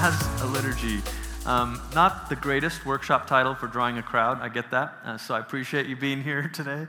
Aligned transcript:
has 0.00 0.40
a 0.40 0.46
liturgy. 0.46 1.02
Um, 1.44 1.78
not 1.94 2.30
the 2.30 2.36
greatest 2.36 2.86
workshop 2.86 3.26
title 3.26 3.54
for 3.54 3.66
drawing 3.66 3.98
a 3.98 4.02
crowd, 4.02 4.40
I 4.40 4.48
get 4.48 4.70
that. 4.70 4.94
Uh, 5.04 5.18
so 5.18 5.34
I 5.34 5.40
appreciate 5.40 5.88
you 5.88 5.94
being 5.94 6.22
here 6.30 6.48
today. 6.54 6.86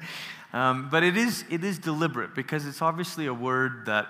Um, 0.54 0.88
but 0.90 1.04
it 1.04 1.18
is, 1.18 1.44
it 1.50 1.66
is 1.66 1.78
deliberate 1.78 2.34
because 2.34 2.66
it's 2.66 2.82
obviously 2.82 3.26
a 3.26 3.34
word 3.34 3.86
that 3.88 4.08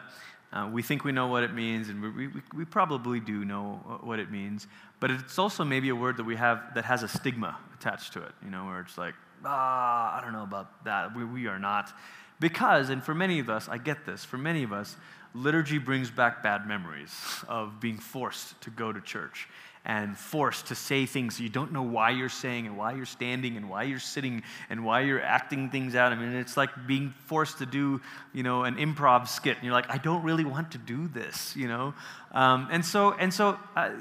uh, 0.54 0.70
we 0.72 0.84
think 0.84 1.04
we 1.04 1.12
know 1.12 1.26
what 1.26 1.42
it 1.42 1.52
means, 1.52 1.90
and 1.90 2.00
we, 2.00 2.28
we, 2.28 2.42
we 2.54 2.64
probably 2.64 3.20
do 3.20 3.44
know 3.44 4.00
what 4.04 4.20
it 4.20 4.30
means. 4.30 4.68
But 5.00 5.10
it's 5.10 5.40
also 5.40 5.64
maybe 5.64 5.90
a 5.90 5.96
word 5.96 6.18
that 6.18 6.26
we 6.26 6.36
have 6.36 6.76
that 6.76 6.86
has 6.86 7.02
a 7.02 7.08
stigma 7.08 7.58
attached 7.74 8.14
to 8.14 8.22
it, 8.22 8.34
you 8.46 8.52
know, 8.52 8.66
where 8.66 8.82
it's 8.82 9.00
like, 9.00 9.16
ah, 9.44 10.16
I 10.16 10.24
don't 10.24 10.34
know 10.34 10.44
about 10.44 10.84
that. 10.86 11.16
We, 11.16 11.26
we 11.26 11.48
are 11.48 11.58
not. 11.58 11.92
Because, 12.40 12.92
and 12.92 13.04
for 13.04 13.16
many 13.16 13.40
of 13.40 13.50
us, 13.50 13.68
I 13.68 13.80
get 13.80 14.06
this, 14.06 14.24
for 14.24 14.38
many 14.38 14.62
of 14.62 14.72
us, 14.72 14.96
liturgy 15.34 15.78
brings 15.78 16.12
back 16.12 16.44
bad 16.44 16.68
memories 16.68 17.12
of 17.48 17.80
being 17.80 17.98
forced 17.98 18.60
to 18.62 18.70
go 18.70 18.92
to 18.92 19.02
church 19.02 19.48
and 19.84 20.16
forced 20.16 20.68
to 20.68 20.76
say 20.76 21.08
things 21.08 21.40
you 21.40 21.50
don't 21.50 21.72
know 21.72 21.82
why 21.82 22.12
you're 22.12 22.30
saying 22.30 22.68
and 22.68 22.78
why 22.78 22.94
you're 22.94 23.06
standing 23.06 23.58
and 23.58 23.68
why 23.68 23.84
you're 23.84 23.98
sitting 23.98 24.44
and 24.70 24.86
why 24.86 25.02
you're 25.02 25.22
acting 25.22 25.72
things 25.72 25.96
out. 25.96 26.12
I 26.12 26.16
mean, 26.16 26.34
it's 26.34 26.56
like 26.56 26.70
being 26.86 27.14
forced 27.26 27.58
to 27.60 27.66
do, 27.66 28.00
you 28.32 28.44
know, 28.44 28.64
an 28.64 28.76
improv 28.76 29.28
skit, 29.28 29.56
and 29.56 29.66
you're 29.66 29.74
like, 29.74 29.90
I 29.90 29.98
don't 29.98 30.24
really 30.24 30.46
want 30.46 30.72
to 30.72 30.78
do 30.78 31.08
this, 31.08 31.56
you 31.56 31.68
know. 31.68 31.96
Um, 32.32 32.68
and 32.72 32.86
so, 32.86 33.14
and 33.14 33.34
so, 33.34 33.58
uh, 33.76 33.92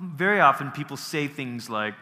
very 0.00 0.40
often 0.40 0.72
people 0.72 0.96
say 0.96 1.28
things 1.28 1.70
like, 1.70 1.94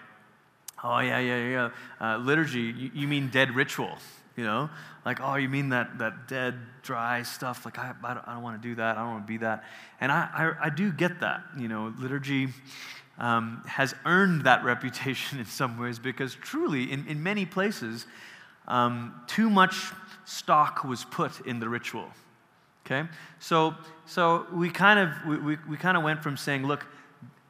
"Oh 0.82 1.00
yeah, 1.00 1.18
yeah, 1.18 1.48
yeah, 1.48 1.70
uh, 2.00 2.16
liturgy. 2.16 2.60
You, 2.60 2.90
you 2.94 3.08
mean 3.08 3.28
dead 3.28 3.54
ritual?" 3.54 3.98
You 4.36 4.44
know, 4.44 4.70
like, 5.08 5.20
oh, 5.22 5.36
you 5.36 5.48
mean 5.48 5.70
that, 5.70 5.96
that 6.00 6.28
dead, 6.28 6.54
dry 6.82 7.22
stuff? 7.22 7.64
Like, 7.64 7.78
I, 7.78 7.94
I 8.04 8.12
don't, 8.12 8.26
don't 8.26 8.42
want 8.42 8.60
to 8.60 8.68
do 8.68 8.74
that. 8.74 8.98
I 8.98 9.00
don't 9.00 9.12
want 9.12 9.26
to 9.26 9.32
be 9.32 9.38
that. 9.38 9.64
And 10.02 10.12
I, 10.12 10.28
I, 10.60 10.66
I 10.66 10.70
do 10.70 10.92
get 10.92 11.20
that. 11.20 11.44
You 11.56 11.66
know, 11.66 11.94
liturgy 11.98 12.48
um, 13.16 13.62
has 13.66 13.94
earned 14.04 14.42
that 14.42 14.64
reputation 14.72 15.38
in 15.38 15.46
some 15.46 15.78
ways 15.78 15.98
because 15.98 16.34
truly, 16.34 16.92
in, 16.92 17.06
in 17.06 17.22
many 17.22 17.46
places, 17.46 18.04
um, 18.66 19.18
too 19.26 19.48
much 19.48 19.92
stock 20.26 20.84
was 20.84 21.06
put 21.06 21.40
in 21.46 21.58
the 21.58 21.70
ritual. 21.70 22.08
Okay? 22.84 23.08
So, 23.38 23.74
so 24.04 24.46
we 24.52 24.68
kind 24.68 24.98
of 24.98 25.26
we, 25.26 25.38
we, 25.38 25.58
we 25.70 25.76
kind 25.78 25.96
of 25.96 26.02
went 26.02 26.22
from 26.22 26.36
saying, 26.36 26.66
look, 26.66 26.86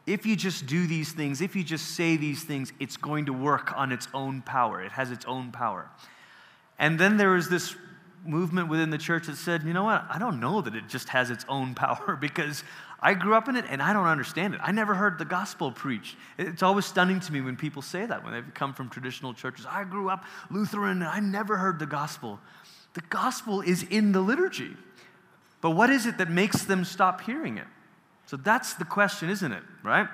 if 0.06 0.24
you 0.26 0.36
just 0.36 0.66
do 0.66 0.86
these 0.86 1.10
things, 1.10 1.40
if 1.40 1.56
you 1.56 1.64
just 1.64 1.96
say 1.96 2.16
these 2.16 2.44
things, 2.44 2.72
it's 2.78 2.96
going 2.96 3.26
to 3.26 3.32
work 3.32 3.76
on 3.76 3.90
its 3.90 4.06
own 4.14 4.42
power. 4.42 4.80
It 4.80 4.92
has 4.92 5.10
its 5.10 5.24
own 5.24 5.50
power. 5.50 5.90
And 6.78 6.98
then 6.98 7.16
there 7.16 7.30
was 7.30 7.48
this 7.48 7.74
movement 8.24 8.68
within 8.68 8.90
the 8.90 8.98
church 8.98 9.26
that 9.26 9.36
said, 9.36 9.62
you 9.62 9.72
know 9.72 9.84
what, 9.84 10.04
I 10.08 10.18
don't 10.18 10.40
know 10.40 10.60
that 10.60 10.74
it 10.74 10.88
just 10.88 11.08
has 11.10 11.30
its 11.30 11.44
own 11.48 11.74
power 11.76 12.16
because 12.20 12.62
I 13.00 13.14
grew 13.14 13.34
up 13.34 13.48
in 13.48 13.56
it 13.56 13.64
and 13.68 13.80
I 13.80 13.92
don't 13.92 14.06
understand 14.06 14.54
it. 14.54 14.60
I 14.62 14.72
never 14.72 14.94
heard 14.94 15.18
the 15.18 15.24
gospel 15.24 15.70
preached. 15.70 16.16
It's 16.36 16.62
always 16.62 16.84
stunning 16.84 17.20
to 17.20 17.32
me 17.32 17.40
when 17.40 17.56
people 17.56 17.82
say 17.82 18.04
that, 18.04 18.24
when 18.24 18.32
they've 18.32 18.54
come 18.54 18.74
from 18.74 18.88
traditional 18.88 19.34
churches. 19.34 19.66
I 19.68 19.84
grew 19.84 20.08
up 20.08 20.24
Lutheran 20.50 21.02
and 21.02 21.04
I 21.04 21.20
never 21.20 21.56
heard 21.56 21.78
the 21.78 21.86
gospel. 21.86 22.40
The 22.94 23.02
gospel 23.02 23.60
is 23.60 23.84
in 23.84 24.12
the 24.12 24.20
liturgy. 24.20 24.76
But 25.60 25.70
what 25.70 25.90
is 25.90 26.06
it 26.06 26.18
that 26.18 26.30
makes 26.30 26.64
them 26.64 26.84
stop 26.84 27.20
hearing 27.20 27.58
it? 27.58 27.66
So 28.26 28.36
that's 28.36 28.74
the 28.74 28.84
question, 28.84 29.30
isn't 29.30 29.52
it? 29.52 29.62
Right? 29.82 30.08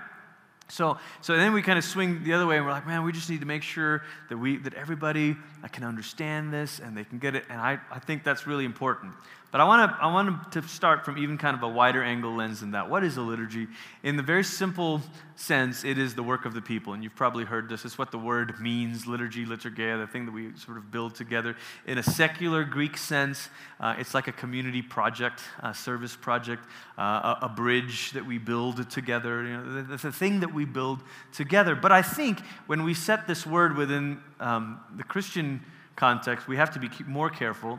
So, 0.69 0.99
so 1.21 1.37
then 1.37 1.53
we 1.53 1.63
kind 1.63 1.79
of 1.79 1.85
swing 1.85 2.25
the 2.25 2.33
other 2.33 2.47
way, 2.47 2.57
and 2.57 2.65
we're 2.65 2.73
like, 2.73 2.87
man, 2.87 3.05
we 3.05 3.13
just 3.13 3.29
need 3.29 3.41
to 3.41 3.47
make 3.47 3.63
sure 3.63 4.03
that 4.29 4.39
we 4.39 4.57
that 4.59 4.75
everybody 4.75 5.37
uh, 5.63 5.69
can 5.69 5.85
understand 5.85 6.53
this 6.53 6.79
and 6.79 6.97
they 6.97 7.05
can 7.05 7.19
get 7.19 7.35
it. 7.35 7.45
And 7.51 7.61
I, 7.61 7.79
I 7.91 7.99
think 7.99 8.25
that's 8.25 8.47
really 8.47 8.65
important. 8.65 9.13
But 9.55 9.61
I 9.61 9.65
want 9.67 9.89
to 9.89 10.03
I 10.03 10.13
want 10.13 10.51
to 10.51 10.63
start 10.63 11.05
from 11.05 11.17
even 11.17 11.39
kind 11.39 11.57
of 11.57 11.63
a 11.63 11.69
wider 11.69 12.03
angle 12.03 12.35
lens 12.35 12.59
than 12.59 12.73
that. 12.73 12.91
What 12.91 13.05
is 13.05 13.19
a 13.19 13.21
liturgy? 13.21 13.69
In 14.03 14.17
the 14.17 14.23
very 14.25 14.43
simple 14.43 15.01
sense, 15.37 15.85
it 15.85 15.97
is 15.97 16.17
the 16.17 16.25
work 16.25 16.45
of 16.45 16.55
the 16.55 16.61
people, 16.61 16.93
and 16.93 17.05
you've 17.05 17.15
probably 17.15 17.45
heard 17.45 17.69
this. 17.69 17.85
It's 17.85 17.97
what 17.97 18.11
the 18.11 18.19
word 18.19 18.59
means: 18.59 19.07
liturgy, 19.07 19.47
liturgia, 19.47 19.97
the 20.01 20.09
thing 20.09 20.27
that 20.27 20.33
we 20.33 20.51
sort 20.57 20.77
of 20.77 20.91
build 20.91 21.15
together. 21.15 21.55
In 21.87 21.99
a 21.99 22.03
secular 22.03 22.65
Greek 22.65 22.97
sense, 22.97 23.49
uh, 23.79 23.95
it's 23.97 24.13
like 24.13 24.27
a 24.27 24.33
community 24.33 24.83
project, 24.83 25.45
a 25.63 25.73
service 25.73 26.17
project, 26.17 26.67
uh, 26.99 27.37
a, 27.41 27.47
a, 27.47 27.49
bridge 27.49 28.11
that 28.11 28.27
we 28.27 28.39
build 28.39 28.91
together. 28.91 29.45
You 29.45 29.57
know, 29.57 29.83
the, 29.83 29.97
the, 29.99 30.11
thing 30.11 30.41
that 30.41 30.53
we 30.53 30.65
build 30.65 30.99
together. 31.33 31.77
But 31.77 31.93
I 31.93 32.03
think 32.03 32.41
when 32.67 32.83
we 32.83 32.93
set 32.93 33.29
this 33.29 33.47
word 33.47 33.77
within 33.77 34.21
um, 34.41 34.81
the 34.97 35.05
Christian 35.05 35.61
context, 35.95 36.49
we 36.49 36.57
have 36.57 36.73
to 36.73 36.81
be 36.81 36.91
more 37.07 37.31
careful 37.31 37.79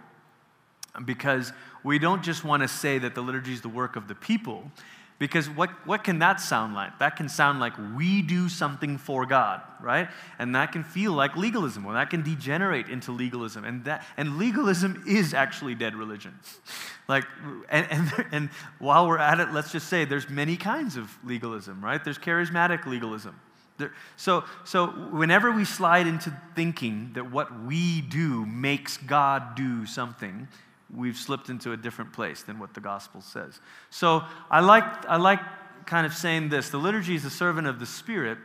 because 1.04 1.52
we 1.84 2.00
don't 2.00 2.24
just 2.24 2.44
want 2.44 2.64
to 2.64 2.68
say 2.68 2.98
that 3.00 3.16
the 3.16 3.22
liturgy 3.22 3.54
is 3.54 3.62
the 3.62 3.70
work 3.70 3.96
of 3.96 4.08
the 4.08 4.16
people, 4.16 4.72
because 5.18 5.50
what, 5.50 5.70
what 5.88 6.04
can 6.04 6.20
that 6.20 6.42
sound 6.42 6.74
like? 6.74 7.00
That 7.00 7.16
can 7.16 7.30
sound 7.30 7.62
like 7.62 7.74
we 7.96 8.22
do 8.22 8.50
something 8.50 8.98
for 8.98 9.26
God, 9.26 9.62
right? 9.82 10.10
And 10.40 10.54
that 10.56 10.74
can 10.74 10.84
feel 10.84 11.14
like 11.14 11.38
legalism, 11.38 11.86
or 11.86 11.94
that 11.94 12.10
can 12.10 12.22
degenerate 12.22 12.90
into 12.90 13.14
legalism. 13.14 13.64
And, 13.64 13.86
that, 13.86 14.06
and 14.18 14.38
legalism 14.38 15.04
is 15.08 15.34
actually 15.34 15.74
dead 15.74 15.96
religion. 15.96 16.38
like, 17.08 17.24
and, 17.70 17.88
and, 17.90 18.26
and 18.32 18.50
while 18.80 19.08
we're 19.08 19.18
at 19.18 19.40
it, 19.40 19.54
let's 19.54 19.72
just 19.72 19.88
say 19.88 20.04
there's 20.04 20.30
many 20.30 20.58
kinds 20.58 20.98
of 20.98 21.10
legalism, 21.24 21.84
right? 21.84 22.04
There's 22.04 22.20
charismatic 22.20 22.86
legalism. 22.86 23.40
There, 23.78 23.94
so, 24.18 24.44
so 24.66 24.88
whenever 24.88 25.52
we 25.52 25.64
slide 25.64 26.08
into 26.08 26.34
thinking 26.56 27.12
that 27.14 27.32
what 27.32 27.64
we 27.64 28.02
do 28.02 28.46
makes 28.46 28.98
God 28.98 29.56
do 29.56 29.86
something, 29.86 30.50
we've 30.94 31.18
slipped 31.18 31.50
into 31.50 31.72
a 31.72 31.78
different 31.78 32.14
place 32.14 32.44
than 32.44 32.60
what 32.60 32.74
the 32.74 32.82
gospel 32.82 33.22
says. 33.22 33.60
So 33.90 34.24
I 34.50 34.60
like, 34.60 34.84
I 35.08 35.18
like 35.18 35.40
kind 35.86 36.06
of 36.06 36.14
saying 36.14 36.50
this 36.50 36.70
the 36.70 36.78
liturgy 36.78 37.16
is 37.16 37.26
a 37.26 37.30
servant 37.30 37.68
of 37.68 37.80
the 37.80 37.86
Spirit, 37.86 38.38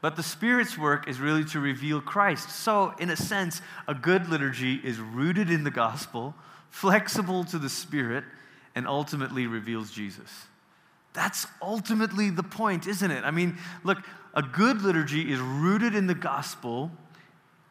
but 0.00 0.16
the 0.16 0.22
Spirit's 0.22 0.78
work 0.78 1.08
is 1.08 1.20
really 1.20 1.44
to 1.46 1.60
reveal 1.60 2.00
Christ. 2.00 2.50
So, 2.50 2.94
in 2.98 3.10
a 3.10 3.16
sense, 3.16 3.60
a 3.86 3.94
good 3.94 4.28
liturgy 4.28 4.76
is 4.76 4.98
rooted 4.98 5.50
in 5.50 5.64
the 5.64 5.70
gospel, 5.70 6.34
flexible 6.70 7.44
to 7.44 7.58
the 7.58 7.68
Spirit, 7.68 8.24
and 8.74 8.86
ultimately 8.86 9.46
reveals 9.46 9.90
Jesus. 9.90 10.46
That's 11.12 11.46
ultimately 11.60 12.30
the 12.30 12.42
point, 12.42 12.86
isn't 12.86 13.10
it? 13.10 13.24
I 13.24 13.30
mean, 13.30 13.58
look, 13.82 13.98
a 14.32 14.42
good 14.42 14.80
liturgy 14.80 15.30
is 15.32 15.40
rooted 15.40 15.94
in 15.94 16.06
the 16.06 16.14
gospel 16.14 16.90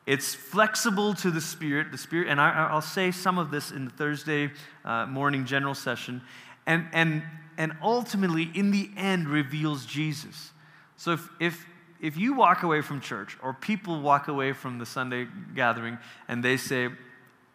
it's 0.10 0.34
flexible 0.34 1.14
to 1.14 1.30
the 1.30 1.40
Spirit, 1.40 1.92
the 1.92 1.98
Spirit, 2.00 2.30
and 2.30 2.42
I, 2.42 2.74
will 2.74 2.82
say 2.82 3.12
some 3.12 3.38
of 3.38 3.52
this 3.52 3.70
in 3.70 3.86
the 3.86 3.92
Thursday 3.92 4.50
uh, 4.84 5.06
morning 5.06 5.46
general 5.46 5.76
session, 5.76 6.24
and, 6.66 6.88
and, 6.94 7.22
and 7.60 7.74
ultimately, 7.80 8.50
in 8.56 8.72
the 8.72 8.90
end, 8.98 9.30
reveals 9.30 9.86
Jesus. 9.86 10.50
So 10.98 11.12
if, 11.12 11.30
if, 11.40 11.66
if 12.02 12.18
you 12.18 12.34
walk 12.34 12.64
away 12.64 12.82
from 12.82 13.02
church, 13.02 13.38
or 13.44 13.54
people 13.54 14.02
walk 14.02 14.30
away 14.30 14.52
from 14.52 14.80
the 14.80 14.86
Sunday 14.88 15.28
gathering, 15.54 16.00
and 16.28 16.44
they 16.44 16.58
say, 16.58 16.90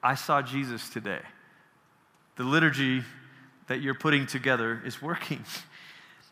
I 0.01 0.15
saw 0.15 0.41
Jesus 0.41 0.89
today, 0.89 1.23
the 2.37 2.45
liturgy 2.45 3.03
that 3.67 3.81
you're 3.81 3.95
putting 3.95 4.29
together 4.29 4.81
is 4.87 5.03
working. 5.03 5.45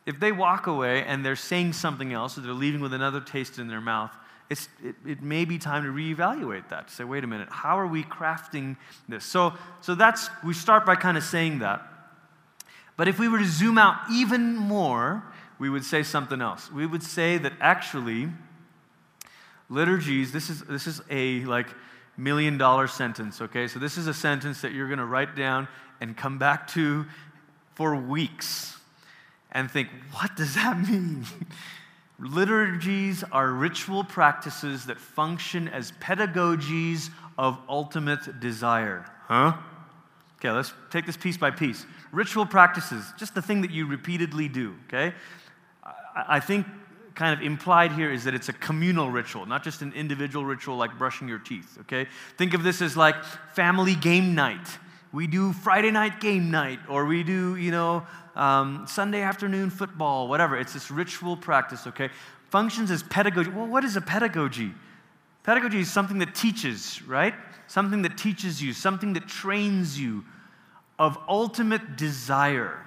If 0.04 0.18
they 0.18 0.32
walk 0.32 0.66
away 0.66 1.04
and 1.04 1.24
they're 1.24 1.36
saying 1.36 1.74
something 1.74 2.12
else, 2.12 2.36
or 2.36 2.40
they're 2.40 2.52
leaving 2.52 2.80
with 2.80 2.92
another 2.92 3.20
taste 3.20 3.60
in 3.60 3.68
their 3.68 3.80
mouth, 3.80 4.10
it, 4.52 4.94
it 5.06 5.22
may 5.22 5.44
be 5.44 5.58
time 5.58 5.84
to 5.84 5.90
reevaluate 5.90 6.68
that. 6.68 6.90
Say, 6.90 7.04
wait 7.04 7.24
a 7.24 7.26
minute, 7.26 7.48
how 7.50 7.78
are 7.78 7.86
we 7.86 8.02
crafting 8.04 8.76
this? 9.08 9.24
So, 9.24 9.54
so 9.80 9.94
that's, 9.94 10.28
we 10.44 10.54
start 10.54 10.84
by 10.84 10.96
kind 10.96 11.16
of 11.16 11.24
saying 11.24 11.60
that. 11.60 11.82
But 12.96 13.08
if 13.08 13.18
we 13.18 13.28
were 13.28 13.38
to 13.38 13.44
zoom 13.44 13.78
out 13.78 13.96
even 14.10 14.54
more, 14.56 15.22
we 15.58 15.70
would 15.70 15.84
say 15.84 16.02
something 16.02 16.40
else. 16.40 16.70
We 16.70 16.86
would 16.86 17.02
say 17.02 17.38
that 17.38 17.52
actually, 17.60 18.28
liturgies, 19.68 20.32
this 20.32 20.50
is, 20.50 20.62
this 20.62 20.86
is 20.86 21.00
a 21.08 21.44
like 21.44 21.68
million 22.16 22.58
dollar 22.58 22.86
sentence, 22.86 23.40
okay? 23.40 23.68
So 23.68 23.78
this 23.78 23.96
is 23.96 24.06
a 24.06 24.14
sentence 24.14 24.60
that 24.62 24.72
you're 24.72 24.88
going 24.88 24.98
to 24.98 25.06
write 25.06 25.34
down 25.34 25.68
and 26.00 26.16
come 26.16 26.38
back 26.38 26.66
to 26.68 27.06
for 27.74 27.96
weeks 27.96 28.76
and 29.50 29.70
think, 29.70 29.88
what 30.12 30.36
does 30.36 30.54
that 30.54 30.78
mean? 30.88 31.24
Liturgies 32.22 33.24
are 33.32 33.50
ritual 33.50 34.04
practices 34.04 34.86
that 34.86 34.98
function 34.98 35.66
as 35.68 35.90
pedagogies 36.00 37.10
of 37.36 37.58
ultimate 37.68 38.38
desire. 38.38 39.04
Huh? 39.26 39.54
Okay, 40.38 40.50
let's 40.50 40.72
take 40.90 41.04
this 41.04 41.16
piece 41.16 41.36
by 41.36 41.50
piece. 41.50 41.84
Ritual 42.12 42.46
practices, 42.46 43.04
just 43.18 43.34
the 43.34 43.42
thing 43.42 43.62
that 43.62 43.72
you 43.72 43.86
repeatedly 43.86 44.48
do, 44.48 44.74
okay? 44.86 45.14
I 46.14 46.38
think 46.38 46.66
kind 47.14 47.38
of 47.38 47.44
implied 47.44 47.92
here 47.92 48.12
is 48.12 48.24
that 48.24 48.34
it's 48.34 48.48
a 48.48 48.52
communal 48.52 49.10
ritual, 49.10 49.44
not 49.44 49.64
just 49.64 49.82
an 49.82 49.92
individual 49.92 50.44
ritual 50.44 50.76
like 50.76 50.96
brushing 50.98 51.28
your 51.28 51.38
teeth, 51.40 51.76
okay? 51.80 52.06
Think 52.38 52.54
of 52.54 52.62
this 52.62 52.80
as 52.82 52.96
like 52.96 53.22
family 53.54 53.94
game 53.96 54.34
night. 54.34 54.68
We 55.12 55.26
do 55.26 55.52
Friday 55.52 55.90
night 55.90 56.20
game 56.20 56.50
night, 56.50 56.78
or 56.88 57.04
we 57.04 57.22
do, 57.22 57.56
you 57.56 57.70
know, 57.70 58.06
um, 58.34 58.86
Sunday 58.88 59.20
afternoon 59.20 59.68
football, 59.68 60.26
whatever. 60.26 60.56
It's 60.56 60.72
this 60.72 60.90
ritual 60.90 61.36
practice, 61.36 61.86
okay? 61.86 62.08
Functions 62.48 62.90
as 62.90 63.02
pedagogy. 63.02 63.50
Well, 63.50 63.66
what 63.66 63.84
is 63.84 63.96
a 63.96 64.00
pedagogy? 64.00 64.72
Pedagogy 65.42 65.80
is 65.80 65.92
something 65.92 66.18
that 66.18 66.34
teaches, 66.34 67.02
right? 67.02 67.34
Something 67.66 68.02
that 68.02 68.16
teaches 68.16 68.62
you, 68.62 68.72
something 68.72 69.12
that 69.12 69.28
trains 69.28 70.00
you 70.00 70.24
of 70.98 71.18
ultimate 71.28 71.96
desire. 71.96 72.78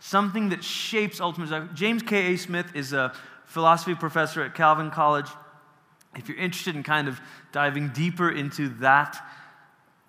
something 0.00 0.50
that 0.50 0.62
shapes 0.62 1.20
ultimate 1.20 1.46
desire. 1.46 1.68
James 1.74 2.02
K.A. 2.02 2.36
Smith 2.36 2.66
is 2.74 2.92
a 2.92 3.12
philosophy 3.46 3.94
professor 3.94 4.42
at 4.42 4.54
Calvin 4.54 4.90
College. 4.90 5.26
If 6.16 6.28
you're 6.28 6.38
interested 6.38 6.76
in 6.76 6.82
kind 6.82 7.08
of 7.08 7.20
diving 7.52 7.88
deeper 7.88 8.30
into 8.30 8.68
that 8.80 9.20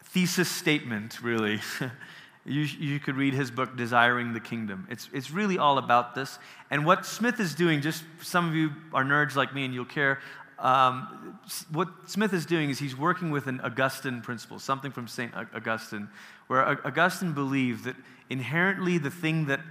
thesis 0.09 0.49
statement, 0.49 1.21
really, 1.21 1.61
you, 2.45 2.61
you 2.61 2.99
could 2.99 3.15
read 3.15 3.33
his 3.33 3.51
book, 3.51 3.77
Desiring 3.77 4.33
the 4.33 4.39
Kingdom. 4.39 4.87
It's, 4.89 5.09
it's 5.13 5.31
really 5.31 5.57
all 5.57 5.77
about 5.77 6.15
this. 6.15 6.39
And 6.71 6.85
what 6.85 7.05
Smith 7.05 7.39
is 7.39 7.53
doing, 7.55 7.81
just 7.81 8.03
some 8.21 8.47
of 8.47 8.55
you 8.55 8.71
are 8.93 9.03
nerds 9.03 9.35
like 9.35 9.53
me 9.53 9.65
and 9.65 9.73
you'll 9.73 9.85
care. 9.85 10.19
Um, 10.57 11.39
what 11.71 11.87
Smith 12.05 12.33
is 12.33 12.45
doing 12.45 12.69
is 12.69 12.79
he's 12.79 12.97
working 12.97 13.31
with 13.31 13.47
an 13.47 13.61
Augustine 13.61 14.21
principle, 14.21 14.59
something 14.59 14.91
from 14.91 15.07
St. 15.07 15.33
Augustine, 15.35 16.09
where 16.47 16.67
Augustine 16.85 17.33
believed 17.33 17.85
that 17.85 17.95
inherently 18.29 18.97
the 18.97 19.11
thing 19.11 19.45
that, 19.45 19.61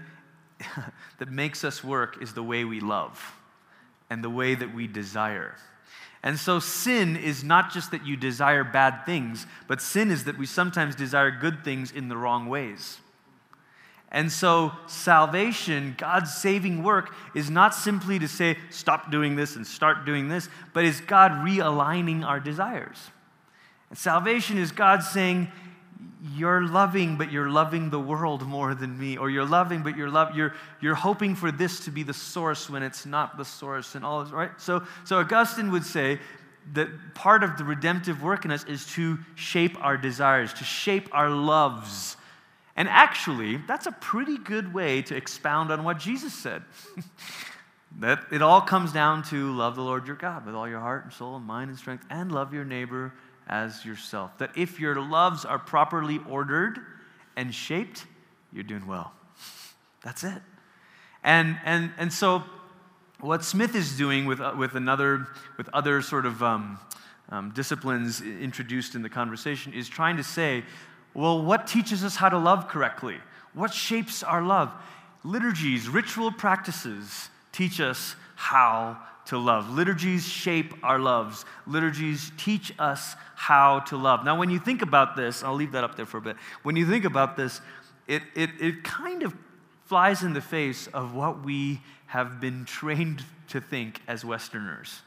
that 1.18 1.30
makes 1.30 1.64
us 1.64 1.84
work 1.84 2.22
is 2.22 2.32
the 2.32 2.42
way 2.42 2.64
we 2.64 2.80
love 2.80 3.34
and 4.08 4.24
the 4.24 4.30
way 4.30 4.54
that 4.54 4.74
we 4.74 4.86
desire. 4.86 5.56
And 6.22 6.38
so, 6.38 6.58
sin 6.58 7.16
is 7.16 7.44
not 7.44 7.72
just 7.72 7.92
that 7.92 8.04
you 8.04 8.16
desire 8.16 8.64
bad 8.64 9.06
things, 9.06 9.46
but 9.68 9.80
sin 9.80 10.10
is 10.10 10.24
that 10.24 10.36
we 10.36 10.46
sometimes 10.46 10.94
desire 10.94 11.30
good 11.30 11.64
things 11.64 11.92
in 11.92 12.08
the 12.08 12.16
wrong 12.16 12.48
ways. 12.48 12.98
And 14.10 14.32
so, 14.32 14.72
salvation, 14.86 15.94
God's 15.98 16.34
saving 16.34 16.82
work, 16.82 17.14
is 17.34 17.50
not 17.50 17.74
simply 17.74 18.18
to 18.18 18.26
say, 18.26 18.56
stop 18.70 19.10
doing 19.10 19.36
this 19.36 19.54
and 19.54 19.66
start 19.66 20.06
doing 20.06 20.28
this, 20.28 20.48
but 20.72 20.84
is 20.84 21.00
God 21.02 21.32
realigning 21.32 22.24
our 22.24 22.40
desires. 22.40 23.10
And 23.90 23.98
salvation 23.98 24.58
is 24.58 24.72
God 24.72 25.02
saying, 25.02 25.48
you're 26.34 26.66
loving, 26.66 27.16
but 27.16 27.30
you're 27.30 27.48
loving 27.48 27.90
the 27.90 27.98
world 27.98 28.42
more 28.42 28.74
than 28.74 28.98
me. 28.98 29.16
Or 29.16 29.30
you're 29.30 29.46
loving, 29.46 29.82
but 29.82 29.96
you're, 29.96 30.10
love, 30.10 30.34
you're, 30.34 30.54
you're 30.80 30.94
hoping 30.94 31.34
for 31.34 31.52
this 31.52 31.80
to 31.80 31.90
be 31.90 32.02
the 32.02 32.14
source 32.14 32.68
when 32.68 32.82
it's 32.82 33.06
not 33.06 33.36
the 33.36 33.44
source 33.44 33.94
and 33.94 34.04
all 34.04 34.24
this, 34.24 34.32
right? 34.32 34.50
So, 34.58 34.82
so 35.04 35.18
Augustine 35.18 35.70
would 35.70 35.84
say 35.84 36.18
that 36.74 36.88
part 37.14 37.42
of 37.42 37.56
the 37.56 37.64
redemptive 37.64 38.22
work 38.22 38.44
in 38.44 38.50
us 38.50 38.64
is 38.64 38.86
to 38.94 39.18
shape 39.36 39.76
our 39.82 39.96
desires, 39.96 40.52
to 40.54 40.64
shape 40.64 41.08
our 41.12 41.30
loves. 41.30 42.16
And 42.76 42.88
actually, 42.88 43.56
that's 43.56 43.86
a 43.86 43.92
pretty 43.92 44.38
good 44.38 44.74
way 44.74 45.02
to 45.02 45.16
expound 45.16 45.70
on 45.70 45.84
what 45.84 45.98
Jesus 45.98 46.34
said. 46.34 46.62
that 47.98 48.24
it 48.30 48.42
all 48.42 48.60
comes 48.60 48.92
down 48.92 49.22
to 49.24 49.52
love 49.52 49.76
the 49.76 49.82
Lord 49.82 50.06
your 50.06 50.16
God 50.16 50.44
with 50.44 50.54
all 50.54 50.68
your 50.68 50.80
heart 50.80 51.04
and 51.04 51.12
soul 51.12 51.36
and 51.36 51.44
mind 51.44 51.70
and 51.70 51.78
strength, 51.78 52.04
and 52.10 52.30
love 52.30 52.52
your 52.52 52.64
neighbor 52.64 53.12
as 53.48 53.84
yourself. 53.84 54.36
That 54.38 54.56
if 54.56 54.78
your 54.78 55.00
loves 55.00 55.44
are 55.44 55.58
properly 55.58 56.20
ordered 56.28 56.78
and 57.36 57.54
shaped, 57.54 58.06
you're 58.52 58.64
doing 58.64 58.86
well. 58.86 59.12
That's 60.02 60.24
it. 60.24 60.42
And, 61.24 61.58
and, 61.64 61.92
and 61.98 62.12
so, 62.12 62.44
what 63.20 63.42
Smith 63.42 63.74
is 63.74 63.96
doing 63.96 64.26
with, 64.26 64.40
uh, 64.40 64.54
with, 64.56 64.74
another, 64.74 65.26
with 65.56 65.68
other 65.72 66.02
sort 66.02 66.24
of 66.24 66.42
um, 66.42 66.78
um, 67.30 67.50
disciplines 67.50 68.20
introduced 68.20 68.94
in 68.94 69.02
the 69.02 69.08
conversation 69.08 69.72
is 69.72 69.88
trying 69.88 70.16
to 70.16 70.22
say, 70.22 70.62
well, 71.14 71.42
what 71.42 71.66
teaches 71.66 72.04
us 72.04 72.16
how 72.16 72.28
to 72.28 72.38
love 72.38 72.68
correctly? 72.68 73.16
What 73.54 73.74
shapes 73.74 74.22
our 74.22 74.42
love? 74.42 74.72
Liturgies, 75.24 75.88
ritual 75.88 76.30
practices 76.30 77.28
teach 77.50 77.80
us 77.80 78.14
how 78.36 78.98
to 79.28 79.38
love. 79.38 79.70
Liturgies 79.70 80.26
shape 80.26 80.74
our 80.82 80.98
loves. 80.98 81.44
Liturgies 81.66 82.32
teach 82.36 82.72
us 82.78 83.14
how 83.34 83.80
to 83.80 83.96
love. 83.96 84.24
Now, 84.24 84.38
when 84.38 84.50
you 84.50 84.58
think 84.58 84.82
about 84.82 85.16
this, 85.16 85.42
I'll 85.42 85.54
leave 85.54 85.72
that 85.72 85.84
up 85.84 85.96
there 85.96 86.06
for 86.06 86.18
a 86.18 86.22
bit. 86.22 86.36
When 86.62 86.76
you 86.76 86.86
think 86.86 87.04
about 87.04 87.36
this, 87.36 87.60
it, 88.06 88.22
it, 88.34 88.50
it 88.58 88.84
kind 88.84 89.22
of 89.22 89.34
flies 89.84 90.22
in 90.22 90.32
the 90.32 90.40
face 90.40 90.86
of 90.88 91.14
what 91.14 91.44
we 91.44 91.80
have 92.06 92.40
been 92.40 92.64
trained 92.64 93.22
to 93.48 93.60
think 93.60 94.00
as 94.08 94.24
Westerners. 94.24 95.00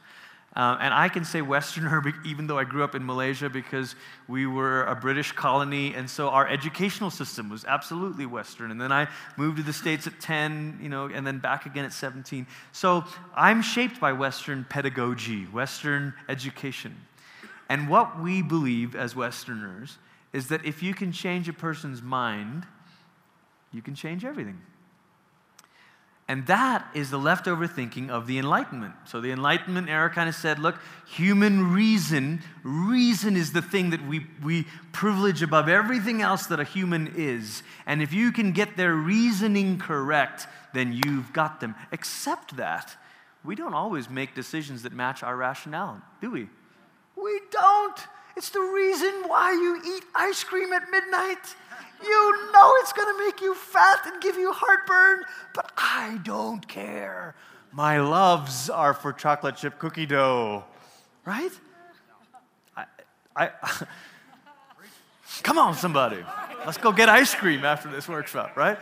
Uh, 0.54 0.76
and 0.80 0.92
I 0.92 1.08
can 1.08 1.24
say 1.24 1.40
Westerner 1.40 2.02
even 2.26 2.46
though 2.46 2.58
I 2.58 2.64
grew 2.64 2.84
up 2.84 2.94
in 2.94 3.04
Malaysia 3.04 3.48
because 3.48 3.94
we 4.28 4.46
were 4.46 4.84
a 4.84 4.94
British 4.94 5.32
colony, 5.32 5.94
and 5.94 6.08
so 6.08 6.28
our 6.28 6.46
educational 6.46 7.10
system 7.10 7.48
was 7.48 7.64
absolutely 7.64 8.26
Western. 8.26 8.70
And 8.70 8.80
then 8.80 8.92
I 8.92 9.08
moved 9.36 9.56
to 9.58 9.62
the 9.62 9.72
States 9.72 10.06
at 10.06 10.20
10, 10.20 10.80
you 10.82 10.88
know, 10.88 11.06
and 11.06 11.26
then 11.26 11.38
back 11.38 11.64
again 11.64 11.84
at 11.84 11.92
17. 11.92 12.46
So 12.72 13.04
I'm 13.34 13.62
shaped 13.62 13.98
by 13.98 14.12
Western 14.12 14.64
pedagogy, 14.68 15.44
Western 15.44 16.12
education. 16.28 16.96
And 17.68 17.88
what 17.88 18.20
we 18.20 18.42
believe 18.42 18.94
as 18.94 19.16
Westerners 19.16 19.96
is 20.34 20.48
that 20.48 20.64
if 20.66 20.82
you 20.82 20.92
can 20.92 21.12
change 21.12 21.48
a 21.48 21.52
person's 21.54 22.02
mind, 22.02 22.66
you 23.72 23.80
can 23.80 23.94
change 23.94 24.24
everything. 24.24 24.60
And 26.32 26.46
that 26.46 26.88
is 26.94 27.10
the 27.10 27.18
leftover 27.18 27.66
thinking 27.66 28.10
of 28.10 28.26
the 28.26 28.38
Enlightenment. 28.38 28.94
So 29.04 29.20
the 29.20 29.32
Enlightenment 29.32 29.90
era 29.90 30.08
kind 30.08 30.30
of 30.30 30.34
said, 30.34 30.58
look, 30.58 30.76
human 31.04 31.74
reason, 31.74 32.40
reason 32.62 33.36
is 33.36 33.52
the 33.52 33.60
thing 33.60 33.90
that 33.90 34.08
we, 34.08 34.26
we 34.42 34.64
privilege 34.92 35.42
above 35.42 35.68
everything 35.68 36.22
else 36.22 36.46
that 36.46 36.58
a 36.58 36.64
human 36.64 37.12
is. 37.18 37.62
And 37.84 38.00
if 38.00 38.14
you 38.14 38.32
can 38.32 38.52
get 38.52 38.78
their 38.78 38.94
reasoning 38.94 39.78
correct, 39.78 40.46
then 40.72 40.98
you've 41.04 41.34
got 41.34 41.60
them. 41.60 41.74
Except 41.92 42.56
that 42.56 42.96
we 43.44 43.54
don't 43.54 43.74
always 43.74 44.08
make 44.08 44.34
decisions 44.34 44.84
that 44.84 44.94
match 44.94 45.22
our 45.22 45.36
rationale, 45.36 46.00
do 46.22 46.30
we? 46.30 46.48
We 47.14 47.40
don't. 47.50 47.98
It's 48.38 48.48
the 48.48 48.60
reason 48.60 49.24
why 49.26 49.52
you 49.52 49.82
eat 49.84 50.04
ice 50.14 50.44
cream 50.44 50.72
at 50.72 50.90
midnight. 50.90 51.56
You 52.02 52.50
know 52.52 52.74
it's 52.80 52.92
going 52.92 53.14
to 53.14 53.24
make 53.24 53.40
you 53.40 53.54
fat 53.54 54.00
and 54.06 54.20
give 54.20 54.36
you 54.36 54.52
heartburn, 54.52 55.24
but 55.54 55.61
I 56.02 56.16
don't 56.16 56.66
care. 56.66 57.36
My 57.70 58.00
loves 58.00 58.68
are 58.68 58.92
for 58.92 59.12
chocolate 59.12 59.56
chip 59.56 59.78
cookie 59.78 60.04
dough, 60.04 60.64
right? 61.24 61.52
I, 62.76 62.84
I, 63.36 63.50
come 65.44 65.58
on, 65.58 65.74
somebody. 65.74 66.24
Let's 66.66 66.78
go 66.78 66.90
get 66.90 67.08
ice 67.08 67.36
cream 67.36 67.64
after 67.64 67.88
this 67.88 68.08
workshop, 68.08 68.56
right? 68.56 68.78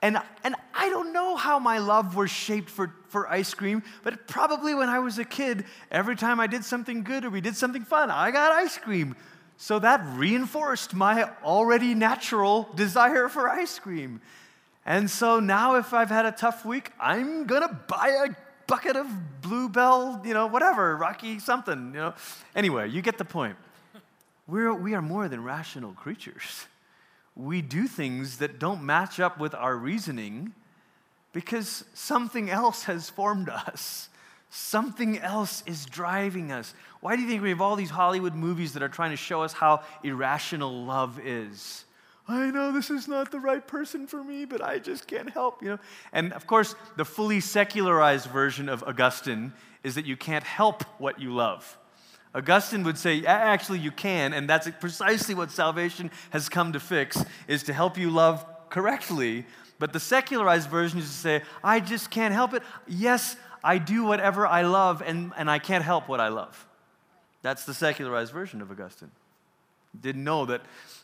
And, 0.00 0.18
and 0.42 0.56
I 0.74 0.88
don't 0.88 1.12
know 1.12 1.36
how 1.36 1.58
my 1.58 1.76
love 1.76 2.16
was 2.16 2.30
shaped 2.30 2.70
for, 2.70 2.94
for 3.08 3.30
ice 3.30 3.52
cream, 3.52 3.82
but 4.02 4.26
probably 4.26 4.74
when 4.74 4.88
I 4.88 5.00
was 5.00 5.18
a 5.18 5.24
kid, 5.26 5.66
every 5.90 6.16
time 6.16 6.40
I 6.40 6.46
did 6.46 6.64
something 6.64 7.02
good 7.04 7.26
or 7.26 7.30
we 7.30 7.42
did 7.42 7.54
something 7.54 7.84
fun, 7.84 8.10
I 8.10 8.30
got 8.30 8.50
ice 8.50 8.78
cream. 8.78 9.14
So 9.58 9.78
that 9.78 10.00
reinforced 10.14 10.94
my 10.94 11.30
already 11.44 11.94
natural 11.94 12.68
desire 12.74 13.28
for 13.28 13.50
ice 13.50 13.78
cream. 13.78 14.22
And 14.86 15.10
so 15.10 15.40
now, 15.40 15.76
if 15.76 15.94
I've 15.94 16.10
had 16.10 16.26
a 16.26 16.32
tough 16.32 16.64
week, 16.64 16.90
I'm 17.00 17.46
gonna 17.46 17.80
buy 17.88 18.26
a 18.26 18.34
bucket 18.66 18.96
of 18.96 19.06
Bluebell, 19.40 20.22
you 20.24 20.34
know, 20.34 20.46
whatever, 20.46 20.96
Rocky 20.96 21.38
something, 21.38 21.92
you 21.94 22.00
know. 22.00 22.14
Anyway, 22.54 22.90
you 22.90 23.02
get 23.02 23.18
the 23.18 23.24
point. 23.24 23.56
We're, 24.46 24.74
we 24.74 24.94
are 24.94 25.02
more 25.02 25.28
than 25.28 25.42
rational 25.42 25.92
creatures. 25.92 26.66
We 27.34 27.62
do 27.62 27.88
things 27.88 28.38
that 28.38 28.58
don't 28.58 28.82
match 28.82 29.18
up 29.20 29.38
with 29.38 29.54
our 29.54 29.76
reasoning 29.76 30.52
because 31.32 31.84
something 31.94 32.50
else 32.50 32.84
has 32.84 33.10
formed 33.10 33.48
us. 33.48 34.08
Something 34.50 35.18
else 35.18 35.64
is 35.66 35.84
driving 35.86 36.52
us. 36.52 36.74
Why 37.00 37.16
do 37.16 37.22
you 37.22 37.28
think 37.28 37.42
we 37.42 37.48
have 37.48 37.60
all 37.60 37.74
these 37.74 37.90
Hollywood 37.90 38.34
movies 38.34 38.74
that 38.74 38.82
are 38.82 38.88
trying 38.88 39.10
to 39.10 39.16
show 39.16 39.42
us 39.42 39.52
how 39.52 39.82
irrational 40.04 40.84
love 40.84 41.18
is? 41.18 41.84
I 42.26 42.50
know 42.50 42.72
this 42.72 42.90
is 42.90 43.06
not 43.06 43.30
the 43.30 43.40
right 43.40 43.66
person 43.66 44.06
for 44.06 44.24
me, 44.24 44.46
but 44.46 44.62
I 44.62 44.78
just 44.78 45.06
can't 45.06 45.28
help, 45.28 45.62
you 45.62 45.68
know. 45.68 45.78
And 46.12 46.32
of 46.32 46.46
course, 46.46 46.74
the 46.96 47.04
fully 47.04 47.40
secularized 47.40 48.30
version 48.30 48.68
of 48.68 48.82
Augustine 48.82 49.52
is 49.82 49.94
that 49.96 50.06
you 50.06 50.16
can't 50.16 50.44
help 50.44 50.82
what 50.98 51.20
you 51.20 51.34
love. 51.34 51.78
Augustine 52.34 52.82
would 52.84 52.98
say, 52.98 53.24
actually, 53.26 53.78
you 53.78 53.90
can, 53.90 54.32
and 54.32 54.48
that's 54.48 54.68
precisely 54.80 55.34
what 55.34 55.50
salvation 55.50 56.10
has 56.30 56.48
come 56.48 56.72
to 56.72 56.80
fix, 56.80 57.22
is 57.46 57.62
to 57.64 57.72
help 57.72 57.98
you 57.98 58.10
love 58.10 58.44
correctly. 58.70 59.44
But 59.78 59.92
the 59.92 60.00
secularized 60.00 60.70
version 60.70 60.98
is 60.98 61.06
to 61.06 61.12
say, 61.12 61.42
I 61.62 61.78
just 61.80 62.10
can't 62.10 62.32
help 62.32 62.54
it. 62.54 62.62
Yes, 62.88 63.36
I 63.62 63.78
do 63.78 64.04
whatever 64.04 64.46
I 64.46 64.62
love 64.62 65.02
and, 65.04 65.32
and 65.36 65.50
I 65.50 65.58
can't 65.58 65.84
help 65.84 66.08
what 66.08 66.20
I 66.20 66.28
love. 66.28 66.66
That's 67.42 67.64
the 67.66 67.74
secularized 67.74 68.32
version 68.32 68.62
of 68.62 68.70
Augustine. 68.70 69.10
Didn't 70.00 70.24
know 70.24 70.46
that, 70.46 70.62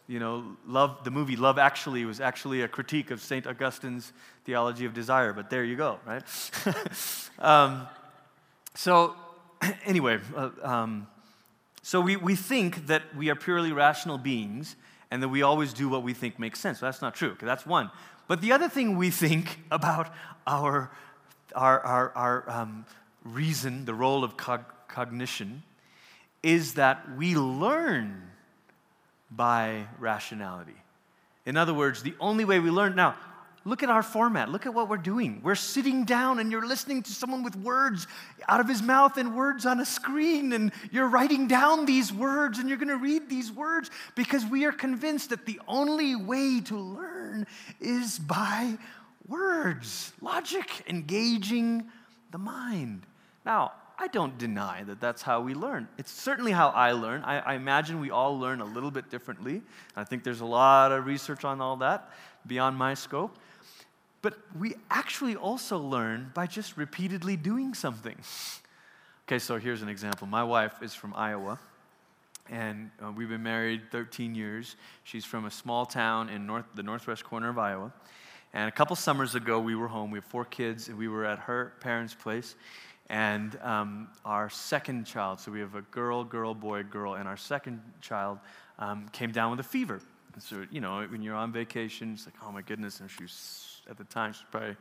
you 0.09 0.19
know, 0.19 0.57
love, 0.67 1.05
the 1.05 1.11
movie 1.11 1.37
Love 1.37 1.59
Actually 1.59 2.05
was 2.05 2.21
actually 2.21 2.63
a 2.63 2.69
critique 2.69 3.11
of 3.11 3.21
St. 3.21 3.47
Augustine's 3.47 4.13
theology 4.45 4.85
of 4.85 4.95
desire, 4.95 5.33
but 5.33 5.51
there 5.51 5.65
you 5.65 5.77
go, 5.77 5.99
right? 6.07 6.23
um, 7.39 7.87
so, 8.75 9.15
anyway, 9.85 10.19
uh, 10.37 10.51
um, 10.63 11.07
so 11.83 12.01
we, 12.01 12.17
we 12.17 12.35
think 12.35 12.87
that 12.87 13.03
we 13.17 13.31
are 13.31 13.37
purely 13.37 13.73
rational 13.73 14.19
beings 14.19 14.77
and 15.11 15.23
that 15.23 15.29
we 15.29 15.43
always 15.43 15.73
do 15.73 15.89
what 15.89 16.03
we 16.03 16.15
think 16.15 16.39
makes 16.39 16.61
sense. 16.61 16.81
That's 16.81 17.03
not 17.03 17.15
true, 17.15 17.37
that's 17.41 17.67
one. 17.67 17.91
But 18.29 18.41
the 18.41 18.53
other 18.53 18.69
thing 18.69 18.97
we 18.97 19.11
think 19.11 19.61
about 19.71 20.13
our 20.47 20.91
our, 21.55 21.81
our, 21.81 22.13
our 22.15 22.51
um, 22.51 22.85
reason, 23.25 23.85
the 23.85 23.95
role 23.95 24.25
of 24.25 24.37
cog- 24.37 24.73
cognition, 24.89 25.63
is 26.43 26.75
that 26.75 27.17
we 27.17 27.37
learn 27.37 28.30
by 29.31 29.87
rationality. 29.99 30.77
In 31.47 31.57
other 31.57 31.75
words, 31.75 32.03
the 32.03 32.15
only 32.21 32.45
way 32.45 32.59
we 32.59 32.71
learn, 32.71 32.95
now, 32.95 33.15
look 33.65 33.83
at 33.83 33.91
our 33.91 34.03
format. 34.03 34.49
Look 34.49 34.67
at 34.67 34.75
what 34.75 34.89
we're 34.89 34.97
doing. 34.97 35.41
We're 35.43 35.55
sitting 35.55 36.05
down 36.05 36.39
and 36.39 36.51
you're 36.51 36.67
listening 36.67 37.03
to 37.03 37.13
someone 37.13 37.43
with 37.43 37.57
words 37.57 38.07
out 38.49 38.61
of 38.61 38.69
his 38.69 38.83
mouth 38.83 39.17
and 39.17 39.37
words 39.37 39.67
on 39.67 39.81
a 39.81 39.85
screen, 39.85 40.53
and 40.53 40.73
you're 40.91 41.09
writing 41.09 41.47
down 41.47 41.87
these 41.87 42.13
words 42.13 42.59
and 42.59 42.69
you're 42.69 42.79
going 42.79 42.89
to 42.89 42.97
read 42.97 43.29
these 43.29 43.53
words 43.53 43.91
because 44.15 44.45
we 44.45 44.65
are 44.65 44.73
convinced 44.73 45.31
that 45.31 45.47
the 45.47 45.61
only 45.69 46.17
way 46.17 46.61
to 46.61 46.77
learn 46.77 47.47
is 47.81 48.19
by 48.19 48.77
words, 49.29 50.13
logic, 50.21 50.69
engaging 50.89 51.85
the 52.33 52.39
mind. 52.39 53.07
Now, 53.45 53.73
I 54.01 54.07
don't 54.07 54.39
deny 54.39 54.83
that 54.85 54.99
that's 54.99 55.21
how 55.21 55.43
we 55.43 55.53
learn. 55.53 55.87
It's 55.99 56.11
certainly 56.11 56.53
how 56.53 56.71
I 56.71 56.93
learn. 56.93 57.23
I, 57.23 57.41
I, 57.41 57.55
imagine 57.55 58.01
we 58.01 58.11
all 58.11 58.39
learn 58.39 58.63
a 58.63 58.65
little 58.65 58.91
bit 58.91 59.11
differently. 59.11 59.61
I 59.95 60.05
think 60.05 60.25
there's 60.25 60.41
a 60.41 60.47
lot 60.47 60.91
of 60.91 61.05
research 61.05 61.45
on 61.45 61.61
all 61.61 61.77
that 61.77 62.11
beyond 62.47 62.79
my 62.79 62.95
scope. 62.95 63.37
But 64.23 64.39
we 64.59 64.75
actually 64.91 65.37
also 65.37 65.77
learn 65.77 66.31
by 66.33 66.47
just 66.47 66.79
repeatedly 66.79 67.37
doing 67.37 67.75
something. 67.75 68.17
Okay, 69.29 69.39
so 69.39 69.61
here's 69.61 69.81
an 69.81 69.89
example. 69.89 70.27
My 70.27 70.43
wife 70.43 70.83
is 70.83 70.93
from 70.93 71.15
Iowa, 71.15 71.61
and 72.49 72.91
uh, 73.01 73.13
we've 73.13 73.29
been 73.29 73.45
married 73.45 73.83
13 73.93 74.35
years. 74.35 74.75
She's 75.05 75.25
from 75.25 75.45
a 75.45 75.53
small 75.53 75.87
town 75.87 76.29
in 76.29 76.49
north, 76.49 76.65
the 76.75 76.83
northwest 76.83 77.23
corner 77.23 77.49
of 77.49 77.57
Iowa. 77.57 77.93
And 78.53 78.69
a 78.69 78.73
couple 78.73 78.97
summers 78.97 79.37
ago, 79.37 79.61
we 79.61 79.77
were 79.77 79.87
home. 79.87 80.11
We 80.11 80.19
have 80.19 80.25
four 80.25 80.45
kids, 80.45 80.89
and 80.89 80.99
we 80.99 81.07
were 81.07 81.25
at 81.25 81.39
her 81.39 81.75
parents' 81.79 82.13
place. 82.13 82.57
And 83.11 83.59
um, 83.63 84.09
our 84.25 84.49
second 84.49 85.05
child, 85.05 85.41
so 85.41 85.51
we 85.51 85.59
have 85.59 85.75
a 85.75 85.83
girl, 85.83 86.23
girl, 86.23 86.55
boy, 86.55 86.85
girl, 86.85 87.15
and 87.15 87.27
our 87.27 87.37
second 87.37 87.83
child 88.01 88.39
um, 88.79 89.09
came 89.13 89.33
down 89.33 89.51
with 89.51 89.59
a 89.59 89.69
fever. 89.69 90.01
And 90.33 90.41
so, 90.41 90.65
you 90.71 90.81
know, 90.81 91.05
when 91.11 91.21
you're 91.21 91.35
on 91.35 91.51
vacation, 91.51 92.13
it's 92.13 92.25
like, 92.25 92.37
oh 92.47 92.53
my 92.53 92.63
goodness, 92.63 93.01
and 93.01 93.11
she's 93.11 93.83
at 93.91 93.99
the 93.99 94.05
time, 94.05 94.33
she's 94.33 94.45
probably 94.53 94.77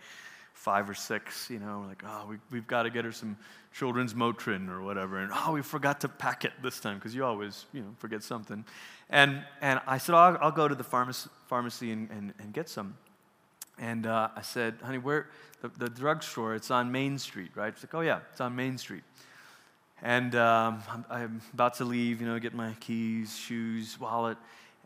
five 0.53 0.87
or 0.87 0.93
six, 0.93 1.49
you 1.49 1.57
know, 1.57 1.83
like, 1.87 2.03
oh, 2.05 2.27
we, 2.29 2.35
we've 2.51 2.67
got 2.67 2.83
to 2.83 2.91
get 2.91 3.03
her 3.03 3.11
some 3.11 3.35
children's 3.73 4.13
Motrin 4.13 4.69
or 4.69 4.83
whatever. 4.83 5.17
And, 5.17 5.31
oh, 5.33 5.53
we 5.53 5.63
forgot 5.63 5.99
to 6.01 6.07
pack 6.07 6.45
it 6.45 6.51
this 6.61 6.79
time 6.79 6.99
because 6.99 7.15
you 7.15 7.25
always, 7.25 7.65
you 7.73 7.81
know, 7.81 7.95
forget 7.97 8.21
something. 8.21 8.63
And, 9.09 9.43
and 9.61 9.79
I 9.87 9.97
said, 9.97 10.13
oh, 10.13 10.19
I'll, 10.19 10.37
I'll 10.39 10.51
go 10.51 10.67
to 10.67 10.75
the 10.75 10.83
pharmacy, 10.83 11.31
pharmacy 11.47 11.91
and, 11.91 12.11
and, 12.11 12.33
and 12.39 12.53
get 12.53 12.69
some. 12.69 12.95
And 13.79 14.05
uh, 14.05 14.29
I 14.35 14.41
said, 14.41 14.75
honey, 14.83 14.97
where, 14.97 15.27
the, 15.61 15.69
the 15.69 15.89
drugstore, 15.89 16.53
it's 16.53 16.69
on 16.69 16.91
Main 16.91 17.17
Street, 17.17 17.51
right? 17.55 17.73
She's 17.75 17.83
like, 17.83 17.95
oh, 17.95 18.01
yeah, 18.01 18.19
it's 18.31 18.41
on 18.41 18.55
Main 18.55 18.77
Street. 18.77 19.03
And 20.01 20.35
um, 20.35 20.81
I'm, 20.89 21.05
I'm, 21.09 21.41
about 21.53 21.75
to 21.75 21.85
leave, 21.85 22.21
you 22.21 22.27
know, 22.27 22.39
get 22.39 22.53
my 22.53 22.73
keys, 22.79 23.35
shoes, 23.37 23.99
wallet. 23.99 24.37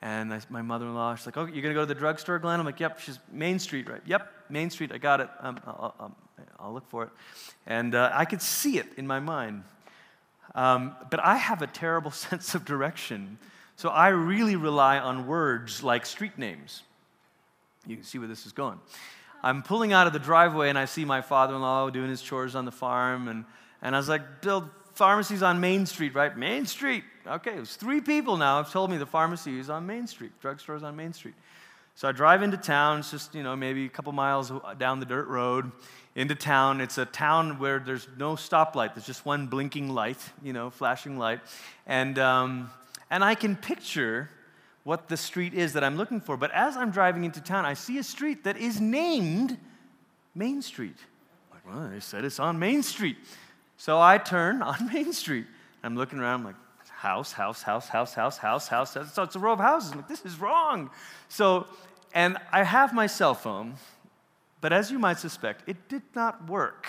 And 0.01 0.33
I, 0.33 0.41
my 0.49 0.61
mother 0.61 0.85
in 0.85 0.95
law, 0.95 1.15
she's 1.15 1.25
like, 1.25 1.37
Oh, 1.37 1.45
you're 1.45 1.61
going 1.61 1.73
to 1.73 1.75
go 1.75 1.81
to 1.81 1.85
the 1.85 1.95
drugstore, 1.95 2.39
Glenn? 2.39 2.59
I'm 2.59 2.65
like, 2.65 2.79
Yep, 2.79 2.99
she's 2.99 3.19
Main 3.31 3.59
Street, 3.59 3.87
right? 3.87 4.01
Yep, 4.05 4.27
Main 4.49 4.69
Street, 4.69 4.91
I 4.91 4.97
got 4.97 5.21
it. 5.21 5.29
Um, 5.39 5.59
I'll, 5.65 5.95
I'll, 5.99 6.17
I'll, 6.59 6.73
look 6.73 6.89
for 6.89 7.03
it. 7.03 7.09
And 7.67 7.93
uh, 7.93 8.09
I 8.11 8.25
could 8.25 8.41
see 8.41 8.79
it 8.79 8.87
in 8.97 9.05
my 9.05 9.19
mind. 9.19 9.63
Um, 10.55 10.95
but 11.09 11.19
I 11.23 11.37
have 11.37 11.61
a 11.61 11.67
terrible 11.67 12.11
sense 12.27 12.55
of 12.55 12.65
direction. 12.65 13.37
So 13.75 13.89
I 13.89 14.09
really 14.09 14.55
rely 14.55 14.97
on 14.97 15.27
words 15.27 15.83
like 15.83 16.05
street 16.05 16.37
names. 16.37 16.83
You 17.85 17.95
can 17.95 18.05
see 18.05 18.17
where 18.17 18.27
this 18.27 18.45
is 18.45 18.51
going. 18.51 18.79
I'm 19.41 19.61
pulling 19.61 19.91
out 19.91 20.07
of 20.07 20.13
the 20.13 20.19
driveway 20.19 20.69
and 20.69 20.77
I 20.77 20.85
see 20.85 21.03
my 21.03 21.21
father 21.21 21.55
in 21.55 21.61
law 21.61 21.89
doing 21.89 22.09
his 22.09 22.21
chores 22.21 22.55
on 22.55 22.63
the 22.65 22.71
farm. 22.71 23.27
And, 23.27 23.43
and 23.81 23.93
I 23.95 23.99
was 23.99 24.07
like, 24.07 24.41
Bill, 24.41 24.69
pharmacy's 24.93 25.43
on 25.43 25.59
Main 25.59 25.85
Street, 25.85 26.15
right? 26.15 26.35
Main 26.35 26.65
Street. 26.65 27.03
Okay, 27.27 27.55
it 27.55 27.59
was 27.59 27.75
three 27.75 28.01
people 28.01 28.37
now 28.37 28.57
have 28.57 28.71
told 28.71 28.89
me 28.89 28.97
the 28.97 29.05
pharmacy 29.05 29.59
is 29.59 29.69
on 29.69 29.85
Main 29.85 30.07
Street, 30.07 30.31
drugstore's 30.41 30.83
on 30.83 30.95
Main 30.95 31.13
Street. 31.13 31.35
So 31.95 32.07
I 32.07 32.11
drive 32.11 32.41
into 32.41 32.57
town, 32.57 32.99
it's 32.99 33.11
just, 33.11 33.35
you 33.35 33.43
know, 33.43 33.55
maybe 33.55 33.85
a 33.85 33.89
couple 33.89 34.11
miles 34.13 34.51
down 34.79 34.99
the 34.99 35.05
dirt 35.05 35.27
road 35.27 35.71
into 36.15 36.35
town. 36.35 36.81
It's 36.81 36.97
a 36.97 37.05
town 37.05 37.59
where 37.59 37.79
there's 37.79 38.07
no 38.17 38.33
stoplight, 38.33 38.95
there's 38.95 39.05
just 39.05 39.25
one 39.25 39.47
blinking 39.47 39.89
light, 39.89 40.17
you 40.41 40.53
know, 40.53 40.69
flashing 40.69 41.17
light. 41.17 41.39
And, 41.85 42.17
um, 42.17 42.71
and 43.11 43.23
I 43.23 43.35
can 43.35 43.55
picture 43.55 44.29
what 44.83 45.07
the 45.07 45.17
street 45.17 45.53
is 45.53 45.73
that 45.73 45.83
I'm 45.83 45.97
looking 45.97 46.19
for. 46.19 46.37
But 46.37 46.51
as 46.51 46.75
I'm 46.75 46.91
driving 46.91 47.23
into 47.23 47.41
town, 47.41 47.65
I 47.65 47.73
see 47.73 47.97
a 47.97 48.03
street 48.03 48.43
that 48.43 48.57
is 48.57 48.81
named 48.81 49.57
Main 50.35 50.61
Street. 50.61 50.97
Like, 51.51 51.65
well, 51.65 51.89
they 51.89 51.99
said 51.99 52.25
it's 52.25 52.39
on 52.39 52.59
Main 52.59 52.83
Street. 52.83 53.17
So 53.77 53.99
I 53.99 54.17
turn 54.17 54.61
on 54.61 54.87
Main 54.93 55.13
Street. 55.13 55.45
I'm 55.83 55.95
looking 55.95 56.19
around, 56.19 56.41
I'm 56.41 56.45
like, 56.45 56.55
house, 56.89 57.33
house, 57.33 57.61
house, 57.61 57.89
house, 57.89 58.13
house, 58.13 58.37
house, 58.37 58.67
house. 58.69 59.13
So 59.13 59.23
it's 59.23 59.35
a 59.35 59.39
row 59.39 59.53
of 59.53 59.59
houses. 59.59 59.91
I'm 59.91 59.97
like, 59.97 60.07
this 60.07 60.23
is 60.25 60.39
wrong. 60.39 60.89
So, 61.27 61.67
and 62.13 62.37
I 62.51 62.63
have 62.63 62.93
my 62.93 63.07
cell 63.07 63.33
phone, 63.33 63.75
but 64.61 64.71
as 64.71 64.89
you 64.89 64.99
might 64.99 65.19
suspect, 65.19 65.67
it 65.67 65.89
did 65.89 66.03
not 66.15 66.47
work. 66.47 66.87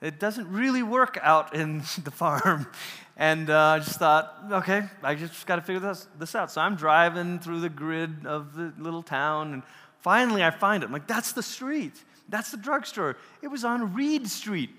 It 0.00 0.20
doesn't 0.20 0.48
really 0.48 0.82
work 0.82 1.18
out 1.22 1.54
in 1.54 1.78
the 2.04 2.10
farm. 2.10 2.66
And 3.16 3.48
uh, 3.48 3.58
I 3.58 3.78
just 3.78 3.98
thought, 3.98 4.44
okay, 4.50 4.82
I 5.02 5.14
just 5.14 5.46
got 5.46 5.56
to 5.56 5.62
figure 5.62 5.80
this, 5.80 6.08
this 6.18 6.34
out. 6.34 6.50
So 6.50 6.60
I'm 6.60 6.74
driving 6.74 7.38
through 7.38 7.60
the 7.60 7.68
grid 7.68 8.26
of 8.26 8.54
the 8.54 8.72
little 8.78 9.02
town, 9.02 9.52
and 9.52 9.62
finally 10.00 10.42
I 10.42 10.50
find 10.50 10.82
it. 10.82 10.86
I'm 10.86 10.92
like, 10.92 11.06
that's 11.06 11.32
the 11.32 11.42
street. 11.42 12.02
That's 12.28 12.50
the 12.50 12.56
drugstore. 12.56 13.16
It 13.40 13.48
was 13.48 13.64
on 13.64 13.94
Reed 13.94 14.28
Street. 14.28 14.70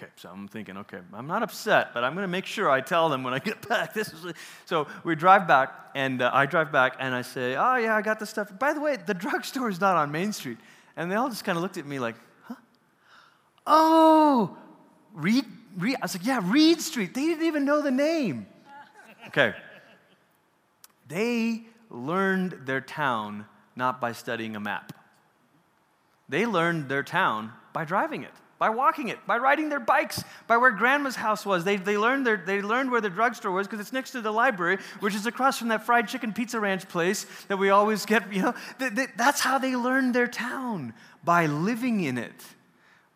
Okay, 0.00 0.10
so 0.14 0.28
I'm 0.28 0.46
thinking, 0.46 0.76
okay, 0.76 1.00
I'm 1.12 1.26
not 1.26 1.42
upset, 1.42 1.92
but 1.92 2.04
I'm 2.04 2.14
going 2.14 2.22
to 2.22 2.30
make 2.30 2.46
sure 2.46 2.70
I 2.70 2.80
tell 2.80 3.08
them 3.08 3.24
when 3.24 3.34
I 3.34 3.40
get 3.40 3.66
back. 3.68 3.94
This 3.94 4.12
is 4.12 4.32
so 4.64 4.86
we 5.02 5.16
drive 5.16 5.48
back, 5.48 5.74
and 5.96 6.22
uh, 6.22 6.30
I 6.32 6.46
drive 6.46 6.70
back, 6.70 6.94
and 7.00 7.12
I 7.12 7.22
say, 7.22 7.56
oh 7.56 7.76
yeah, 7.76 7.96
I 7.96 8.02
got 8.02 8.20
the 8.20 8.26
stuff. 8.26 8.56
By 8.60 8.72
the 8.72 8.80
way, 8.80 8.96
the 8.96 9.14
drugstore 9.14 9.68
is 9.68 9.80
not 9.80 9.96
on 9.96 10.12
Main 10.12 10.32
Street, 10.32 10.58
and 10.96 11.10
they 11.10 11.16
all 11.16 11.28
just 11.28 11.44
kind 11.44 11.58
of 11.58 11.62
looked 11.62 11.78
at 11.78 11.86
me 11.86 11.98
like? 11.98 12.14
Oh, 13.70 14.56
Reed, 15.12 15.44
Reed. 15.76 15.96
I 15.96 15.98
was 16.02 16.16
like, 16.16 16.26
yeah, 16.26 16.40
Reed 16.42 16.80
Street. 16.80 17.14
They 17.14 17.26
didn't 17.26 17.44
even 17.44 17.64
know 17.64 17.82
the 17.82 17.90
name. 17.90 18.46
Okay. 19.28 19.54
They 21.06 21.64
learned 21.90 22.62
their 22.64 22.80
town 22.80 23.44
not 23.76 24.00
by 24.00 24.12
studying 24.12 24.56
a 24.56 24.60
map. 24.60 24.92
They 26.28 26.46
learned 26.46 26.88
their 26.88 27.02
town 27.02 27.52
by 27.72 27.84
driving 27.84 28.22
it 28.22 28.32
by 28.58 28.70
walking 28.70 29.08
it, 29.08 29.24
by 29.26 29.38
riding 29.38 29.68
their 29.68 29.80
bikes, 29.80 30.22
by 30.46 30.56
where 30.56 30.70
grandma's 30.70 31.16
house 31.16 31.46
was. 31.46 31.64
They, 31.64 31.76
they, 31.76 31.96
learned, 31.96 32.26
their, 32.26 32.36
they 32.36 32.60
learned 32.60 32.90
where 32.90 33.00
the 33.00 33.10
drugstore 33.10 33.52
was 33.52 33.66
because 33.66 33.80
it's 33.80 33.92
next 33.92 34.10
to 34.12 34.20
the 34.20 34.32
library, 34.32 34.78
which 35.00 35.14
is 35.14 35.26
across 35.26 35.58
from 35.58 35.68
that 35.68 35.86
fried 35.86 36.08
chicken 36.08 36.32
pizza 36.32 36.58
ranch 36.58 36.88
place 36.88 37.26
that 37.46 37.56
we 37.56 37.70
always 37.70 38.04
get. 38.04 38.32
You 38.32 38.42
know, 38.42 38.54
they, 38.78 38.88
they, 38.88 39.06
that's 39.16 39.40
how 39.40 39.58
they 39.58 39.76
learned 39.76 40.14
their 40.14 40.26
town, 40.26 40.92
by 41.24 41.46
living 41.46 42.02
in 42.02 42.18
it, 42.18 42.34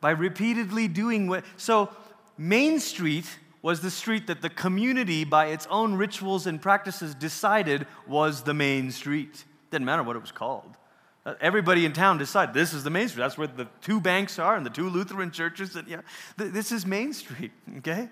by 0.03 0.11
repeatedly 0.11 0.89
doing 0.89 1.29
what. 1.29 1.45
So, 1.57 1.89
Main 2.37 2.79
Street 2.81 3.25
was 3.63 3.81
the 3.81 3.91
street 3.91 4.27
that 4.27 4.43
the 4.43 4.51
community, 4.51 5.25
by 5.25 5.47
its 5.47 5.67
own 5.71 5.95
rituals 5.95 6.47
and 6.47 6.61
practices, 6.61 7.15
decided 7.15 7.87
was 8.07 8.43
the 8.43 8.53
main 8.53 8.91
street. 8.91 9.45
Didn't 9.71 9.87
matter 9.87 10.03
what 10.03 10.17
it 10.17 10.19
was 10.19 10.33
called. 10.33 10.77
Uh, 11.25 11.35
everybody 11.41 11.85
in 11.85 11.93
town 11.93 12.19
decided 12.19 12.53
this 12.53 12.73
is 12.73 12.83
the 12.83 12.91
main 12.91 13.09
street. 13.09 13.23
That's 13.23 13.39
where 13.39 13.47
the 13.47 13.69
two 13.81 14.01
banks 14.01 14.41
are 14.41 14.57
and 14.57 14.67
the 14.67 14.71
two 14.71 14.89
Lutheran 14.89 15.31
churches. 15.31 15.77
And, 15.77 15.87
yeah, 15.87 16.01
this 16.37 16.73
is 16.73 16.85
Main 16.85 17.13
Street, 17.13 17.53
okay? 17.79 18.09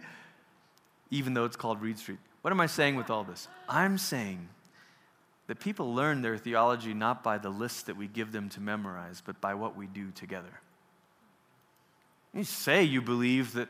Even 1.11 1.35
though 1.35 1.44
it's 1.44 1.56
called 1.56 1.82
Reed 1.82 1.99
Street. 1.99 2.18
What 2.42 2.52
am 2.52 2.61
I 2.61 2.66
saying 2.66 2.94
with 2.94 3.11
all 3.11 3.25
this? 3.25 3.49
I'm 3.68 3.99
saying 3.99 4.49
that 5.49 5.59
people 5.59 5.92
learn 5.92 6.23
their 6.23 6.38
theology 6.38 6.94
not 6.94 7.25
by 7.25 7.38
the 7.38 7.50
lists 7.50 7.82
that 7.82 7.97
we 7.97 8.06
give 8.06 8.30
them 8.30 8.49
to 8.50 8.61
memorize, 8.61 9.20
but 9.26 9.40
by 9.40 9.54
what 9.54 9.76
we 9.76 9.88
do 9.88 10.12
together. 10.12 10.61
You 12.34 12.44
say 12.44 12.84
you 12.84 13.02
believe 13.02 13.54
that, 13.54 13.68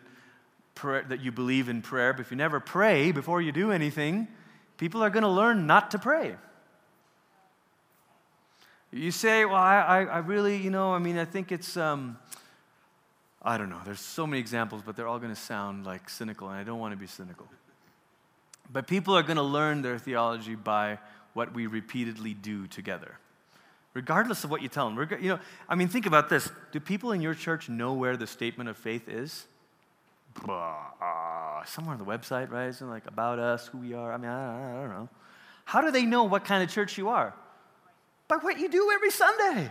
prayer, 0.75 1.05
that 1.09 1.21
you 1.21 1.33
believe 1.33 1.69
in 1.69 1.83
prayer, 1.83 2.13
but 2.13 2.21
if 2.21 2.31
you 2.31 2.37
never 2.37 2.61
pray 2.61 3.13
before 3.13 3.41
you 3.41 3.53
do 3.53 3.73
anything, 3.73 4.29
people 4.77 5.03
are 5.03 5.11
going 5.11 5.23
to 5.23 5.29
learn 5.31 5.67
not 5.67 5.91
to 5.93 5.99
pray. 5.99 6.37
You 8.93 9.13
say, 9.13 9.45
well, 9.45 9.55
I, 9.55 10.05
I, 10.05 10.19
really, 10.19 10.57
you 10.57 10.71
know, 10.71 10.93
I 10.93 10.99
mean, 10.99 11.17
I 11.17 11.25
think 11.25 11.53
it's, 11.53 11.77
um, 11.77 12.19
I 13.41 13.57
don't 13.57 13.71
know. 13.71 13.81
There's 13.85 14.01
so 14.01 14.27
many 14.27 14.41
examples, 14.41 14.83
but 14.85 14.97
they're 14.97 15.07
all 15.07 15.21
going 15.21 15.33
to 15.33 15.41
sound 15.41 15.87
like 15.87 16.11
cynical, 16.11 16.49
and 16.49 16.59
I 16.59 16.65
don't 16.65 16.81
want 16.81 16.93
to 16.93 16.99
be 16.99 17.07
cynical. 17.07 17.47
But 18.73 18.89
people 18.89 19.17
are 19.17 19.23
going 19.23 19.37
to 19.37 19.43
learn 19.43 19.83
their 19.83 19.99
theology 19.99 20.57
by 20.57 20.99
what 21.35 21.55
we 21.55 21.69
repeatedly 21.69 22.35
do 22.35 22.67
together, 22.67 23.17
regardless 23.95 24.45
of 24.45 24.51
what 24.51 24.63
you 24.63 24.69
tell 24.69 24.91
them. 24.91 25.09
You 25.21 25.31
know, 25.31 25.41
I 25.69 25.75
mean, 25.75 25.89
think 25.89 26.07
about 26.07 26.29
this. 26.29 26.51
Do 26.73 26.81
people 26.81 27.13
in 27.13 27.21
your 27.21 27.35
church 27.35 27.69
know 27.69 27.93
where 27.95 28.17
the 28.17 28.27
statement 28.27 28.69
of 28.69 28.77
faith 28.77 29.09
is? 29.09 29.47
somewhere 31.67 31.93
on 31.93 31.99
the 31.99 32.05
website, 32.05 32.51
right? 32.51 32.69
Isn't 32.69 32.89
like 32.89 33.07
about 33.07 33.39
us, 33.39 33.67
who 33.67 33.79
we 33.79 33.93
are? 33.95 34.13
I 34.13 34.17
mean, 34.17 34.31
I, 34.31 34.79
I 34.79 34.81
don't 34.81 34.91
know. 34.91 35.09
How 35.65 35.81
do 35.81 35.91
they 35.91 36.05
know 36.07 36.25
what 36.25 36.45
kind 36.45 36.63
of 36.63 36.71
church 36.71 36.97
you 36.97 37.09
are? 37.09 37.35
by 38.31 38.37
what 38.37 38.59
you 38.59 38.71
do 38.71 38.91
every 38.95 39.11
Sunday. 39.11 39.71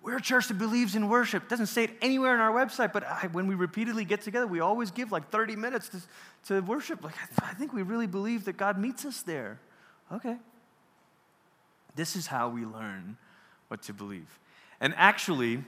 We're 0.00 0.16
a 0.16 0.22
church 0.22 0.48
that 0.48 0.56
believes 0.56 0.94
in 0.96 1.10
worship. 1.10 1.42
It 1.42 1.48
doesn't 1.50 1.66
say 1.66 1.84
it 1.84 1.90
anywhere 2.00 2.32
on 2.32 2.40
our 2.40 2.52
website, 2.52 2.92
but 2.94 3.04
I, 3.04 3.28
when 3.32 3.48
we 3.48 3.54
repeatedly 3.54 4.06
get 4.06 4.22
together, 4.22 4.46
we 4.46 4.60
always 4.60 4.90
give 4.90 5.12
like 5.12 5.28
30 5.28 5.56
minutes 5.56 5.90
to, 5.90 6.00
to 6.46 6.60
worship. 6.60 7.04
Like, 7.04 7.14
I, 7.42 7.50
I 7.50 7.54
think 7.54 7.74
we 7.74 7.82
really 7.82 8.06
believe 8.06 8.46
that 8.46 8.56
God 8.56 8.78
meets 8.78 9.04
us 9.04 9.20
there. 9.20 9.58
Okay. 10.10 10.36
This 11.96 12.16
is 12.16 12.28
how 12.28 12.48
we 12.48 12.64
learn 12.64 13.18
what 13.70 13.82
to 13.82 13.94
believe. 13.94 14.40
And 14.80 14.92
actually, 14.96 15.62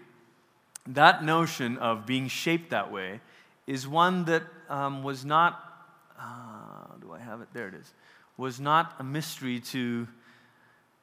that 0.89 1.25
notion 1.25 1.79
of 1.79 2.05
being 2.05 2.27
shaped 2.27 2.71
that 2.71 2.91
way 2.91 3.21
is 3.69 3.87
one 3.87 4.25
that 4.25 4.43
um, 4.69 5.05
was 5.05 5.25
not, 5.25 5.61
uh, 6.19 6.97
do 7.01 7.13
I 7.13 7.21
have 7.21 7.41
it? 7.41 7.49
There 7.53 7.69
it 7.69 7.75
is, 7.75 7.95
was 8.37 8.59
not 8.59 8.95
a 8.99 9.05
mystery 9.05 9.61
to 9.61 10.09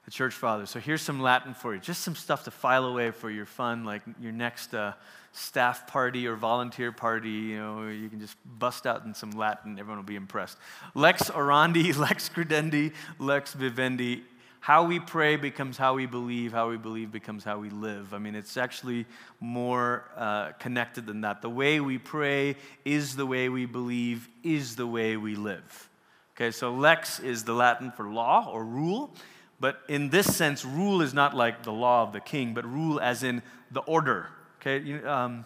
the 0.04 0.12
church 0.12 0.34
fathers. 0.34 0.70
So 0.70 0.80
here's 0.80 1.02
some 1.02 1.22
Latin 1.22 1.54
for 1.54 1.74
you, 1.74 1.80
just 1.80 2.02
some 2.02 2.16
stuff 2.16 2.44
to 2.44 2.52
file 2.52 2.86
away 2.86 3.12
for 3.12 3.30
your 3.30 3.46
fun, 3.46 3.86
like 3.86 4.02
your 4.20 4.34
next 4.34 4.74
uh, 4.74 4.92
staff 5.32 5.88
party 5.88 6.28
or 6.28 6.36
volunteer 6.36 6.92
party. 6.92 7.30
You 7.30 7.60
know, 7.60 7.88
you 7.88 8.10
can 8.10 8.20
just 8.20 8.36
bust 8.60 8.86
out 8.86 9.06
in 9.06 9.14
some 9.14 9.32
Latin, 9.32 9.80
everyone 9.80 10.00
will 10.00 10.04
be 10.04 10.18
impressed. 10.18 10.58
Lex 10.96 11.30
orandi, 11.30 11.96
lex 11.98 12.28
credendi, 12.28 12.92
lex 13.20 13.54
vivendi 13.54 14.24
how 14.60 14.84
we 14.84 15.00
pray 15.00 15.38
becomes 15.38 15.78
how 15.78 15.94
we 15.94 16.06
believe, 16.06 16.52
how 16.52 16.70
we 16.70 16.78
believe 16.78 17.12
becomes 17.12 17.44
how 17.44 17.60
we 17.60 17.70
live. 17.70 18.14
I 18.14 18.18
mean, 18.18 18.36
it's 18.36 18.58
actually 18.58 19.06
more 19.40 20.06
uh, 20.18 20.52
connected 20.60 21.06
than 21.06 21.22
that. 21.22 21.42
The 21.42 21.50
way 21.50 21.80
we 21.80 21.98
pray 21.98 22.58
is 22.84 23.16
the 23.16 23.26
way 23.26 23.50
we 23.50 23.66
believe, 23.66 24.28
is 24.44 24.76
the 24.76 24.88
way 24.88 25.16
we 25.16 25.36
live. 25.36 25.90
Okay, 26.36 26.52
so 26.52 26.74
lex 26.74 27.20
is 27.20 27.44
the 27.44 27.54
Latin 27.54 27.92
for 27.92 28.10
law 28.10 28.50
or 28.52 28.64
rule, 28.64 29.14
but 29.60 29.82
in 29.88 30.10
this 30.10 30.36
sense, 30.36 30.64
rule 30.64 31.02
is 31.02 31.14
not 31.14 31.36
like 31.36 31.64
the 31.64 31.74
law 31.74 32.04
of 32.04 32.14
the 32.14 32.22
king, 32.22 32.54
but 32.54 32.66
rule 32.66 33.00
as 33.00 33.24
in 33.24 33.42
the 33.72 33.82
order. 33.82 34.28
Okay, 34.62 34.80
you, 34.80 35.08
um, 35.08 35.46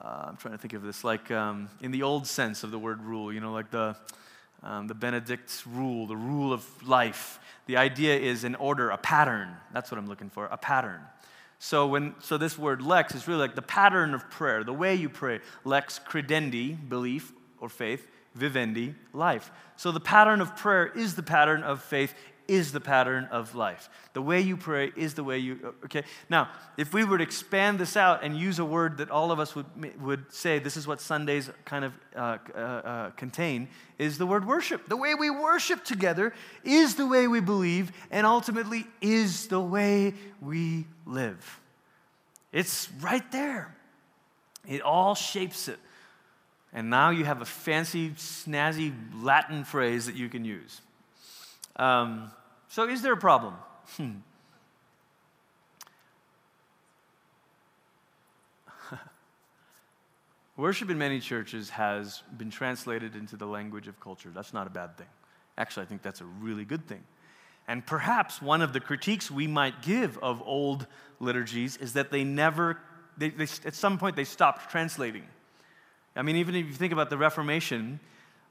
uh, 0.00 0.26
I'm 0.28 0.36
trying 0.36 0.52
to 0.52 0.58
think 0.58 0.74
of 0.74 0.82
this 0.82 1.04
like 1.04 1.30
um, 1.30 1.68
in 1.80 1.90
the 1.90 2.02
old 2.02 2.26
sense 2.26 2.64
of 2.64 2.70
the 2.70 2.78
word 2.78 3.02
rule, 3.02 3.32
you 3.32 3.40
know, 3.40 3.52
like 3.52 3.70
the, 3.70 3.96
um, 4.66 4.88
the 4.88 4.94
Benedict's 4.94 5.64
rule, 5.64 6.08
the 6.08 6.16
rule 6.16 6.52
of 6.52 6.66
life. 6.86 7.38
The 7.66 7.76
idea 7.76 8.18
is 8.18 8.42
an 8.42 8.56
order, 8.56 8.90
a 8.90 8.98
pattern. 8.98 9.56
That's 9.72 9.92
what 9.92 9.98
I'm 9.98 10.08
looking 10.08 10.28
for, 10.28 10.46
a 10.46 10.56
pattern. 10.56 11.00
So, 11.60 11.86
when, 11.86 12.14
so 12.20 12.36
this 12.36 12.58
word 12.58 12.82
lex 12.82 13.14
is 13.14 13.28
really 13.28 13.40
like 13.40 13.54
the 13.54 13.62
pattern 13.62 14.12
of 14.12 14.28
prayer, 14.28 14.64
the 14.64 14.72
way 14.72 14.96
you 14.96 15.08
pray. 15.08 15.40
Lex 15.64 16.00
credendi, 16.00 16.76
belief 16.88 17.32
or 17.60 17.68
faith, 17.68 18.08
vivendi, 18.34 18.94
life. 19.12 19.52
So 19.76 19.92
the 19.92 20.00
pattern 20.00 20.40
of 20.40 20.56
prayer 20.56 20.86
is 20.86 21.14
the 21.14 21.22
pattern 21.22 21.62
of 21.62 21.80
faith, 21.80 22.14
is 22.48 22.72
the 22.72 22.80
pattern 22.80 23.28
of 23.30 23.54
life. 23.54 23.88
The 24.12 24.22
way 24.22 24.40
you 24.40 24.56
pray 24.56 24.92
is 24.96 25.14
the 25.14 25.24
way 25.24 25.38
you, 25.38 25.74
okay? 25.84 26.02
Now, 26.28 26.48
if 26.76 26.94
we 26.94 27.04
were 27.04 27.18
to 27.18 27.24
expand 27.24 27.78
this 27.78 27.96
out 27.96 28.22
and 28.22 28.36
use 28.36 28.58
a 28.58 28.64
word 28.64 28.98
that 28.98 29.10
all 29.10 29.32
of 29.32 29.40
us 29.40 29.54
would, 29.54 29.66
would 30.02 30.32
say, 30.32 30.58
this 30.58 30.76
is 30.76 30.86
what 30.86 31.00
Sundays 31.00 31.50
kind 31.64 31.84
of 31.84 31.92
uh, 32.14 32.38
uh, 32.54 32.58
uh, 32.58 33.10
contain, 33.10 33.68
is 33.98 34.18
the 34.18 34.26
word 34.26 34.46
worship. 34.46 34.88
The 34.88 34.96
way 34.96 35.14
we 35.14 35.30
worship 35.30 35.84
together 35.84 36.32
is 36.64 36.94
the 36.94 37.06
way 37.06 37.28
we 37.28 37.40
believe 37.40 37.92
and 38.10 38.26
ultimately 38.26 38.86
is 39.00 39.48
the 39.48 39.60
way 39.60 40.14
we 40.40 40.86
live. 41.06 41.60
It's 42.52 42.90
right 43.00 43.30
there. 43.32 43.74
It 44.66 44.82
all 44.82 45.14
shapes 45.14 45.68
it. 45.68 45.78
And 46.72 46.90
now 46.90 47.10
you 47.10 47.24
have 47.24 47.40
a 47.40 47.46
fancy, 47.46 48.10
snazzy 48.10 48.92
Latin 49.22 49.64
phrase 49.64 50.06
that 50.06 50.14
you 50.14 50.28
can 50.28 50.44
use. 50.44 50.80
Um, 51.76 52.30
so, 52.68 52.88
is 52.88 53.02
there 53.02 53.12
a 53.12 53.18
problem? 53.18 53.54
Hmm. 53.96 54.12
Worship 60.56 60.90
in 60.90 60.98
many 60.98 61.20
churches 61.20 61.70
has 61.70 62.22
been 62.36 62.50
translated 62.50 63.14
into 63.14 63.36
the 63.36 63.46
language 63.46 63.88
of 63.88 64.00
culture. 64.00 64.30
That's 64.34 64.52
not 64.52 64.66
a 64.66 64.70
bad 64.70 64.96
thing. 64.96 65.06
Actually, 65.58 65.84
I 65.84 65.86
think 65.86 66.02
that's 66.02 66.20
a 66.20 66.24
really 66.24 66.64
good 66.64 66.86
thing. 66.86 67.04
And 67.68 67.84
perhaps 67.84 68.40
one 68.40 68.62
of 68.62 68.72
the 68.72 68.80
critiques 68.80 69.30
we 69.30 69.46
might 69.46 69.82
give 69.82 70.18
of 70.18 70.42
old 70.46 70.86
liturgies 71.18 71.76
is 71.76 71.92
that 71.94 72.10
they 72.10 72.24
never, 72.24 72.78
they, 73.18 73.30
they, 73.30 73.46
at 73.64 73.74
some 73.74 73.98
point, 73.98 74.16
they 74.16 74.24
stopped 74.24 74.70
translating. 74.70 75.24
I 76.14 76.22
mean, 76.22 76.36
even 76.36 76.54
if 76.54 76.66
you 76.66 76.72
think 76.72 76.92
about 76.92 77.10
the 77.10 77.18
Reformation, 77.18 78.00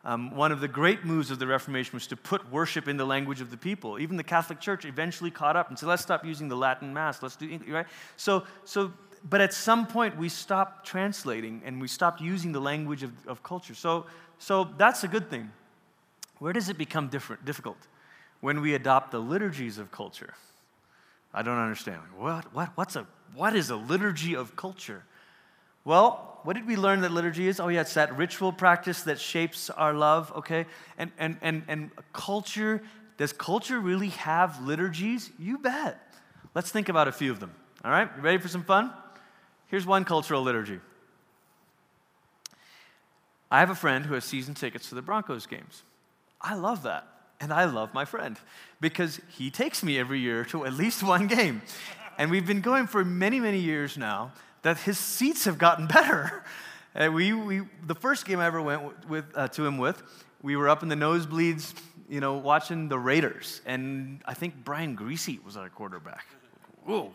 um, 0.06 0.36
one 0.36 0.52
of 0.52 0.62
the 0.62 0.68
great 0.68 1.04
moves 1.04 1.32
of 1.32 1.40
the 1.40 1.48
Reformation 1.48 1.94
was 1.94 2.06
to 2.08 2.16
put 2.16 2.52
worship 2.52 2.88
in 2.88 2.96
the 2.96 3.06
language 3.06 3.42
of 3.42 3.50
the 3.50 3.58
people. 3.58 3.98
Even 4.00 4.18
the 4.18 4.24
Catholic 4.24 4.60
Church 4.60 4.86
eventually 4.86 5.32
caught 5.32 5.56
up 5.56 5.70
and 5.70 5.80
said, 5.80 5.90
let's 5.90 6.04
stop 6.04 6.24
using 6.24 6.48
the 6.48 6.56
Latin 6.56 6.94
Mass. 6.94 7.24
Let's 7.24 7.36
do, 7.36 7.60
right? 7.68 7.88
So, 8.16 8.44
so 8.66 8.94
but 9.28 9.42
at 9.42 9.52
some 9.52 9.88
point 9.88 10.16
we 10.16 10.30
stopped 10.30 10.86
translating 10.86 11.64
and 11.66 11.82
we 11.82 11.88
stopped 11.88 12.22
using 12.22 12.52
the 12.52 12.62
language 12.62 13.02
of, 13.02 13.12
of 13.28 13.42
culture. 13.42 13.74
So, 13.74 14.06
so 14.38 14.70
that's 14.78 15.04
a 15.04 15.08
good 15.08 15.30
thing. 15.30 15.52
Where 16.38 16.54
does 16.54 16.70
it 16.70 16.78
become 16.78 17.08
different, 17.08 17.44
difficult? 17.44 17.78
When 18.42 18.62
we 18.62 18.76
adopt 18.76 19.10
the 19.10 19.20
liturgies 19.20 19.80
of 19.80 19.92
culture. 19.92 20.36
I 21.34 21.42
don't 21.42 21.58
understand. 21.58 22.02
What, 22.16 22.54
what, 22.54 22.70
what's 22.76 22.96
a, 22.96 23.08
what 23.34 23.56
is 23.56 23.72
a 23.72 23.76
liturgy 23.76 24.36
of 24.36 24.56
culture? 24.56 25.04
Well, 25.84 26.25
what 26.46 26.56
did 26.56 26.68
we 26.68 26.76
learn 26.76 27.02
that 27.02 27.12
liturgy 27.12 27.48
is? 27.48 27.60
Oh, 27.60 27.68
yeah, 27.70 27.82
it's 27.82 27.96
that 27.96 28.16
ritual 28.16 28.54
practice 28.54 29.02
that 29.04 29.20
shapes 29.20 29.72
our 29.72 29.94
love, 29.94 30.32
okay? 30.38 30.68
And, 30.98 31.12
and, 31.18 31.38
and, 31.42 31.64
and 31.68 31.92
culture, 32.14 32.84
does 33.18 33.34
culture 33.34 33.80
really 33.80 34.10
have 34.10 34.62
liturgies? 34.62 35.32
You 35.40 35.58
bet. 35.58 36.00
Let's 36.54 36.72
think 36.72 36.88
about 36.88 37.08
a 37.08 37.12
few 37.12 37.32
of 37.32 37.40
them, 37.40 37.52
all 37.84 37.90
right? 37.90 38.10
You 38.16 38.22
ready 38.22 38.38
for 38.38 38.48
some 38.48 38.64
fun? 38.64 38.94
Here's 39.68 39.88
one 39.88 40.06
cultural 40.06 40.44
liturgy. 40.44 40.80
I 43.50 43.60
have 43.60 43.72
a 43.72 43.76
friend 43.76 44.06
who 44.06 44.14
has 44.14 44.24
season 44.24 44.54
tickets 44.54 44.90
to 44.90 44.96
the 44.96 45.02
Broncos 45.02 45.48
games. 45.48 45.82
I 46.40 46.56
love 46.56 46.84
that. 46.84 47.08
And 47.42 47.52
I 47.52 47.66
love 47.66 47.94
my 47.94 48.06
friend 48.06 48.38
because 48.80 49.20
he 49.30 49.50
takes 49.50 49.84
me 49.84 50.00
every 50.00 50.20
year 50.20 50.46
to 50.46 50.66
at 50.66 50.74
least 50.74 51.04
one 51.04 51.28
game. 51.28 51.64
And 52.18 52.32
we've 52.32 52.46
been 52.46 52.62
going 52.62 52.88
for 52.88 53.04
many, 53.04 53.40
many 53.40 53.60
years 53.60 53.98
now 53.98 54.32
that 54.66 54.80
his 54.80 54.98
seats 54.98 55.46
have 55.46 55.60
gotten 55.60 55.86
better. 56.00 56.44
And 56.96 57.14
we, 57.14 57.34
we, 57.34 57.62
the 57.86 57.94
first 57.94 58.26
game 58.26 58.40
I 58.40 58.48
ever 58.48 58.62
went 58.62 59.08
with, 59.08 59.26
uh, 59.36 59.48
to 59.50 59.66
him 59.66 59.78
with, 59.78 60.02
we 60.42 60.56
were 60.56 60.68
up 60.68 60.82
in 60.82 60.90
the 60.90 60.96
nosebleeds, 60.96 61.76
you 62.10 62.20
know, 62.20 62.38
watching 62.38 62.90
the 62.90 62.98
Raiders. 62.98 63.62
And 63.68 64.22
I 64.26 64.34
think 64.34 64.56
Brian 64.64 64.98
Griese 64.98 65.44
was 65.44 65.56
our 65.56 65.70
quarterback. 65.70 66.26
Whoa. 66.84 67.14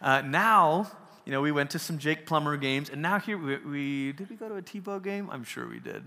Uh, 0.00 0.22
now, 0.22 0.90
you 1.26 1.32
know, 1.32 1.42
we 1.42 1.52
went 1.52 1.70
to 1.72 1.78
some 1.78 1.98
Jake 1.98 2.24
Plummer 2.24 2.56
games, 2.56 2.88
and 2.88 3.02
now 3.02 3.18
here 3.18 3.36
we, 3.36 3.58
we 3.58 4.12
did 4.12 4.30
we 4.30 4.36
go 4.36 4.48
to 4.48 4.56
a 4.56 4.62
Tebow 4.62 5.02
game? 5.02 5.28
I'm 5.30 5.44
sure 5.44 5.68
we 5.68 5.80
did. 5.80 6.02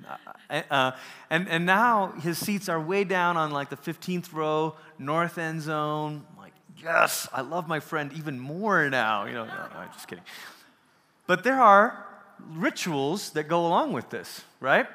Uh, 0.50 0.62
uh, 0.72 0.92
and, 1.30 1.48
and 1.50 1.68
now 1.68 2.14
his 2.22 2.40
seats 2.40 2.68
are 2.68 2.82
way 2.82 3.04
down 3.04 3.38
on 3.38 3.52
like 3.52 3.70
the 3.70 3.78
15th 3.78 4.34
row, 4.34 4.76
north 4.98 5.38
end 5.38 5.62
zone. 5.62 6.26
I'm 6.32 6.38
like, 6.38 6.54
yes, 6.82 7.28
I 7.32 7.42
love 7.42 7.68
my 7.68 7.80
friend 7.80 8.12
even 8.14 8.40
more 8.40 8.90
now. 8.90 9.26
You 9.26 9.34
know, 9.34 9.46
no, 9.46 9.54
no, 9.54 9.86
just 9.94 10.08
kidding. 10.08 10.24
But 11.28 11.44
there 11.44 11.60
are 11.62 12.06
rituals 12.40 13.32
that 13.32 13.48
go 13.48 13.66
along 13.66 13.94
with 13.94 14.10
this, 14.10 14.44
right? 14.60 14.88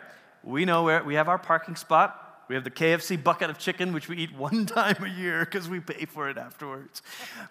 We 0.43 0.65
know 0.65 0.85
where 0.85 1.03
we 1.03 1.15
have 1.15 1.29
our 1.29 1.39
parking 1.39 1.77
spot. 1.77 2.25
We 2.49 2.55
have 2.55 2.65
the 2.65 2.71
KFC 2.71 3.23
bucket 3.23 3.51
of 3.51 3.59
chicken, 3.59 3.93
which 3.93 4.09
we 4.09 4.17
eat 4.17 4.35
one 4.37 4.67
time 4.67 5.03
a 5.05 5.09
year 5.09 5.45
because 5.45 5.69
we 5.69 5.81
pay 5.81 6.07
for 6.07 6.29
it 6.29 6.39
afterwards. 6.39 7.03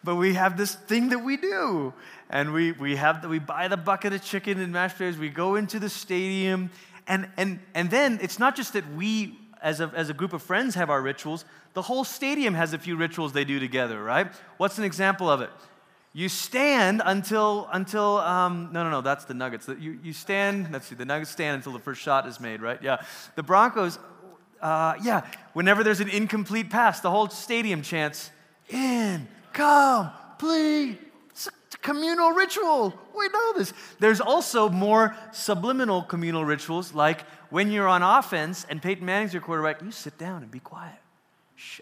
But 0.04 0.16
we 0.16 0.34
have 0.34 0.58
this 0.58 0.76
thing 0.76 1.10
that 1.10 1.20
we 1.20 1.38
do. 1.38 1.94
And 2.30 2.54
we, 2.54 2.72
we, 2.74 2.96
have 2.96 3.22
the, 3.22 3.30
we 3.30 3.40
buy 3.40 3.68
the 3.68 3.78
bucket 3.78 4.14
of 4.14 4.24
chicken 4.24 4.60
and 4.60 4.74
mashed 4.74 4.98
potatoes. 4.98 5.20
We 5.20 5.30
go 5.30 5.56
into 5.56 5.80
the 5.80 5.90
stadium. 5.90 6.72
And, 7.08 7.30
and, 7.38 7.60
and 7.74 7.90
then 7.90 8.20
it's 8.22 8.40
not 8.40 8.56
just 8.56 8.74
that 8.74 8.92
we, 8.96 9.38
as 9.62 9.80
a, 9.80 9.92
as 9.96 10.10
a 10.10 10.14
group 10.14 10.34
of 10.34 10.42
friends, 10.42 10.76
have 10.76 10.90
our 10.90 11.02
rituals. 11.02 11.46
The 11.74 11.84
whole 11.84 12.04
stadium 12.04 12.56
has 12.56 12.74
a 12.74 12.80
few 12.80 12.96
rituals 12.96 13.34
they 13.34 13.46
do 13.46 13.60
together, 13.60 14.04
right? 14.04 14.32
What's 14.58 14.78
an 14.78 14.84
example 14.84 15.30
of 15.30 15.42
it? 15.42 15.52
You 16.18 16.30
stand 16.30 17.04
until, 17.06 17.70
until 17.72 18.18
um, 18.18 18.70
no, 18.72 18.84
no, 18.84 18.90
no, 18.90 19.02
that's 19.02 19.26
the 19.26 19.36
Nuggets. 19.36 19.68
You, 19.68 20.00
you 20.02 20.14
stand, 20.14 20.68
let's 20.72 20.88
see, 20.88 20.96
the 20.96 21.06
Nuggets 21.06 21.30
stand 21.30 21.58
until 21.58 21.74
the 21.74 21.80
first 21.80 22.02
shot 22.02 22.26
is 22.26 22.40
made, 22.40 22.60
right? 22.60 22.82
Yeah. 22.82 23.04
The 23.36 23.44
Broncos, 23.44 24.00
uh, 24.60 24.96
yeah, 25.04 25.28
whenever 25.54 25.84
there's 25.84 26.00
an 26.00 26.10
incomplete 26.10 26.72
pass, 26.72 27.02
the 27.02 27.12
whole 27.12 27.30
stadium 27.30 27.84
chants, 27.84 28.32
in. 28.70 29.28
It's 31.36 31.48
a 31.76 31.78
communal 31.84 32.32
ritual. 32.32 33.00
We 33.16 33.28
know 33.28 33.54
this. 33.56 33.72
There's 34.00 34.20
also 34.20 34.70
more 34.70 35.16
subliminal 35.32 36.02
communal 36.02 36.44
rituals, 36.44 36.96
like 36.96 37.22
when 37.52 37.72
you're 37.72 37.88
on 37.88 38.02
offense 38.02 38.66
and 38.68 38.82
Peyton 38.82 39.06
Manning's 39.06 39.34
your 39.34 39.44
quarterback, 39.44 39.84
you 39.84 39.92
sit 39.92 40.18
down 40.18 40.42
and 40.42 40.50
be 40.50 40.62
quiet. 40.62 40.98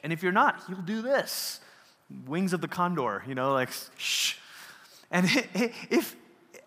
And 0.03 0.11
if 0.11 0.21
you're 0.21 0.33
not, 0.33 0.61
he'll 0.67 0.81
do 0.81 1.01
this 1.01 1.61
wings 2.25 2.53
of 2.53 2.61
the 2.61 2.67
condor, 2.67 3.23
you 3.27 3.35
know, 3.35 3.53
like 3.53 3.69
shh. 3.97 4.35
And 5.11 5.25
if 5.89 6.15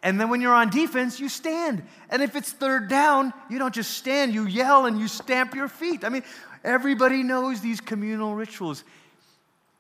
and 0.03 0.21
then 0.21 0.31
when 0.31 0.41
you're 0.41 0.55
on 0.55 0.71
defense, 0.71 1.19
you 1.19 1.29
stand. 1.29 1.83
And 2.09 2.23
if 2.23 2.37
it's 2.37 2.53
third 2.53 2.89
down, 2.89 3.33
you 3.51 3.59
don't 3.59 3.75
just 3.75 3.93
stand, 3.93 4.33
you 4.33 4.47
yell 4.47 4.87
and 4.87 4.99
you 4.99 5.09
stamp 5.09 5.55
your 5.55 5.69
feet. 5.69 6.05
I 6.05 6.09
mean, 6.09 6.23
everybody 6.63 7.23
knows 7.23 7.61
these 7.61 7.81
communal 7.81 8.35
rituals. 8.35 8.85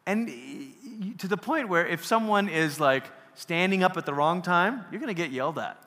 And 0.06 0.28
to 1.18 1.28
the 1.28 1.36
point 1.36 1.68
where 1.68 1.86
if 1.86 2.04
someone 2.04 2.48
is 2.48 2.80
like 2.80 3.04
standing 3.34 3.84
up 3.84 3.96
at 3.96 4.06
the 4.06 4.14
wrong 4.14 4.42
time, 4.42 4.84
you're 4.90 5.00
going 5.00 5.14
to 5.14 5.22
get 5.22 5.30
yelled 5.30 5.58
at. 5.58 5.80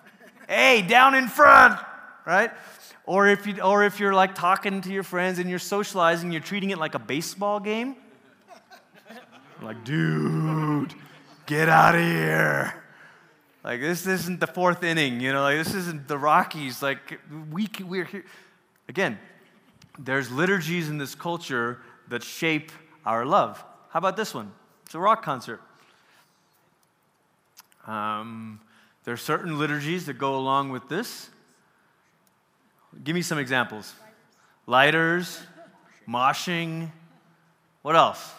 hey, 0.47 0.81
down 0.81 1.13
in 1.13 1.27
front, 1.27 1.79
right? 2.25 2.51
Or 3.05 3.27
if, 3.27 3.45
you, 3.45 3.61
or 3.61 3.83
if 3.83 3.99
you're 3.99 4.13
like 4.13 4.35
talking 4.35 4.79
to 4.81 4.93
your 4.93 5.03
friends 5.03 5.39
and 5.39 5.49
you're 5.49 5.59
socializing, 5.59 6.31
you're 6.31 6.39
treating 6.39 6.69
it 6.69 6.77
like 6.77 6.95
a 6.95 6.99
baseball 6.99 7.59
game, 7.59 7.95
Like, 9.61 9.83
dude, 9.83 10.93
get 11.45 11.69
out 11.69 11.95
of 11.95 12.01
here. 12.01 12.73
Like, 13.63 13.79
this 13.79 14.07
isn't 14.07 14.39
the 14.39 14.47
fourth 14.47 14.83
inning, 14.83 15.19
you 15.19 15.31
know, 15.31 15.43
like, 15.43 15.57
this 15.57 15.75
isn't 15.75 16.07
the 16.07 16.17
Rockies. 16.17 16.81
Like, 16.81 17.19
we, 17.51 17.69
we're 17.83 18.05
here. 18.05 18.25
Again, 18.89 19.19
there's 19.99 20.31
liturgies 20.31 20.89
in 20.89 20.97
this 20.97 21.13
culture 21.13 21.79
that 22.07 22.23
shape 22.23 22.71
our 23.05 23.23
love. 23.23 23.63
How 23.89 23.99
about 23.99 24.17
this 24.17 24.33
one? 24.33 24.51
It's 24.85 24.95
a 24.95 24.99
rock 24.99 25.23
concert. 25.23 25.61
Um, 27.85 28.59
there 29.03 29.13
are 29.13 29.17
certain 29.17 29.59
liturgies 29.59 30.07
that 30.07 30.17
go 30.17 30.37
along 30.37 30.69
with 30.69 30.89
this. 30.89 31.29
Give 33.03 33.15
me 33.15 33.21
some 33.21 33.37
examples 33.37 33.93
lighters, 34.65 35.39
moshing. 36.07 36.89
What 37.83 37.95
else? 37.95 38.33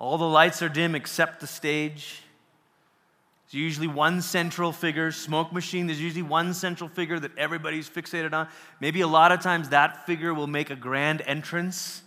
All 0.00 0.16
the 0.16 0.26
lights 0.26 0.62
are 0.62 0.70
dim 0.70 0.94
except 0.94 1.40
the 1.40 1.46
stage. 1.46 2.22
There's 3.44 3.60
usually 3.60 3.86
one 3.86 4.22
central 4.22 4.72
figure, 4.72 5.12
smoke 5.12 5.52
machine, 5.52 5.88
there's 5.88 6.00
usually 6.00 6.22
one 6.22 6.54
central 6.54 6.88
figure 6.88 7.20
that 7.20 7.36
everybody's 7.36 7.86
fixated 7.86 8.32
on. 8.32 8.48
Maybe 8.80 9.02
a 9.02 9.06
lot 9.06 9.30
of 9.30 9.42
times 9.42 9.68
that 9.68 10.06
figure 10.06 10.32
will 10.32 10.46
make 10.46 10.70
a 10.70 10.74
grand 10.74 11.20
entrance, 11.26 12.00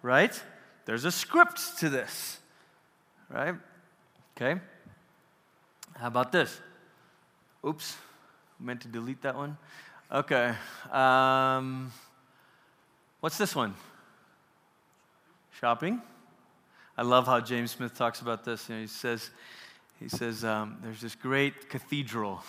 right? 0.00 0.42
There's 0.86 1.04
a 1.04 1.12
script 1.12 1.78
to 1.80 1.90
this, 1.90 2.38
right? 3.28 3.54
Okay. 4.34 4.58
How 5.96 6.06
about 6.06 6.32
this? 6.32 6.58
Oops, 7.62 7.94
meant 8.58 8.80
to 8.82 8.88
delete 8.88 9.20
that 9.20 9.36
one. 9.36 9.58
Okay. 10.10 10.54
Um, 10.90 11.92
what's 13.20 13.36
this 13.36 13.54
one? 13.54 13.74
Shopping. 15.60 16.00
I 16.98 17.02
love 17.02 17.26
how 17.26 17.38
James 17.38 17.70
Smith 17.70 17.96
talks 17.96 18.22
about 18.22 18.44
this. 18.44 18.68
You 18.68 18.74
know, 18.74 18.80
he 18.80 18.88
says, 18.88 19.30
he 20.00 20.08
says 20.08 20.44
um, 20.44 20.78
there's 20.82 21.00
this 21.00 21.14
great 21.14 21.70
cathedral 21.70 22.42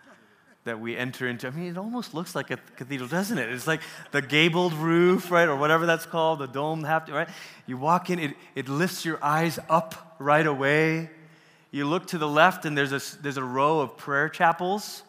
that 0.64 0.78
we 0.78 0.96
enter 0.96 1.26
into. 1.26 1.48
I 1.48 1.50
mean, 1.50 1.66
it 1.66 1.76
almost 1.76 2.14
looks 2.14 2.36
like 2.36 2.52
a 2.52 2.58
cathedral, 2.76 3.08
doesn't 3.08 3.36
it? 3.36 3.48
It's 3.48 3.66
like 3.66 3.80
the 4.12 4.22
gabled 4.22 4.72
roof, 4.74 5.32
right, 5.32 5.48
or 5.48 5.56
whatever 5.56 5.84
that's 5.84 6.06
called, 6.06 6.38
the 6.38 6.46
dome, 6.46 6.84
have 6.84 7.08
right? 7.08 7.28
You 7.66 7.76
walk 7.76 8.08
in, 8.08 8.20
it, 8.20 8.36
it 8.54 8.68
lifts 8.68 9.04
your 9.04 9.18
eyes 9.20 9.58
up 9.68 10.14
right 10.20 10.46
away. 10.46 11.10
You 11.72 11.84
look 11.84 12.06
to 12.08 12.18
the 12.18 12.28
left, 12.28 12.66
and 12.66 12.78
there's 12.78 12.92
a, 12.92 13.20
there's 13.20 13.36
a 13.36 13.42
row 13.42 13.80
of 13.80 13.96
prayer 13.96 14.28
chapels. 14.28 15.02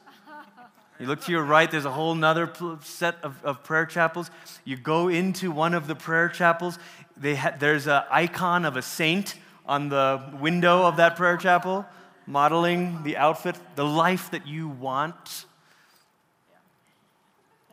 You 0.99 1.05
look 1.05 1.21
to 1.25 1.31
your 1.31 1.43
right, 1.43 1.71
there's 1.71 1.85
a 1.85 1.91
whole 1.91 2.13
nother 2.13 2.51
set 2.81 3.15
of, 3.23 3.41
of 3.45 3.63
prayer 3.63 3.85
chapels. 3.85 4.29
You 4.65 4.75
go 4.75 5.07
into 5.07 5.49
one 5.49 5.73
of 5.73 5.87
the 5.87 5.95
prayer 5.95 6.27
chapels, 6.27 6.77
ha- 7.21 7.55
there's 7.59 7.87
an 7.87 8.03
icon 8.09 8.65
of 8.65 8.77
a 8.77 8.81
saint 8.81 9.35
on 9.65 9.89
the 9.89 10.21
window 10.39 10.83
of 10.83 10.97
that 10.97 11.15
prayer 11.15 11.37
chapel, 11.37 11.85
modeling 12.25 13.03
the 13.03 13.17
outfit, 13.17 13.55
the 13.75 13.85
life 13.85 14.31
that 14.31 14.47
you 14.47 14.67
want. 14.67 15.45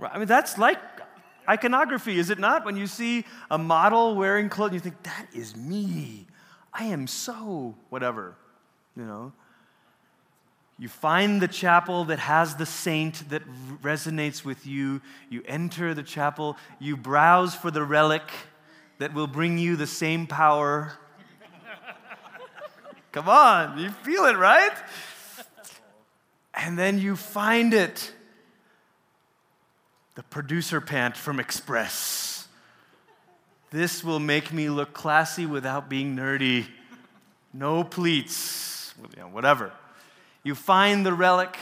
I 0.00 0.18
mean, 0.18 0.26
that's 0.26 0.58
like 0.58 0.78
iconography, 1.48 2.18
is 2.18 2.30
it 2.30 2.38
not? 2.38 2.64
When 2.64 2.76
you 2.76 2.86
see 2.86 3.24
a 3.50 3.58
model 3.58 4.14
wearing 4.14 4.48
clothes, 4.48 4.74
you 4.74 4.80
think, 4.80 5.02
that 5.04 5.26
is 5.32 5.56
me. 5.56 6.26
I 6.72 6.84
am 6.84 7.06
so 7.06 7.74
whatever, 7.88 8.36
you 8.96 9.04
know. 9.04 9.32
You 10.78 10.88
find 10.88 11.40
the 11.40 11.48
chapel 11.48 12.04
that 12.06 12.18
has 12.18 12.56
the 12.56 12.66
saint 12.66 13.30
that 13.30 13.42
resonates 13.80 14.44
with 14.44 14.66
you. 14.66 15.00
You 15.30 15.42
enter 15.46 15.94
the 15.94 16.02
chapel. 16.02 16.58
You 16.78 16.98
browse 16.98 17.54
for 17.54 17.70
the 17.70 17.82
relic 17.82 18.30
that 18.98 19.14
will 19.14 19.26
bring 19.26 19.58
you 19.58 19.76
the 19.76 19.86
same 19.86 20.26
power. 20.26 20.92
Come 23.12 23.28
on, 23.28 23.78
you 23.78 23.90
feel 23.90 24.24
it, 24.24 24.36
right? 24.36 24.76
And 26.54 26.78
then 26.78 26.98
you 26.98 27.16
find 27.16 27.74
it 27.74 28.12
the 30.14 30.22
producer 30.22 30.80
pant 30.80 31.16
from 31.16 31.38
Express. 31.38 32.48
This 33.70 34.02
will 34.02 34.18
make 34.18 34.52
me 34.52 34.70
look 34.70 34.94
classy 34.94 35.44
without 35.44 35.88
being 35.90 36.16
nerdy. 36.16 36.66
No 37.52 37.84
pleats, 37.84 38.94
whatever. 39.30 39.72
You 40.42 40.54
find 40.54 41.04
the 41.04 41.12
relic, 41.12 41.58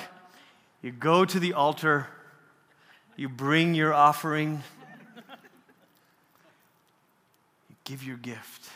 you 0.83 0.93
go 0.93 1.25
to 1.25 1.41
the 1.41 1.55
altar, 1.55 2.07
you 3.17 3.29
bring 3.29 3.75
your 3.75 3.93
offering, 3.93 4.63
you 7.69 7.74
give 7.85 8.03
your 8.03 8.17
gift, 8.17 8.69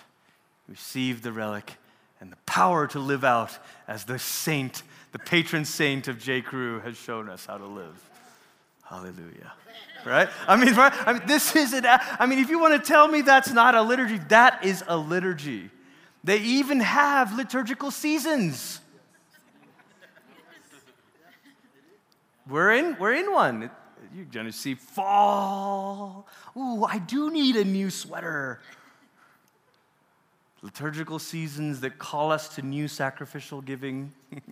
receive 0.68 1.22
the 1.22 1.32
relic, 1.32 1.76
and 2.20 2.30
the 2.32 2.36
power 2.46 2.86
to 2.88 2.98
live 2.98 3.24
out 3.24 3.58
as 3.86 4.04
the 4.04 4.18
saint, 4.18 4.82
the 5.12 5.18
patron 5.18 5.64
saint 5.64 6.08
of 6.08 6.18
J. 6.18 6.40
Crew 6.40 6.80
has 6.80 6.96
shown 6.96 7.28
us 7.28 7.46
how 7.46 7.58
to 7.58 7.66
live. 7.66 8.10
Hallelujah. 8.84 9.52
Right? 10.04 10.28
I 10.46 10.56
mean, 10.56 10.74
right? 10.74 10.92
I 11.06 11.12
mean, 11.12 11.22
this 11.26 11.54
is 11.54 11.72
it. 11.72 11.84
I 11.86 12.26
mean, 12.26 12.38
if 12.38 12.48
you 12.48 12.58
want 12.58 12.82
to 12.82 12.86
tell 12.86 13.08
me 13.08 13.20
that's 13.20 13.52
not 13.52 13.74
a 13.74 13.82
liturgy, 13.82 14.18
that 14.28 14.64
is 14.64 14.82
a 14.86 14.96
liturgy. 14.96 15.70
They 16.24 16.38
even 16.38 16.80
have 16.80 17.36
liturgical 17.36 17.90
seasons. 17.90 18.80
We're 22.48 22.72
in, 22.72 22.96
we're 22.98 23.14
in 23.14 23.32
one. 23.32 23.70
You're 24.14 24.24
going 24.24 24.46
to 24.46 24.52
see 24.52 24.74
fall. 24.74 26.26
Ooh, 26.56 26.84
I 26.84 26.98
do 26.98 27.30
need 27.30 27.56
a 27.56 27.64
new 27.64 27.90
sweater. 27.90 28.60
Liturgical 30.62 31.18
seasons 31.18 31.80
that 31.80 31.98
call 31.98 32.32
us 32.32 32.48
to 32.56 32.62
new 32.62 32.88
sacrificial 32.88 33.60
giving. 33.60 34.12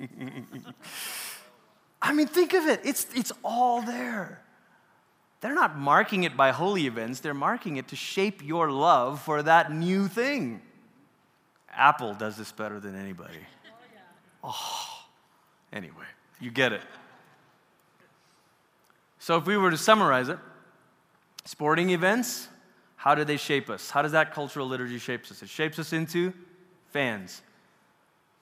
I 2.02 2.12
mean, 2.12 2.28
think 2.28 2.52
of 2.54 2.66
it. 2.66 2.80
It's, 2.84 3.06
it's 3.14 3.32
all 3.42 3.82
there. 3.82 4.42
They're 5.40 5.54
not 5.54 5.76
marking 5.76 6.24
it 6.24 6.36
by 6.36 6.50
holy 6.52 6.86
events, 6.86 7.20
they're 7.20 7.34
marking 7.34 7.76
it 7.76 7.88
to 7.88 7.96
shape 7.96 8.42
your 8.44 8.70
love 8.70 9.20
for 9.20 9.42
that 9.42 9.72
new 9.72 10.08
thing. 10.08 10.62
Apple 11.72 12.14
does 12.14 12.36
this 12.36 12.52
better 12.52 12.80
than 12.80 12.94
anybody. 12.98 13.38
Oh, 14.42 14.48
oh 14.54 15.04
anyway, 15.72 16.06
you 16.40 16.50
get 16.50 16.72
it. 16.72 16.82
So, 19.18 19.36
if 19.36 19.46
we 19.46 19.56
were 19.56 19.70
to 19.70 19.76
summarize 19.76 20.28
it, 20.28 20.38
sporting 21.44 21.90
events, 21.90 22.48
how 23.06 23.14
do 23.14 23.22
they 23.22 23.36
shape 23.36 23.70
us? 23.70 23.88
How 23.88 24.02
does 24.02 24.10
that 24.10 24.34
cultural 24.34 24.66
liturgy 24.66 24.98
shape 24.98 25.22
us? 25.30 25.40
It 25.40 25.48
shapes 25.48 25.78
us 25.78 25.92
into 25.92 26.32
fans. 26.88 27.40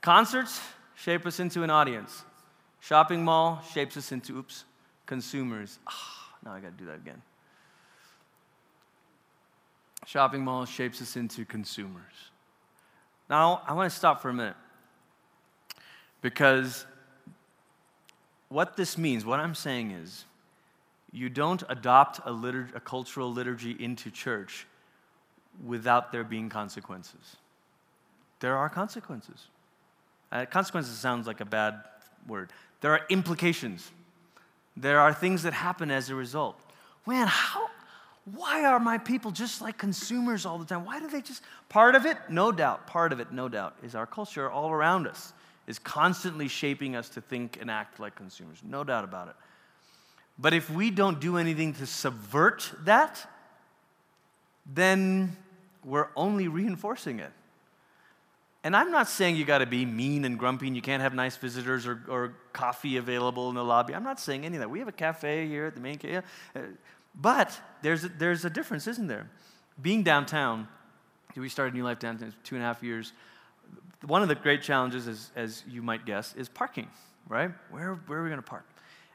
Concerts 0.00 0.58
shape 0.94 1.26
us 1.26 1.38
into 1.38 1.62
an 1.64 1.68
audience. 1.68 2.24
Shopping 2.80 3.22
mall 3.22 3.62
shapes 3.74 3.98
us 3.98 4.10
into, 4.10 4.38
oops, 4.38 4.64
consumers. 5.04 5.78
Ah, 5.86 6.32
now 6.46 6.52
I 6.52 6.60
got 6.60 6.78
to 6.78 6.82
do 6.82 6.86
that 6.86 6.96
again. 6.96 7.20
Shopping 10.06 10.42
mall 10.42 10.64
shapes 10.64 11.02
us 11.02 11.14
into 11.16 11.44
consumers. 11.44 12.30
Now, 13.28 13.60
I 13.66 13.74
want 13.74 13.92
to 13.92 13.94
stop 13.94 14.22
for 14.22 14.30
a 14.30 14.34
minute 14.34 14.56
because 16.22 16.86
what 18.48 18.78
this 18.78 18.96
means, 18.96 19.26
what 19.26 19.40
I'm 19.40 19.54
saying 19.54 19.90
is, 19.90 20.24
you 21.14 21.28
don't 21.28 21.62
adopt 21.68 22.18
a, 22.26 22.32
a 22.74 22.80
cultural 22.80 23.32
liturgy 23.32 23.70
into 23.78 24.10
church 24.10 24.66
without 25.64 26.10
there 26.10 26.24
being 26.24 26.48
consequences. 26.48 27.36
There 28.40 28.56
are 28.56 28.68
consequences. 28.68 29.46
Uh, 30.32 30.44
consequences 30.46 30.98
sounds 30.98 31.28
like 31.28 31.40
a 31.40 31.44
bad 31.44 31.80
word. 32.26 32.50
There 32.80 32.92
are 32.92 33.02
implications. 33.08 33.88
There 34.76 34.98
are 34.98 35.14
things 35.14 35.44
that 35.44 35.52
happen 35.52 35.90
as 35.92 36.10
a 36.10 36.16
result. 36.16 36.60
Man, 37.06 37.28
how, 37.28 37.70
why 38.34 38.64
are 38.64 38.80
my 38.80 38.98
people 38.98 39.30
just 39.30 39.62
like 39.62 39.78
consumers 39.78 40.44
all 40.44 40.58
the 40.58 40.64
time? 40.64 40.84
Why 40.84 40.98
do 40.98 41.08
they 41.08 41.22
just, 41.22 41.44
part 41.68 41.94
of 41.94 42.06
it, 42.06 42.16
no 42.28 42.50
doubt, 42.50 42.88
part 42.88 43.12
of 43.12 43.20
it, 43.20 43.30
no 43.30 43.48
doubt, 43.48 43.76
is 43.84 43.94
our 43.94 44.06
culture 44.06 44.50
all 44.50 44.70
around 44.70 45.06
us 45.06 45.32
is 45.66 45.78
constantly 45.78 46.48
shaping 46.48 46.96
us 46.96 47.08
to 47.10 47.20
think 47.20 47.58
and 47.60 47.70
act 47.70 48.00
like 48.00 48.14
consumers. 48.14 48.58
No 48.62 48.84
doubt 48.84 49.04
about 49.04 49.28
it. 49.28 49.34
But 50.38 50.52
if 50.52 50.68
we 50.68 50.90
don't 50.90 51.20
do 51.20 51.36
anything 51.36 51.74
to 51.74 51.86
subvert 51.86 52.72
that, 52.84 53.30
then 54.66 55.36
we're 55.84 56.08
only 56.16 56.48
reinforcing 56.48 57.20
it. 57.20 57.32
And 58.64 58.74
I'm 58.74 58.90
not 58.90 59.08
saying 59.08 59.36
you 59.36 59.44
got 59.44 59.58
to 59.58 59.66
be 59.66 59.84
mean 59.84 60.24
and 60.24 60.38
grumpy 60.38 60.66
and 60.66 60.74
you 60.74 60.80
can't 60.80 61.02
have 61.02 61.12
nice 61.12 61.36
visitors 61.36 61.86
or, 61.86 62.00
or 62.08 62.34
coffee 62.54 62.96
available 62.96 63.50
in 63.50 63.54
the 63.54 63.64
lobby. 63.64 63.94
I'm 63.94 64.02
not 64.02 64.18
saying 64.18 64.46
any 64.46 64.56
of 64.56 64.60
that. 64.60 64.70
We 64.70 64.78
have 64.78 64.88
a 64.88 64.92
cafe 64.92 65.46
here 65.46 65.66
at 65.66 65.74
the 65.74 65.82
main 65.82 65.98
cafe. 65.98 66.26
Uh, 66.56 66.60
but 67.14 67.58
there's 67.82 68.04
a, 68.04 68.08
there's 68.08 68.46
a 68.46 68.50
difference, 68.50 68.86
isn't 68.86 69.06
there? 69.06 69.28
Being 69.82 70.02
downtown, 70.02 70.66
we 71.36 71.50
started 71.50 71.74
New 71.74 71.84
Life 71.84 71.98
downtown 71.98 72.32
two 72.42 72.54
and 72.54 72.64
a 72.64 72.66
half 72.66 72.82
years. 72.82 73.12
One 74.06 74.22
of 74.22 74.28
the 74.28 74.34
great 74.34 74.62
challenges, 74.62 75.08
as, 75.08 75.30
as 75.36 75.62
you 75.68 75.82
might 75.82 76.06
guess, 76.06 76.34
is 76.34 76.48
parking, 76.48 76.88
right? 77.28 77.50
Where, 77.70 77.96
where 78.06 78.20
are 78.20 78.24
we 78.24 78.30
to 78.30 78.40
park? 78.40 78.64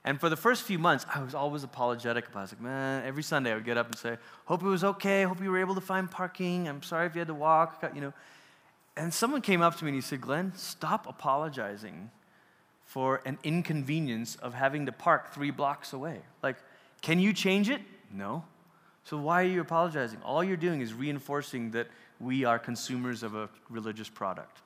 And 0.06 0.20
for 0.20 0.30
the 0.30 0.38
first 0.38 0.64
few 0.64 0.80
months, 0.80 1.06
I 1.14 1.22
was 1.22 1.36
always 1.36 1.64
apologetic 1.64 2.28
about 2.28 2.36
it. 2.36 2.40
I 2.40 2.42
was 2.42 2.52
like, 2.54 2.62
man, 2.62 3.06
every 3.06 3.24
Sunday 3.24 3.52
I 3.52 3.56
would 3.56 3.66
get 3.66 3.78
up 3.78 3.88
and 3.88 3.98
say, 3.98 4.18
hope 4.46 4.64
it 4.64 4.68
was 4.68 4.84
okay. 4.84 5.24
Hope 5.24 5.42
you 5.42 5.52
were 5.52 5.60
able 5.60 5.76
to 5.76 5.82
find 5.82 6.10
parking. 6.10 6.68
I'm 6.68 6.82
sorry 6.84 7.08
if 7.08 7.16
you 7.16 7.20
had 7.20 7.28
to 7.28 7.34
walk, 7.34 7.84
you 7.94 8.02
know. 8.02 8.14
And 8.96 9.14
someone 9.14 9.42
came 9.42 9.62
up 9.62 9.78
to 9.78 9.86
me 9.86 9.90
and 9.90 9.96
he 9.96 10.02
said, 10.02 10.22
Glenn, 10.22 10.54
stop 10.56 11.08
apologizing 11.08 12.12
for 12.86 13.22
an 13.26 13.38
inconvenience 13.44 14.36
of 14.38 14.54
having 14.54 14.86
to 14.86 14.92
park 14.92 15.34
three 15.34 15.52
blocks 15.52 15.94
away. 15.94 16.22
Like, 16.42 16.58
can 17.02 17.20
you 17.20 17.34
change 17.34 17.70
it? 17.70 17.82
No. 18.12 18.44
So 19.04 19.18
why 19.18 19.44
are 19.44 19.48
you 19.48 19.62
apologizing? 19.62 20.20
All 20.24 20.44
you're 20.44 20.58
doing 20.58 20.82
is 20.82 20.94
reinforcing 20.94 21.72
that 21.72 21.88
we 22.20 22.46
are 22.46 22.58
consumers 22.58 23.24
of 23.24 23.36
a 23.36 23.50
religious 23.70 24.10
product. 24.10 24.60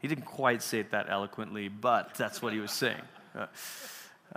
He 0.00 0.08
didn't 0.08 0.24
quite 0.24 0.62
say 0.62 0.80
it 0.80 0.90
that 0.90 1.06
eloquently, 1.08 1.68
but 1.68 2.14
that's 2.14 2.42
what 2.42 2.52
he 2.52 2.58
was 2.58 2.72
saying. 2.72 3.00
Uh, 3.34 3.46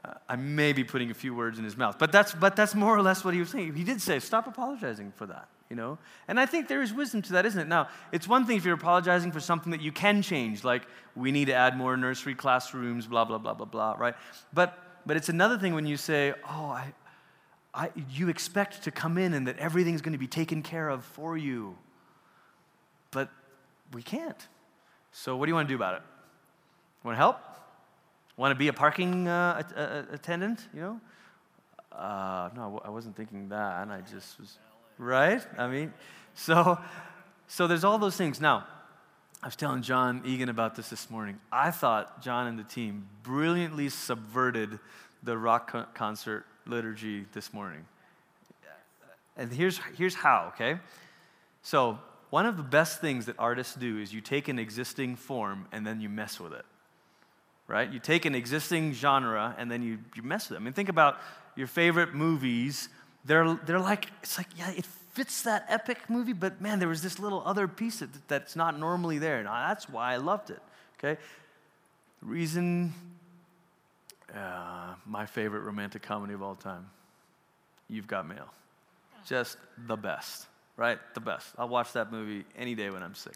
Uh, 0.03 0.13
I 0.27 0.35
may 0.35 0.73
be 0.73 0.83
putting 0.83 1.11
a 1.11 1.13
few 1.13 1.33
words 1.35 1.57
in 1.57 1.63
his 1.63 1.77
mouth, 1.77 1.97
but 1.99 2.11
that's, 2.11 2.33
but 2.33 2.55
that's 2.55 2.75
more 2.75 2.95
or 2.95 3.01
less 3.01 3.23
what 3.23 3.33
he 3.33 3.39
was 3.39 3.49
saying. 3.49 3.75
He 3.75 3.83
did 3.83 4.01
say, 4.01 4.19
stop 4.19 4.47
apologizing 4.47 5.13
for 5.15 5.25
that, 5.27 5.47
you 5.69 5.75
know? 5.75 5.97
And 6.27 6.39
I 6.39 6.45
think 6.45 6.67
there 6.67 6.81
is 6.81 6.93
wisdom 6.93 7.21
to 7.23 7.33
that, 7.33 7.45
isn't 7.45 7.59
it? 7.59 7.67
Now, 7.67 7.87
it's 8.11 8.27
one 8.27 8.45
thing 8.45 8.57
if 8.57 8.65
you're 8.65 8.75
apologizing 8.75 9.31
for 9.31 9.39
something 9.39 9.71
that 9.71 9.81
you 9.81 9.91
can 9.91 10.21
change, 10.21 10.63
like 10.63 10.87
we 11.15 11.31
need 11.31 11.45
to 11.45 11.53
add 11.53 11.77
more 11.77 11.95
nursery 11.95 12.35
classrooms, 12.35 13.07
blah, 13.07 13.25
blah, 13.25 13.37
blah, 13.37 13.53
blah, 13.53 13.65
blah, 13.65 13.95
right? 13.97 14.15
But, 14.53 14.77
but 15.05 15.15
it's 15.15 15.29
another 15.29 15.57
thing 15.57 15.75
when 15.75 15.85
you 15.85 15.97
say, 15.97 16.33
oh, 16.45 16.65
I, 16.65 16.93
I, 17.73 17.91
you 18.09 18.29
expect 18.29 18.83
to 18.83 18.91
come 18.91 19.17
in 19.17 19.33
and 19.33 19.47
that 19.47 19.59
everything's 19.59 20.01
going 20.01 20.13
to 20.13 20.19
be 20.19 20.27
taken 20.27 20.63
care 20.63 20.89
of 20.89 21.05
for 21.05 21.37
you. 21.37 21.77
But 23.11 23.29
we 23.93 24.01
can't. 24.01 24.47
So, 25.11 25.37
what 25.37 25.45
do 25.45 25.51
you 25.51 25.55
want 25.55 25.67
to 25.67 25.71
do 25.71 25.75
about 25.75 25.95
it? 25.95 26.01
Want 27.03 27.15
to 27.15 27.17
help? 27.17 27.39
Want 28.37 28.51
to 28.51 28.55
be 28.55 28.67
a 28.67 28.73
parking 28.73 29.27
uh, 29.27 29.63
a, 29.75 29.81
a, 29.81 30.13
attendant? 30.13 30.67
You 30.73 30.81
know? 30.81 31.01
Uh, 31.91 32.49
no, 32.55 32.81
I 32.83 32.89
wasn't 32.89 33.15
thinking 33.15 33.49
that. 33.49 33.87
I 33.87 34.01
just 34.01 34.39
was 34.39 34.57
right. 34.97 35.41
I 35.57 35.67
mean, 35.67 35.93
so 36.33 36.77
so 37.47 37.67
there's 37.67 37.83
all 37.83 37.97
those 37.97 38.17
things. 38.17 38.41
Now, 38.41 38.65
I 39.43 39.47
was 39.47 39.55
telling 39.55 39.83
John 39.83 40.23
Egan 40.25 40.49
about 40.49 40.75
this 40.75 40.89
this 40.89 41.09
morning. 41.09 41.39
I 41.51 41.71
thought 41.71 42.21
John 42.21 42.47
and 42.47 42.57
the 42.57 42.63
team 42.63 43.07
brilliantly 43.21 43.89
subverted 43.89 44.79
the 45.21 45.37
rock 45.37 45.71
co- 45.71 45.85
concert 45.93 46.45
liturgy 46.65 47.25
this 47.33 47.53
morning. 47.53 47.85
And 49.37 49.51
here's, 49.51 49.79
here's 49.97 50.15
how, 50.15 50.51
okay? 50.55 50.79
So, 51.61 51.99
one 52.29 52.45
of 52.45 52.57
the 52.57 52.63
best 52.63 53.01
things 53.01 53.25
that 53.27 53.35
artists 53.37 53.75
do 53.75 53.99
is 53.99 54.13
you 54.13 54.21
take 54.21 54.47
an 54.47 54.57
existing 54.57 55.15
form 55.15 55.67
and 55.71 55.85
then 55.85 56.01
you 56.01 56.09
mess 56.09 56.39
with 56.39 56.53
it, 56.53 56.65
right? 57.67 57.91
You 57.91 57.99
take 57.99 58.25
an 58.25 58.35
existing 58.35 58.93
genre 58.93 59.55
and 59.57 59.69
then 59.71 59.81
you, 59.81 59.99
you 60.15 60.23
mess 60.23 60.49
with 60.49 60.57
it. 60.57 60.61
I 60.61 60.63
mean, 60.63 60.73
think 60.73 60.89
about 60.89 61.17
your 61.55 61.67
favorite 61.67 62.13
movies. 62.13 62.89
They're, 63.25 63.59
they're 63.65 63.79
like, 63.79 64.07
it's 64.21 64.37
like, 64.37 64.47
yeah, 64.57 64.71
it 64.71 64.85
fits 65.13 65.43
that 65.43 65.65
epic 65.69 66.09
movie, 66.09 66.33
but 66.33 66.61
man, 66.61 66.79
there 66.79 66.89
was 66.89 67.01
this 67.01 67.19
little 67.19 67.41
other 67.45 67.67
piece 67.67 67.99
that, 67.99 68.09
that's 68.27 68.55
not 68.55 68.77
normally 68.77 69.17
there. 69.17 69.37
And 69.37 69.47
that's 69.47 69.89
why 69.89 70.13
I 70.13 70.17
loved 70.17 70.49
it, 70.49 70.61
okay? 70.99 71.19
The 72.21 72.25
reason 72.27 72.93
uh, 74.35 74.95
my 75.05 75.25
favorite 75.25 75.61
romantic 75.61 76.01
comedy 76.01 76.33
of 76.33 76.43
all 76.43 76.55
time. 76.55 76.89
You've 77.89 78.07
Got 78.07 78.27
Mail. 78.27 78.47
Just 79.25 79.57
the 79.87 79.95
best, 79.95 80.47
right? 80.77 80.99
The 81.13 81.19
best. 81.19 81.47
I'll 81.57 81.69
watch 81.69 81.93
that 81.93 82.11
movie 82.11 82.45
any 82.57 82.75
day 82.75 82.89
when 82.89 83.01
I'm 83.01 83.15
sick. 83.15 83.35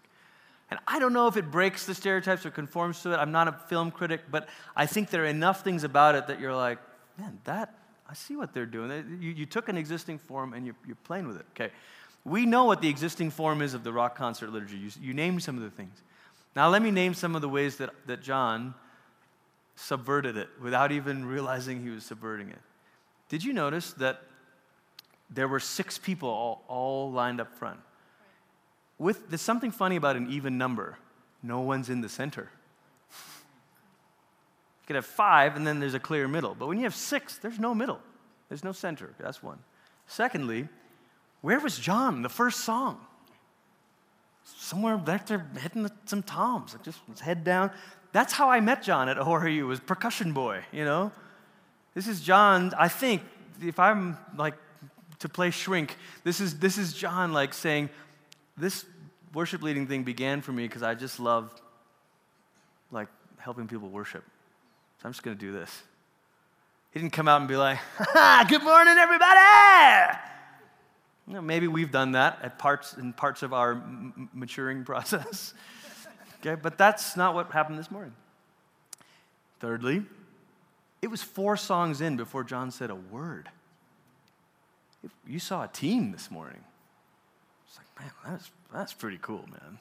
And 0.72 0.80
I 0.88 1.00
don't 1.00 1.14
know 1.14 1.28
if 1.28 1.36
it 1.36 1.50
breaks 1.50 1.86
the 1.86 1.96
stereotypes 1.96 2.46
or 2.46 2.52
conforms 2.52 3.02
to 3.02 3.14
it. 3.14 3.18
I'm 3.18 3.32
not 3.32 3.48
a 3.48 3.54
film 3.54 3.90
critic, 3.90 4.22
but 4.30 4.48
I 4.76 4.86
think 4.86 5.10
there 5.10 5.24
are 5.24 5.28
enough 5.28 5.64
things 5.64 5.84
about 5.84 6.16
it 6.16 6.28
that 6.28 6.40
you're 6.40 6.56
like, 6.56 6.78
man, 7.18 7.40
that, 7.46 7.74
I 8.08 8.14
see 8.14 8.36
what 8.36 8.54
they're 8.54 8.66
doing. 8.66 9.20
You, 9.20 9.32
you 9.32 9.46
took 9.46 9.68
an 9.70 9.78
existing 9.78 10.20
form 10.20 10.54
and 10.54 10.66
you're, 10.66 10.76
you're, 10.86 10.96
playing 11.04 11.28
with 11.28 11.38
it. 11.38 11.46
Okay. 11.56 11.72
We 12.24 12.46
know 12.46 12.66
what 12.66 12.82
the 12.82 12.90
existing 12.90 13.32
form 13.32 13.62
is 13.62 13.74
of 13.74 13.84
the 13.84 13.92
rock 13.92 14.16
concert 14.16 14.52
liturgy. 14.52 14.78
You, 14.78 14.92
you 15.02 15.14
named 15.14 15.42
some 15.42 15.58
of 15.58 15.64
the 15.64 15.70
things. 15.70 16.02
Now, 16.56 16.70
let 16.70 16.82
me 16.82 16.92
name 16.92 17.14
some 17.14 17.36
of 17.36 17.42
the 17.42 17.50
ways 17.50 17.78
that, 17.78 17.92
that 18.08 18.22
John 18.22 18.74
subverted 19.76 20.38
it 20.38 20.50
without 20.62 20.92
even 20.92 21.26
realizing 21.26 21.82
he 21.82 21.90
was 21.90 22.04
subverting 22.04 22.50
it. 22.50 22.60
Did 23.30 23.44
you 23.44 23.54
notice 23.54 23.94
that 23.94 24.22
there 25.30 25.48
were 25.48 25.60
six 25.60 25.98
people 25.98 26.30
all, 26.30 26.64
all 26.68 27.12
lined 27.12 27.40
up 27.40 27.54
front? 27.56 27.80
With, 29.00 29.30
there's 29.30 29.42
something 29.42 29.72
funny 29.72 29.96
about 29.96 30.18
an 30.18 30.30
even 30.30 30.58
number. 30.58 30.98
No 31.42 31.62
one's 31.62 31.90
in 31.90 32.02
the 32.02 32.10
center. 32.10 32.50
You 33.12 34.88
could 34.88 34.98
have 34.98 35.06
five, 35.06 35.56
and 35.56 35.66
then 35.66 35.80
there's 35.80 35.94
a 35.94 36.00
clear 36.00 36.28
middle. 36.28 36.54
But 36.54 36.68
when 36.68 36.78
you 36.78 36.84
have 36.84 36.96
six, 36.96 37.38
there's 37.38 37.60
no 37.60 37.74
middle. 37.74 38.00
There's 38.50 38.64
no 38.64 38.74
center. 38.74 39.14
That's 39.20 39.42
one. 39.42 39.60
Secondly, 40.06 40.68
where 41.42 41.60
was 41.60 41.80
John, 41.80 42.22
the 42.24 42.30
first 42.30 42.62
song? 42.62 43.00
Somewhere 44.44 44.98
back 44.98 45.28
there 45.28 45.48
hitting 45.60 45.90
some 46.06 46.24
toms, 46.24 46.76
just 46.84 47.00
his 47.10 47.22
head 47.22 47.44
down. 47.44 47.72
That's 48.12 48.34
how 48.34 48.50
I 48.50 48.60
met 48.60 48.84
John 48.84 49.08
at 49.08 49.18
ORU, 49.18 49.68
was 49.68 49.80
percussion 49.80 50.34
boy, 50.34 50.64
you 50.72 50.84
know? 50.84 51.12
This 51.94 52.08
is 52.08 52.22
John, 52.22 52.74
I 52.78 52.88
think, 52.88 53.22
if 53.62 53.80
I'm 53.80 54.18
like 54.36 54.56
to 55.20 55.30
play 55.30 55.52
shrink, 55.52 55.98
this 56.24 56.40
is, 56.40 56.60
this 56.60 56.78
is 56.78 56.94
John 56.94 57.34
like 57.34 57.54
saying, 57.54 57.90
this 58.60 58.86
worship 59.34 59.62
leading 59.62 59.88
thing 59.88 60.04
began 60.04 60.42
for 60.42 60.52
me 60.52 60.68
because 60.68 60.84
I 60.84 60.96
just 60.96 61.20
love 61.20 61.54
like 62.92 63.08
helping 63.38 63.68
people 63.68 63.90
worship. 63.90 64.24
So 65.02 65.08
I'm 65.08 65.12
just 65.12 65.24
going 65.24 65.38
to 65.38 65.40
do 65.40 65.52
this. 65.52 65.84
He 66.92 67.00
didn't 67.00 67.14
come 67.14 67.28
out 67.28 67.40
and 67.40 67.48
be 67.48 67.56
like, 67.56 67.80
good 68.50 68.64
morning, 68.64 68.96
everybody. 68.98 70.18
You 71.28 71.36
know, 71.36 71.42
maybe 71.42 71.68
we've 71.68 71.92
done 71.92 72.14
that 72.14 72.40
at 72.42 72.58
parts 72.58 72.94
in 72.94 73.14
parts 73.14 73.44
of 73.44 73.54
our 73.54 73.74
m- 73.74 74.30
maturing 74.34 74.84
process. 74.86 75.54
Okay, 76.40 76.60
but 76.60 76.78
that's 76.78 77.16
not 77.16 77.36
what 77.36 77.52
happened 77.52 77.78
this 77.78 77.92
morning. 77.92 78.14
Thirdly, 79.60 80.04
it 81.02 81.08
was 81.08 81.22
four 81.22 81.56
songs 81.56 82.02
in 82.02 82.18
before 82.18 82.44
John 82.44 82.72
said 82.72 82.90
a 82.90 82.96
word. 82.96 83.50
You 85.28 85.40
saw 85.40 85.64
a 85.64 85.68
team 85.68 86.12
this 86.12 86.32
morning. 86.32 86.64
Man, 88.00 88.12
that's, 88.26 88.52
that's 88.74 88.94
pretty 88.94 89.20
cool, 89.22 89.46
man. 89.52 89.80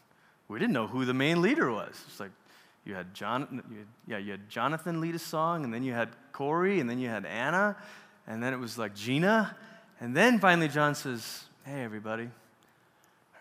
We 0.49 0.59
didn't 0.59 0.73
know 0.73 0.87
who 0.87 1.05
the 1.05 1.15
main 1.15 1.43
leader 1.43 1.71
was. 1.71 1.95
It's 2.09 2.21
like, 2.21 2.31
you 2.85 2.95
had 2.95 3.13
John, 3.15 3.63
you 3.71 3.79
had, 3.79 3.87
yeah, 4.07 4.19
you 4.19 4.31
had 4.31 4.49
Jonathan 4.49 5.01
lead 5.01 5.15
a 5.15 5.19
song, 5.19 5.65
and 5.65 5.73
then 5.73 5.83
you 5.83 5.93
had 5.93 6.09
Corey, 6.33 6.81
and 6.81 6.89
then 6.89 6.99
you 6.99 7.09
had 7.09 7.27
Anna, 7.27 7.77
and 8.27 8.43
then 8.43 8.55
it 8.55 8.59
was 8.59 8.79
like 8.79 8.95
Gina, 8.95 9.55
and 10.01 10.17
then 10.17 10.39
finally 10.39 10.69
John 10.69 10.95
says, 10.95 11.45
"Hey, 11.65 11.83
everybody." 11.83 12.31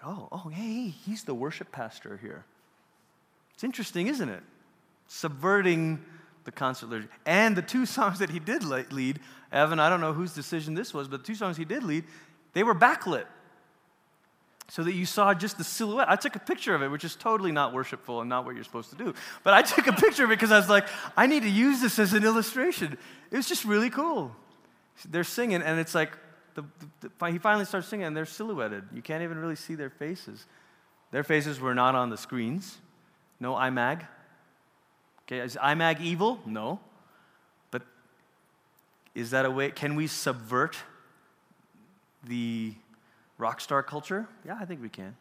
Oh, 0.03 0.27
oh, 0.31 0.49
hey, 0.49 0.89
he's 0.89 1.23
the 1.23 1.33
worship 1.33 1.71
pastor 1.71 2.17
here. 2.21 2.45
It's 3.53 3.63
interesting, 3.63 4.07
isn't 4.07 4.29
it? 4.29 4.43
Subverting 5.07 6.03
the 6.43 6.51
concert 6.51 6.89
liturgy. 6.89 7.09
And 7.25 7.55
the 7.55 7.61
two 7.61 7.85
songs 7.97 8.19
that 8.19 8.29
he 8.29 8.39
did 8.39 8.63
lead, 8.63 9.19
Evan, 9.51 9.79
I 9.79 9.89
don't 9.89 10.01
know 10.01 10.13
whose 10.13 10.33
decision 10.33 10.73
this 10.73 10.93
was, 10.93 11.07
but 11.07 11.21
the 11.21 11.25
two 11.25 11.35
songs 11.35 11.57
he 11.57 11.65
did 11.65 11.83
lead, 11.83 12.03
they 12.53 12.63
were 12.63 12.75
backlit. 12.75 13.25
So 14.69 14.83
that 14.83 14.93
you 14.93 15.05
saw 15.05 15.33
just 15.33 15.57
the 15.57 15.63
silhouette. 15.63 16.09
I 16.09 16.17
took 16.17 16.35
a 16.35 16.39
picture 16.39 16.75
of 16.75 16.81
it, 16.81 16.89
which 16.89 17.05
is 17.05 17.15
totally 17.15 17.53
not 17.53 17.73
worshipful 17.73 18.19
and 18.19 18.29
not 18.29 18.45
what 18.45 18.55
you're 18.55 18.65
supposed 18.65 18.89
to 18.89 18.97
do. 18.97 19.13
But 19.43 19.53
I 19.53 19.61
took 19.61 19.87
a 19.87 19.93
picture 19.93 20.27
because 20.27 20.51
I 20.51 20.57
was 20.57 20.67
like, 20.67 20.87
I 21.15 21.25
need 21.25 21.43
to 21.43 21.49
use 21.49 21.79
this 21.79 21.99
as 21.99 22.13
an 22.13 22.25
illustration. 22.25 22.97
It 23.31 23.37
was 23.37 23.47
just 23.47 23.63
really 23.63 23.89
cool. 23.89 24.35
They're 25.09 25.23
singing, 25.23 25.61
and 25.61 25.79
it's 25.79 25.95
like, 25.95 26.17
the, 26.55 26.65
the, 27.01 27.31
he 27.31 27.37
finally 27.37 27.65
starts 27.65 27.87
singing, 27.87 28.07
and 28.07 28.17
they're 28.17 28.25
silhouetted. 28.25 28.83
You 28.93 29.01
can't 29.01 29.23
even 29.23 29.37
really 29.37 29.55
see 29.55 29.75
their 29.75 29.89
faces. 29.89 30.45
Their 31.11 31.23
faces 31.23 31.59
were 31.59 31.75
not 31.75 31.95
on 31.95 32.09
the 32.09 32.17
screens. 32.17 32.77
No 33.39 33.53
IMAG? 33.53 34.05
Okay, 35.23 35.39
is 35.39 35.55
IMAG 35.55 36.01
evil? 36.01 36.39
No. 36.45 36.79
But 37.71 37.83
is 39.15 39.31
that 39.31 39.45
a 39.45 39.51
way? 39.51 39.71
Can 39.71 39.95
we 39.95 40.07
subvert 40.07 40.75
the 42.23 42.73
rock 43.37 43.61
star 43.61 43.83
culture? 43.83 44.27
Yeah, 44.45 44.57
I 44.59 44.65
think 44.65 44.81
we 44.81 44.89
can. 44.89 45.15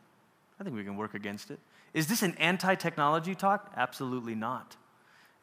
I 0.59 0.65
think 0.65 0.75
we 0.75 0.85
can 0.85 0.97
work 0.97 1.15
against 1.15 1.51
it. 1.51 1.59
Is 1.95 2.07
this 2.07 2.23
an 2.23 2.35
anti 2.39 2.75
technology 2.75 3.35
talk? 3.35 3.73
Absolutely 3.77 4.35
not. 4.35 4.77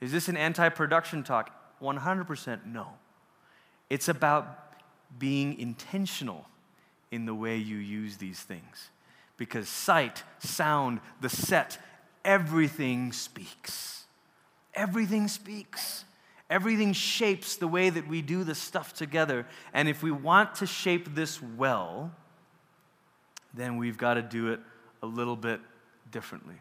Is 0.01 0.11
this 0.11 0.27
an 0.27 0.37
anti 0.37 0.69
production 0.69 1.23
talk? 1.23 1.51
100% 1.81 2.65
no. 2.65 2.87
It's 3.89 4.07
about 4.07 4.59
being 5.19 5.59
intentional 5.59 6.47
in 7.11 7.25
the 7.25 7.35
way 7.35 7.57
you 7.57 7.77
use 7.77 8.17
these 8.17 8.39
things. 8.39 8.89
Because 9.37 9.67
sight, 9.67 10.23
sound, 10.39 10.99
the 11.21 11.29
set, 11.29 11.77
everything 12.23 13.11
speaks. 13.11 14.05
Everything 14.73 15.27
speaks. 15.27 16.05
Everything 16.49 16.93
shapes 16.93 17.55
the 17.55 17.67
way 17.67 17.89
that 17.89 18.07
we 18.07 18.21
do 18.21 18.43
the 18.43 18.55
stuff 18.55 18.93
together. 18.93 19.45
And 19.73 19.87
if 19.87 20.03
we 20.03 20.11
want 20.11 20.55
to 20.55 20.67
shape 20.67 21.15
this 21.15 21.41
well, 21.41 22.11
then 23.53 23.77
we've 23.77 23.97
got 23.97 24.15
to 24.15 24.21
do 24.21 24.51
it 24.51 24.59
a 25.01 25.05
little 25.05 25.35
bit 25.35 25.59
differently. 26.11 26.55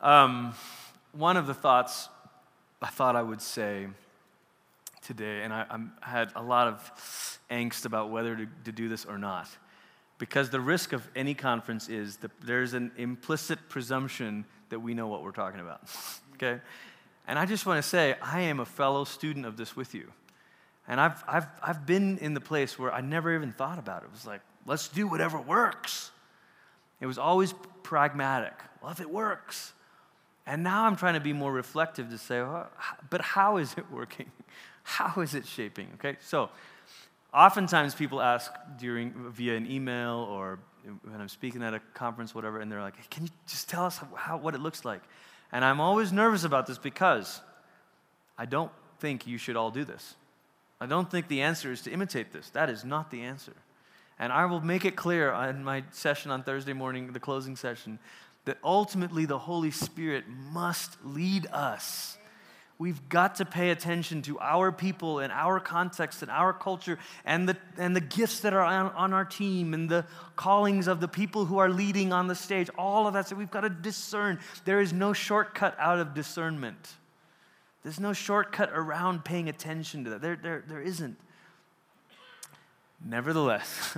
Um, 0.00 0.54
one 1.12 1.36
of 1.36 1.46
the 1.46 1.54
thoughts 1.54 2.08
I 2.82 2.88
thought 2.88 3.16
I 3.16 3.22
would 3.22 3.42
say 3.42 3.88
today, 5.02 5.42
and 5.42 5.52
I, 5.52 5.66
I 6.02 6.08
had 6.08 6.30
a 6.34 6.42
lot 6.42 6.68
of 6.68 7.38
angst 7.50 7.84
about 7.84 8.10
whether 8.10 8.36
to, 8.36 8.46
to 8.64 8.72
do 8.72 8.88
this 8.88 9.04
or 9.04 9.18
not 9.18 9.48
because 10.20 10.50
the 10.50 10.60
risk 10.60 10.92
of 10.92 11.08
any 11.16 11.34
conference 11.34 11.88
is 11.88 12.18
that 12.18 12.30
there's 12.42 12.74
an 12.74 12.92
implicit 12.98 13.58
presumption 13.68 14.44
that 14.68 14.78
we 14.78 14.92
know 14.92 15.08
what 15.08 15.22
we're 15.22 15.32
talking 15.32 15.60
about. 15.60 15.80
okay? 16.34 16.60
And 17.26 17.38
I 17.38 17.46
just 17.46 17.64
want 17.64 17.82
to 17.82 17.88
say, 17.88 18.14
I 18.22 18.42
am 18.42 18.60
a 18.60 18.66
fellow 18.66 19.04
student 19.04 19.46
of 19.46 19.56
this 19.56 19.74
with 19.74 19.94
you. 19.94 20.12
And 20.86 21.00
I've, 21.00 21.24
I've, 21.26 21.46
I've 21.62 21.86
been 21.86 22.18
in 22.18 22.34
the 22.34 22.40
place 22.40 22.78
where 22.78 22.92
I 22.92 23.00
never 23.00 23.34
even 23.34 23.50
thought 23.52 23.78
about 23.78 24.02
it. 24.02 24.06
It 24.06 24.12
was 24.12 24.26
like, 24.26 24.42
let's 24.66 24.88
do 24.88 25.06
whatever 25.06 25.40
works. 25.40 26.10
It 27.00 27.06
was 27.06 27.18
always 27.18 27.54
pragmatic. 27.82 28.54
Well, 28.82 28.90
if 28.90 29.00
it 29.00 29.10
works. 29.10 29.72
And 30.46 30.62
now 30.62 30.84
I'm 30.84 30.96
trying 30.96 31.14
to 31.14 31.20
be 31.20 31.32
more 31.32 31.52
reflective 31.52 32.10
to 32.10 32.18
say, 32.18 32.40
well, 32.40 32.68
but 33.08 33.20
how 33.20 33.58
is 33.58 33.74
it 33.76 33.90
working? 33.90 34.30
How 34.82 35.20
is 35.20 35.34
it 35.34 35.46
shaping? 35.46 35.88
Okay, 35.96 36.16
so 36.20 36.48
oftentimes 37.32 37.94
people 37.94 38.20
ask 38.20 38.50
during 38.78 39.12
via 39.30 39.54
an 39.54 39.70
email 39.70 40.26
or 40.28 40.58
when 41.04 41.20
I'm 41.20 41.28
speaking 41.28 41.62
at 41.62 41.74
a 41.74 41.80
conference, 41.92 42.34
whatever, 42.34 42.60
and 42.60 42.72
they're 42.72 42.80
like, 42.80 42.96
hey, 42.96 43.04
"Can 43.10 43.24
you 43.24 43.30
just 43.46 43.68
tell 43.68 43.84
us 43.84 44.00
how, 44.16 44.38
what 44.38 44.54
it 44.54 44.60
looks 44.60 44.84
like?" 44.84 45.02
And 45.52 45.64
I'm 45.64 45.80
always 45.80 46.12
nervous 46.12 46.44
about 46.44 46.66
this 46.66 46.78
because 46.78 47.40
I 48.38 48.46
don't 48.46 48.72
think 48.98 49.26
you 49.26 49.36
should 49.36 49.54
all 49.54 49.70
do 49.70 49.84
this. 49.84 50.16
I 50.80 50.86
don't 50.86 51.10
think 51.10 51.28
the 51.28 51.42
answer 51.42 51.70
is 51.70 51.82
to 51.82 51.90
imitate 51.90 52.32
this. 52.32 52.48
That 52.50 52.70
is 52.70 52.84
not 52.84 53.10
the 53.10 53.20
answer. 53.20 53.52
And 54.20 54.34
I 54.34 54.44
will 54.44 54.60
make 54.60 54.84
it 54.84 54.96
clear 54.96 55.32
in 55.32 55.64
my 55.64 55.82
session 55.92 56.30
on 56.30 56.42
Thursday 56.42 56.74
morning, 56.74 57.14
the 57.14 57.18
closing 57.18 57.56
session, 57.56 57.98
that 58.44 58.58
ultimately 58.62 59.24
the 59.24 59.38
Holy 59.38 59.70
Spirit 59.70 60.24
must 60.28 60.98
lead 61.02 61.46
us. 61.46 62.18
We've 62.78 63.08
got 63.08 63.36
to 63.36 63.46
pay 63.46 63.70
attention 63.70 64.20
to 64.22 64.38
our 64.38 64.72
people 64.72 65.20
and 65.20 65.32
our 65.32 65.58
context 65.58 66.20
and 66.20 66.30
our 66.30 66.52
culture 66.52 66.98
and 67.24 67.48
the, 67.48 67.56
and 67.78 67.96
the 67.96 68.00
gifts 68.00 68.40
that 68.40 68.52
are 68.52 68.60
on, 68.60 68.90
on 68.92 69.14
our 69.14 69.24
team 69.24 69.72
and 69.72 69.88
the 69.88 70.04
callings 70.36 70.86
of 70.86 71.00
the 71.00 71.08
people 71.08 71.46
who 71.46 71.56
are 71.56 71.70
leading 71.70 72.12
on 72.12 72.26
the 72.26 72.34
stage. 72.34 72.68
All 72.76 73.06
of 73.06 73.14
that. 73.14 73.28
So 73.28 73.36
we've 73.36 73.50
got 73.50 73.62
to 73.62 73.70
discern. 73.70 74.38
There 74.66 74.82
is 74.82 74.92
no 74.92 75.14
shortcut 75.14 75.76
out 75.78 75.98
of 75.98 76.12
discernment. 76.12 76.94
There's 77.82 78.00
no 78.00 78.12
shortcut 78.12 78.70
around 78.74 79.24
paying 79.24 79.48
attention 79.48 80.04
to 80.04 80.10
that. 80.10 80.20
There, 80.20 80.36
there, 80.36 80.64
there 80.68 80.82
isn't. 80.82 81.16
Nevertheless, 83.04 83.96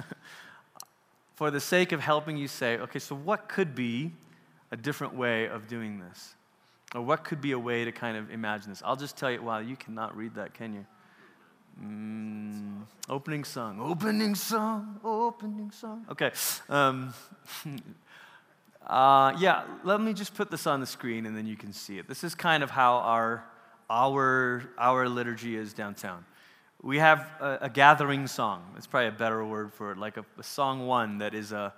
for 1.35 1.51
the 1.51 1.61
sake 1.61 1.93
of 1.93 2.01
helping 2.01 2.37
you 2.37 2.49
say, 2.49 2.79
okay, 2.79 2.99
so 2.99 3.15
what 3.15 3.49
could 3.49 3.75
be 3.75 4.13
a 4.71 4.77
different 4.77 5.15
way 5.15 5.49
of 5.49 5.67
doing 5.67 5.99
this? 5.99 6.35
Or 6.95 7.03
what 7.03 7.25
could 7.25 7.41
be 7.41 7.53
a 7.53 7.59
way 7.59 7.85
to 7.85 7.93
kind 7.93 8.17
of 8.17 8.31
imagine 8.31 8.71
this? 8.71 8.83
I'll 8.85 8.97
just 8.97 9.17
tell 9.17 9.31
you, 9.31 9.43
wow, 9.43 9.59
you 9.59 9.77
cannot 9.77 10.17
read 10.17 10.35
that, 10.35 10.55
can 10.55 10.75
you? 10.75 10.87
Mm, 11.83 12.83
opening 13.09 13.45
song, 13.45 13.81
opening 13.81 14.35
song, 14.35 15.01
opening 15.03 15.71
song. 15.71 16.05
Okay. 16.11 16.31
Um, 16.69 17.15
uh, 18.87 19.35
yeah, 19.39 19.65
let 19.83 20.01
me 20.01 20.13
just 20.13 20.35
put 20.35 20.51
this 20.51 20.67
on 20.67 20.81
the 20.81 20.87
screen 20.87 21.25
and 21.25 21.37
then 21.37 21.47
you 21.47 21.57
can 21.57 21.73
see 21.73 21.99
it. 21.99 22.09
This 22.09 22.25
is 22.25 22.35
kind 22.35 22.63
of 22.63 22.71
how 22.71 22.97
our, 22.97 23.45
our, 23.89 24.65
our 24.77 25.09
liturgy 25.09 25.57
is 25.57 25.73
downtown. 25.73 26.25
We 26.85 26.99
have 26.99 27.21
a, 27.41 27.59
a 27.63 27.71
gathering 27.71 28.27
song. 28.27 28.75
It's 28.77 28.89
probably 28.89 29.09
a 29.09 29.13
better 29.13 29.45
word 29.45 29.73
for 29.73 29.93
it, 29.93 29.99
like 29.99 30.17
a, 30.17 30.25
a 30.37 30.43
song 30.43 30.87
one 30.87 31.19
that 31.19 31.33
is 31.33 31.53
a, 31.53 31.73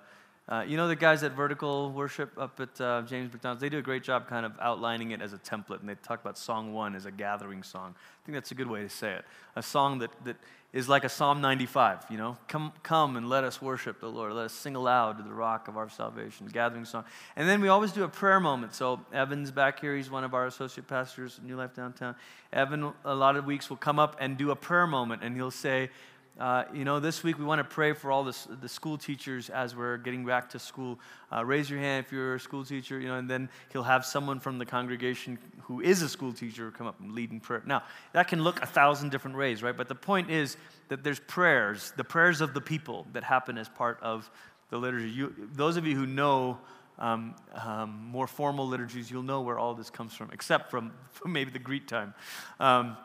uh, 0.48 0.64
you 0.66 0.76
know 0.76 0.88
the 0.88 0.96
guys 0.96 1.22
at 1.22 1.32
Vertical 1.32 1.90
Worship 1.90 2.30
up 2.36 2.60
at 2.60 2.80
uh, 2.80 3.02
James 3.02 3.32
MacDonald's? 3.32 3.62
They 3.62 3.70
do 3.70 3.78
a 3.78 3.82
great 3.82 4.02
job 4.02 4.28
kind 4.28 4.44
of 4.44 4.52
outlining 4.60 5.12
it 5.12 5.22
as 5.22 5.32
a 5.32 5.38
template, 5.38 5.80
and 5.80 5.88
they 5.88 5.94
talk 5.94 6.20
about 6.20 6.36
song 6.36 6.74
one 6.74 6.94
as 6.94 7.06
a 7.06 7.10
gathering 7.10 7.62
song. 7.62 7.94
I 7.96 8.20
think 8.26 8.34
that's 8.34 8.50
a 8.50 8.54
good 8.54 8.68
way 8.68 8.82
to 8.82 8.88
say 8.88 9.12
it. 9.12 9.24
A 9.56 9.62
song 9.62 10.00
that, 10.00 10.10
that 10.24 10.36
is 10.74 10.88
like 10.88 11.04
a 11.04 11.08
Psalm 11.08 11.40
95, 11.40 12.06
you 12.10 12.18
know? 12.18 12.36
Come, 12.48 12.72
come 12.82 13.16
and 13.16 13.28
let 13.28 13.44
us 13.44 13.62
worship 13.62 14.00
the 14.00 14.08
Lord. 14.08 14.32
Let 14.32 14.46
us 14.46 14.52
sing 14.52 14.74
aloud 14.74 15.18
to 15.18 15.22
the 15.22 15.32
rock 15.32 15.68
of 15.68 15.76
our 15.76 15.88
salvation, 15.88 16.48
gathering 16.48 16.84
song. 16.84 17.04
And 17.36 17.48
then 17.48 17.60
we 17.60 17.68
always 17.68 17.92
do 17.92 18.02
a 18.02 18.08
prayer 18.08 18.40
moment. 18.40 18.74
So 18.74 18.98
Evan's 19.12 19.52
back 19.52 19.80
here. 19.80 19.96
He's 19.96 20.10
one 20.10 20.24
of 20.24 20.34
our 20.34 20.48
associate 20.48 20.88
pastors, 20.88 21.38
New 21.44 21.54
Life 21.56 21.74
Downtown. 21.74 22.16
Evan, 22.52 22.92
a 23.04 23.14
lot 23.14 23.36
of 23.36 23.46
weeks, 23.46 23.70
will 23.70 23.76
come 23.76 24.00
up 24.00 24.16
and 24.18 24.36
do 24.36 24.50
a 24.50 24.56
prayer 24.56 24.88
moment, 24.88 25.22
and 25.22 25.36
he'll 25.36 25.52
say, 25.52 25.90
uh, 26.38 26.64
you 26.74 26.84
know, 26.84 26.98
this 26.98 27.22
week 27.22 27.38
we 27.38 27.44
want 27.44 27.60
to 27.60 27.64
pray 27.64 27.92
for 27.92 28.10
all 28.10 28.24
the, 28.24 28.36
the 28.60 28.68
school 28.68 28.98
teachers 28.98 29.50
as 29.50 29.76
we're 29.76 29.96
getting 29.98 30.24
back 30.24 30.50
to 30.50 30.58
school. 30.58 30.98
Uh, 31.32 31.44
raise 31.44 31.70
your 31.70 31.78
hand 31.78 32.04
if 32.04 32.10
you're 32.10 32.34
a 32.34 32.40
school 32.40 32.64
teacher, 32.64 32.98
you 32.98 33.06
know, 33.06 33.16
and 33.16 33.30
then 33.30 33.48
he'll 33.72 33.84
have 33.84 34.04
someone 34.04 34.40
from 34.40 34.58
the 34.58 34.66
congregation 34.66 35.38
who 35.62 35.80
is 35.80 36.02
a 36.02 36.08
school 36.08 36.32
teacher 36.32 36.72
come 36.72 36.88
up 36.88 36.98
and 36.98 37.12
lead 37.12 37.30
in 37.30 37.38
prayer. 37.38 37.62
Now, 37.64 37.84
that 38.14 38.26
can 38.26 38.42
look 38.42 38.60
a 38.62 38.66
thousand 38.66 39.10
different 39.10 39.36
ways, 39.36 39.62
right? 39.62 39.76
But 39.76 39.86
the 39.86 39.94
point 39.94 40.28
is 40.28 40.56
that 40.88 41.04
there's 41.04 41.20
prayers, 41.20 41.92
the 41.96 42.04
prayers 42.04 42.40
of 42.40 42.52
the 42.52 42.60
people 42.60 43.06
that 43.12 43.22
happen 43.22 43.56
as 43.56 43.68
part 43.68 44.00
of 44.02 44.28
the 44.70 44.78
liturgy. 44.78 45.10
You, 45.10 45.32
those 45.52 45.76
of 45.76 45.86
you 45.86 45.94
who 45.94 46.06
know 46.06 46.58
um, 46.98 47.36
um, 47.54 48.08
more 48.10 48.26
formal 48.26 48.66
liturgies, 48.66 49.08
you'll 49.08 49.22
know 49.22 49.42
where 49.42 49.58
all 49.58 49.74
this 49.74 49.88
comes 49.88 50.14
from, 50.14 50.30
except 50.32 50.68
from, 50.68 50.92
from 51.12 51.32
maybe 51.32 51.52
the 51.52 51.60
Greek 51.60 51.86
time. 51.86 52.12
Um, 52.58 52.96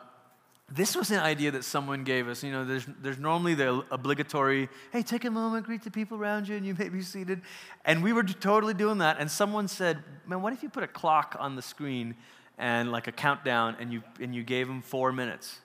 this 0.70 0.94
was 0.94 1.10
an 1.10 1.18
idea 1.18 1.50
that 1.50 1.64
someone 1.64 2.04
gave 2.04 2.28
us. 2.28 2.44
You 2.44 2.52
know, 2.52 2.64
there's, 2.64 2.86
there's 3.02 3.18
normally 3.18 3.54
the 3.54 3.84
obligatory, 3.90 4.68
hey, 4.92 5.02
take 5.02 5.24
a 5.24 5.30
moment, 5.30 5.66
greet 5.66 5.82
the 5.82 5.90
people 5.90 6.16
around 6.16 6.48
you, 6.48 6.56
and 6.56 6.64
you 6.64 6.74
may 6.74 6.88
be 6.88 7.02
seated. 7.02 7.42
And 7.84 8.04
we 8.04 8.12
were 8.12 8.22
totally 8.22 8.74
doing 8.74 8.98
that. 8.98 9.18
And 9.18 9.28
someone 9.30 9.66
said, 9.66 10.02
man, 10.26 10.42
what 10.42 10.52
if 10.52 10.62
you 10.62 10.68
put 10.68 10.84
a 10.84 10.88
clock 10.88 11.36
on 11.40 11.56
the 11.56 11.62
screen 11.62 12.14
and 12.56 12.92
like 12.92 13.08
a 13.08 13.12
countdown 13.12 13.76
and 13.80 13.92
you, 13.92 14.02
and 14.20 14.34
you 14.34 14.44
gave 14.44 14.68
them 14.68 14.80
four 14.80 15.12
minutes? 15.12 15.58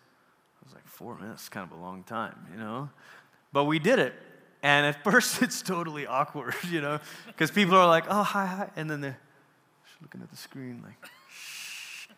I 0.62 0.66
was 0.66 0.74
like, 0.74 0.88
four 0.88 1.16
minutes 1.20 1.44
is 1.44 1.50
kind 1.50 1.70
of 1.72 1.78
a 1.78 1.82
long 1.82 2.04
time, 2.04 2.48
you 2.52 2.58
know? 2.58 2.90
But 3.54 3.66
we 3.66 3.78
did 3.78 4.00
it. 4.00 4.14
And 4.64 4.88
at 4.88 5.04
first, 5.04 5.44
it's 5.44 5.62
totally 5.62 6.08
awkward, 6.08 6.56
you 6.70 6.82
know, 6.82 7.00
because 7.28 7.52
people 7.52 7.76
are 7.76 7.88
like, 7.88 8.06
oh, 8.10 8.24
hi, 8.24 8.48
hi. 8.48 8.70
And 8.76 8.90
then 8.90 9.02
they're 9.02 9.20
looking 10.02 10.22
at 10.22 10.32
the 10.32 10.38
screen 10.38 10.82
like, 10.84 11.12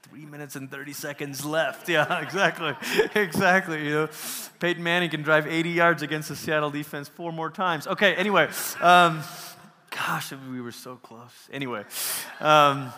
three 0.10 0.26
minutes 0.26 0.56
and 0.56 0.70
30 0.70 0.94
seconds 0.94 1.46
left. 1.46 1.90
Yeah, 1.98 2.22
exactly. 2.22 2.76
exactly. 3.16 3.86
You 3.86 3.92
know, 3.92 4.10
Peyton 4.60 4.84
Manning 4.84 5.10
can 5.10 5.22
drive 5.22 5.48
80 5.48 5.70
yards 5.70 6.02
against 6.04 6.30
the 6.30 6.36
Seattle 6.36 6.70
defense 6.70 7.08
four 7.08 7.32
more 7.32 7.50
times. 7.50 7.88
Okay, 7.88 8.14
anyway. 8.16 8.50
Um, 8.82 9.24
gosh, 9.90 10.34
we 10.52 10.62
were 10.62 10.72
so 10.72 10.98
close. 10.98 11.32
Anyway. 11.52 11.86
Um, 12.40 12.92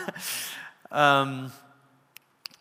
um, 0.90 1.52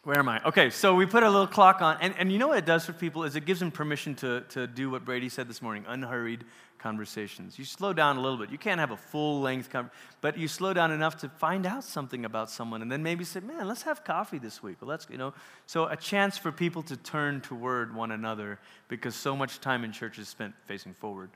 where 0.03 0.19
am 0.19 0.29
I? 0.29 0.43
Okay, 0.45 0.69
so 0.69 0.95
we 0.95 1.05
put 1.05 1.23
a 1.23 1.29
little 1.29 1.47
clock 1.47 1.81
on, 1.81 1.97
and, 2.01 2.13
and 2.17 2.31
you 2.31 2.37
know 2.37 2.49
what 2.49 2.57
it 2.57 2.65
does 2.65 2.85
for 2.85 2.93
people 2.93 3.23
is 3.23 3.35
it 3.35 3.45
gives 3.45 3.59
them 3.59 3.71
permission 3.71 4.15
to, 4.15 4.41
to 4.49 4.67
do 4.67 4.89
what 4.89 5.05
Brady 5.05 5.29
said 5.29 5.47
this 5.47 5.61
morning, 5.61 5.85
unhurried 5.87 6.43
conversations. 6.81 7.59
You 7.59 7.65
slow 7.65 7.93
down 7.93 8.17
a 8.17 8.21
little 8.21 8.37
bit. 8.37 8.49
You 8.49 8.57
can't 8.57 8.79
have 8.79 8.91
a 8.91 8.97
full 8.97 9.41
length 9.41 9.69
conversation, 9.69 9.97
but 10.21 10.37
you 10.37 10.47
slow 10.47 10.73
down 10.73 10.91
enough 10.91 11.17
to 11.17 11.29
find 11.29 11.65
out 11.65 11.83
something 11.83 12.25
about 12.25 12.49
someone 12.49 12.81
and 12.81 12.91
then 12.91 13.03
maybe 13.03 13.23
say, 13.23 13.39
man, 13.39 13.67
let's 13.67 13.83
have 13.83 14.03
coffee 14.03 14.39
this 14.39 14.63
week. 14.63 14.77
Let's, 14.81 15.07
you 15.09 15.17
know. 15.17 15.33
So 15.67 15.85
a 15.85 15.95
chance 15.95 16.37
for 16.37 16.51
people 16.51 16.83
to 16.83 16.97
turn 16.97 17.41
toward 17.41 17.95
one 17.95 18.11
another 18.11 18.59
because 18.87 19.15
so 19.15 19.35
much 19.35 19.59
time 19.61 19.83
in 19.83 19.91
church 19.91 20.17
is 20.17 20.27
spent 20.27 20.53
facing 20.65 20.93
forward. 20.93 21.29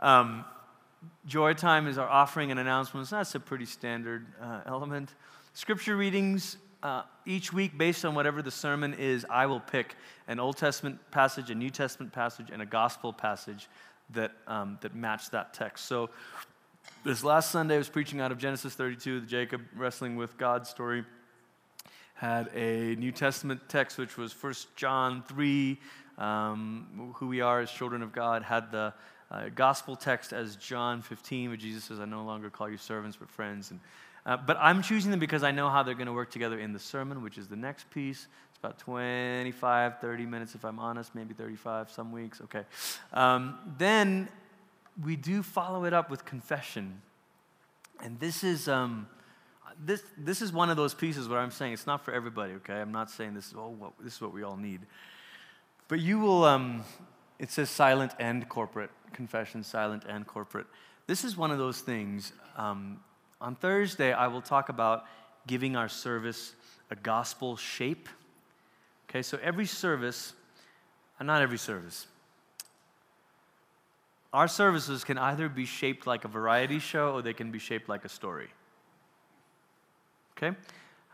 Um, 0.00 0.44
joy 1.26 1.54
time 1.54 1.86
is 1.86 1.98
our 1.98 2.08
offering 2.08 2.50
and 2.50 2.58
announcements. 2.58 3.10
That's 3.10 3.34
a 3.34 3.40
pretty 3.40 3.66
standard 3.66 4.26
uh, 4.40 4.60
element. 4.66 5.14
Scripture 5.52 5.96
readings 5.96 6.56
uh, 6.82 7.02
each 7.26 7.52
week, 7.52 7.76
based 7.76 8.04
on 8.04 8.14
whatever 8.14 8.42
the 8.42 8.50
sermon 8.50 8.94
is, 8.94 9.26
I 9.28 9.46
will 9.46 9.60
pick 9.60 9.96
an 10.28 10.38
Old 10.38 10.56
Testament 10.56 10.98
passage, 11.10 11.50
a 11.50 11.54
New 11.54 11.70
Testament 11.70 12.12
passage, 12.12 12.50
and 12.52 12.62
a 12.62 12.66
gospel 12.66 13.12
passage 13.12 13.68
that, 14.10 14.32
um, 14.46 14.78
that 14.80 14.94
match 14.94 15.30
that 15.30 15.54
text. 15.54 15.86
So 15.86 16.10
this 17.04 17.22
last 17.22 17.50
Sunday, 17.50 17.74
I 17.76 17.78
was 17.78 17.88
preaching 17.88 18.20
out 18.20 18.32
of 18.32 18.38
Genesis 18.38 18.74
32, 18.74 19.20
the 19.20 19.26
Jacob 19.26 19.62
wrestling 19.76 20.16
with 20.16 20.36
God 20.36 20.66
story. 20.66 21.04
Had 22.14 22.50
a 22.54 22.96
New 22.96 23.12
Testament 23.12 23.60
text, 23.68 23.98
which 23.98 24.16
was 24.16 24.32
1 24.32 24.54
John 24.74 25.22
3, 25.28 25.78
um, 26.18 27.14
who 27.16 27.28
we 27.28 27.40
are 27.40 27.60
as 27.60 27.70
children 27.70 28.02
of 28.02 28.12
God. 28.12 28.42
Had 28.42 28.72
the 28.72 28.92
uh, 29.30 29.50
gospel 29.54 29.94
text 29.94 30.32
as 30.32 30.56
John 30.56 31.02
15, 31.02 31.50
where 31.50 31.56
Jesus 31.56 31.84
says, 31.84 32.00
I 32.00 32.06
no 32.06 32.24
longer 32.24 32.50
call 32.50 32.68
you 32.68 32.76
servants, 32.76 33.16
but 33.16 33.30
friends. 33.30 33.70
And, 33.70 33.80
uh, 34.26 34.36
but 34.36 34.56
I'm 34.60 34.82
choosing 34.82 35.10
them 35.10 35.20
because 35.20 35.42
I 35.42 35.52
know 35.52 35.70
how 35.70 35.82
they're 35.82 35.94
going 35.94 36.06
to 36.06 36.12
work 36.12 36.30
together 36.30 36.58
in 36.58 36.72
the 36.72 36.78
sermon, 36.78 37.22
which 37.22 37.38
is 37.38 37.46
the 37.46 37.56
next 37.56 37.88
piece. 37.90 38.26
It's 38.58 38.64
about 38.64 38.78
25, 38.80 40.00
30 40.00 40.26
minutes, 40.26 40.56
if 40.56 40.64
I'm 40.64 40.80
honest, 40.80 41.14
maybe 41.14 41.32
35 41.32 41.92
some 41.92 42.10
weeks. 42.10 42.40
Okay. 42.40 42.64
Um, 43.12 43.56
then 43.78 44.28
we 45.04 45.14
do 45.14 45.44
follow 45.44 45.84
it 45.84 45.92
up 45.92 46.10
with 46.10 46.24
confession. 46.24 47.00
And 48.02 48.18
this 48.18 48.42
is, 48.42 48.66
um, 48.66 49.06
this, 49.84 50.02
this 50.16 50.42
is 50.42 50.52
one 50.52 50.70
of 50.70 50.76
those 50.76 50.92
pieces 50.92 51.28
where 51.28 51.38
I'm 51.38 51.52
saying 51.52 51.72
it's 51.72 51.86
not 51.86 52.04
for 52.04 52.12
everybody, 52.12 52.54
okay? 52.54 52.80
I'm 52.80 52.90
not 52.90 53.12
saying 53.12 53.34
this 53.34 53.46
is, 53.46 53.54
oh, 53.56 53.76
what, 53.78 53.92
this 54.02 54.14
is 54.14 54.20
what 54.20 54.32
we 54.32 54.42
all 54.42 54.56
need. 54.56 54.80
But 55.86 56.00
you 56.00 56.18
will, 56.18 56.44
um, 56.44 56.82
it 57.38 57.52
says 57.52 57.70
silent 57.70 58.12
and 58.18 58.48
corporate, 58.48 58.90
confession, 59.12 59.62
silent 59.62 60.02
and 60.08 60.26
corporate. 60.26 60.66
This 61.06 61.22
is 61.22 61.36
one 61.36 61.52
of 61.52 61.58
those 61.58 61.80
things. 61.80 62.32
Um, 62.56 62.98
on 63.40 63.54
Thursday, 63.54 64.12
I 64.12 64.26
will 64.26 64.42
talk 64.42 64.68
about 64.68 65.04
giving 65.46 65.76
our 65.76 65.88
service 65.88 66.54
a 66.90 66.96
gospel 66.96 67.56
shape. 67.56 68.08
Okay, 69.08 69.22
so 69.22 69.38
every 69.42 69.66
service, 69.66 70.34
and 71.18 71.26
not 71.26 71.40
every 71.40 71.58
service, 71.58 72.06
our 74.32 74.48
services 74.48 75.04
can 75.04 75.16
either 75.16 75.48
be 75.48 75.64
shaped 75.64 76.06
like 76.06 76.24
a 76.24 76.28
variety 76.28 76.78
show 76.78 77.14
or 77.14 77.22
they 77.22 77.32
can 77.32 77.50
be 77.50 77.58
shaped 77.58 77.88
like 77.88 78.04
a 78.04 78.08
story. 78.08 78.48
Okay? 80.36 80.56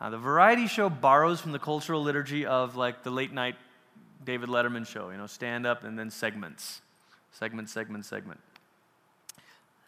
Uh, 0.01 0.11
the 0.11 0.19
variety 0.19 0.67
show 0.67 0.91
borrows 0.91 1.41
from 1.41 1.53
the 1.53 1.59
cultural 1.59 2.03
liturgy 2.03 2.45
of 2.45 2.75
like 2.75 3.05
the 3.05 3.11
late 3.11 3.33
night 3.33 3.55
David 4.25 4.49
Letterman 4.49 4.87
show, 4.87 5.11
you 5.11 5.17
know, 5.17 5.27
stand 5.27 5.67
up 5.67 5.85
and 5.85 5.99
then 5.99 6.11
segments. 6.11 6.81
Segment, 7.31 7.69
segment, 7.69 8.05
segment. 8.05 8.41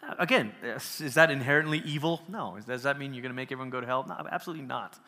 Uh, 0.03 0.15
again, 0.19 0.53
is 0.63 1.15
that 1.15 1.31
inherently 1.31 1.79
evil? 1.85 2.23
No. 2.29 2.59
Does 2.67 2.85
that 2.85 2.99
mean 2.99 3.15
you're 3.15 3.23
going 3.23 3.31
to 3.31 3.37
make 3.37 3.51
everyone 3.51 3.71
go 3.71 3.81
to 3.81 3.87
hell? 3.87 4.05
No, 4.09 4.27
absolutely 4.31 4.65
not. 4.65 4.99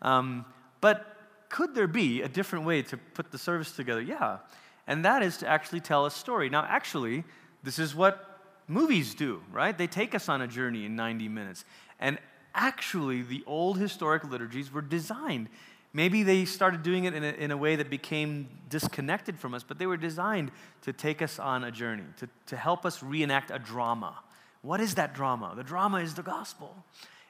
Um, 0.00 0.44
but 0.80 1.21
could 1.52 1.74
there 1.74 1.86
be 1.86 2.22
a 2.22 2.28
different 2.28 2.64
way 2.64 2.80
to 2.80 2.96
put 2.96 3.30
the 3.30 3.38
service 3.38 3.72
together? 3.72 4.00
Yeah. 4.00 4.38
And 4.86 5.04
that 5.04 5.22
is 5.22 5.36
to 5.38 5.46
actually 5.46 5.80
tell 5.80 6.06
a 6.06 6.10
story. 6.10 6.48
Now, 6.48 6.64
actually, 6.66 7.24
this 7.62 7.78
is 7.78 7.94
what 7.94 8.40
movies 8.66 9.14
do, 9.14 9.42
right? 9.52 9.76
They 9.76 9.86
take 9.86 10.14
us 10.14 10.30
on 10.30 10.40
a 10.40 10.48
journey 10.48 10.86
in 10.86 10.96
90 10.96 11.28
minutes. 11.28 11.66
And 12.00 12.18
actually, 12.54 13.20
the 13.20 13.44
old 13.46 13.78
historic 13.78 14.24
liturgies 14.24 14.72
were 14.72 14.80
designed. 14.80 15.48
Maybe 15.92 16.22
they 16.22 16.46
started 16.46 16.82
doing 16.82 17.04
it 17.04 17.14
in 17.14 17.22
a, 17.22 17.32
in 17.32 17.50
a 17.50 17.56
way 17.56 17.76
that 17.76 17.90
became 17.90 18.48
disconnected 18.70 19.38
from 19.38 19.52
us, 19.52 19.62
but 19.62 19.78
they 19.78 19.86
were 19.86 19.98
designed 19.98 20.50
to 20.82 20.92
take 20.94 21.20
us 21.20 21.38
on 21.38 21.64
a 21.64 21.70
journey, 21.70 22.04
to, 22.16 22.28
to 22.46 22.56
help 22.56 22.86
us 22.86 23.02
reenact 23.02 23.50
a 23.50 23.58
drama. 23.58 24.18
What 24.62 24.80
is 24.80 24.94
that 24.94 25.14
drama? 25.14 25.52
The 25.54 25.64
drama 25.64 25.98
is 25.98 26.14
the 26.14 26.22
gospel. 26.22 26.74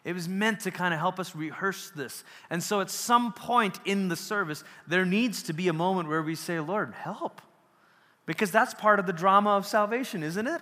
It 0.04 0.14
was 0.14 0.28
meant 0.28 0.60
to 0.60 0.70
kind 0.70 0.92
of 0.92 1.00
help 1.00 1.20
us 1.20 1.34
rehearse 1.36 1.90
this. 1.90 2.24
And 2.50 2.62
so 2.62 2.80
at 2.80 2.90
some 2.90 3.32
point 3.32 3.78
in 3.84 4.08
the 4.08 4.16
service, 4.16 4.64
there 4.86 5.04
needs 5.04 5.44
to 5.44 5.52
be 5.52 5.68
a 5.68 5.72
moment 5.72 6.08
where 6.08 6.22
we 6.22 6.34
say, 6.34 6.58
Lord, 6.58 6.92
help. 6.92 7.40
Because 8.26 8.50
that's 8.50 8.74
part 8.74 8.98
of 8.98 9.06
the 9.06 9.12
drama 9.12 9.50
of 9.50 9.66
salvation, 9.66 10.22
isn't 10.22 10.46
it? 10.46 10.60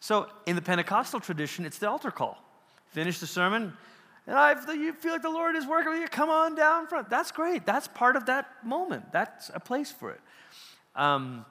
So 0.00 0.28
in 0.46 0.56
the 0.56 0.62
Pentecostal 0.62 1.20
tradition, 1.20 1.64
it's 1.64 1.78
the 1.78 1.88
altar 1.88 2.10
call. 2.10 2.42
Finish 2.90 3.20
the 3.20 3.26
sermon, 3.26 3.72
and 4.26 4.36
I, 4.36 4.54
you 4.72 4.92
feel 4.92 5.12
like 5.12 5.22
the 5.22 5.30
Lord 5.30 5.56
is 5.56 5.66
working 5.66 5.92
with 5.92 6.00
you, 6.00 6.08
come 6.08 6.30
on 6.30 6.54
down 6.54 6.86
front. 6.86 7.10
That's 7.10 7.32
great. 7.32 7.66
That's 7.66 7.88
part 7.88 8.16
of 8.16 8.26
that 8.26 8.46
moment. 8.64 9.10
That's 9.12 9.50
a 9.52 9.60
place 9.60 9.90
for 9.90 10.10
it. 10.10 10.20
Um, 10.94 11.44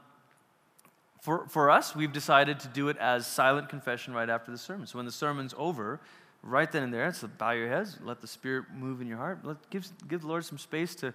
for, 1.22 1.48
for 1.48 1.70
us, 1.70 1.96
we've 1.96 2.14
decided 2.14 2.60
to 2.62 2.68
do 2.70 2.88
it 2.88 2.98
as 2.98 3.28
silent 3.28 3.70
confession 3.70 4.14
right 4.14 4.30
after 4.30 4.52
the 4.52 4.58
sermon. 4.58 4.88
So 4.88 4.98
when 4.98 5.06
the 5.06 5.12
sermon's 5.12 5.54
over, 5.58 6.00
right 6.44 6.72
then 6.72 6.84
and 6.84 6.94
there, 6.94 7.08
it's 7.08 7.24
bow 7.24 7.52
your 7.52 7.70
heads, 7.70 7.98
let 8.04 8.22
the 8.22 8.28
Spirit 8.28 8.66
move 8.76 9.02
in 9.02 9.08
your 9.08 9.18
heart. 9.18 9.40
Let, 9.44 9.70
give, 9.70 9.88
give 10.08 10.22
the 10.22 10.28
Lord 10.28 10.46
some 10.46 10.58
space 10.58 10.96
to 10.96 11.14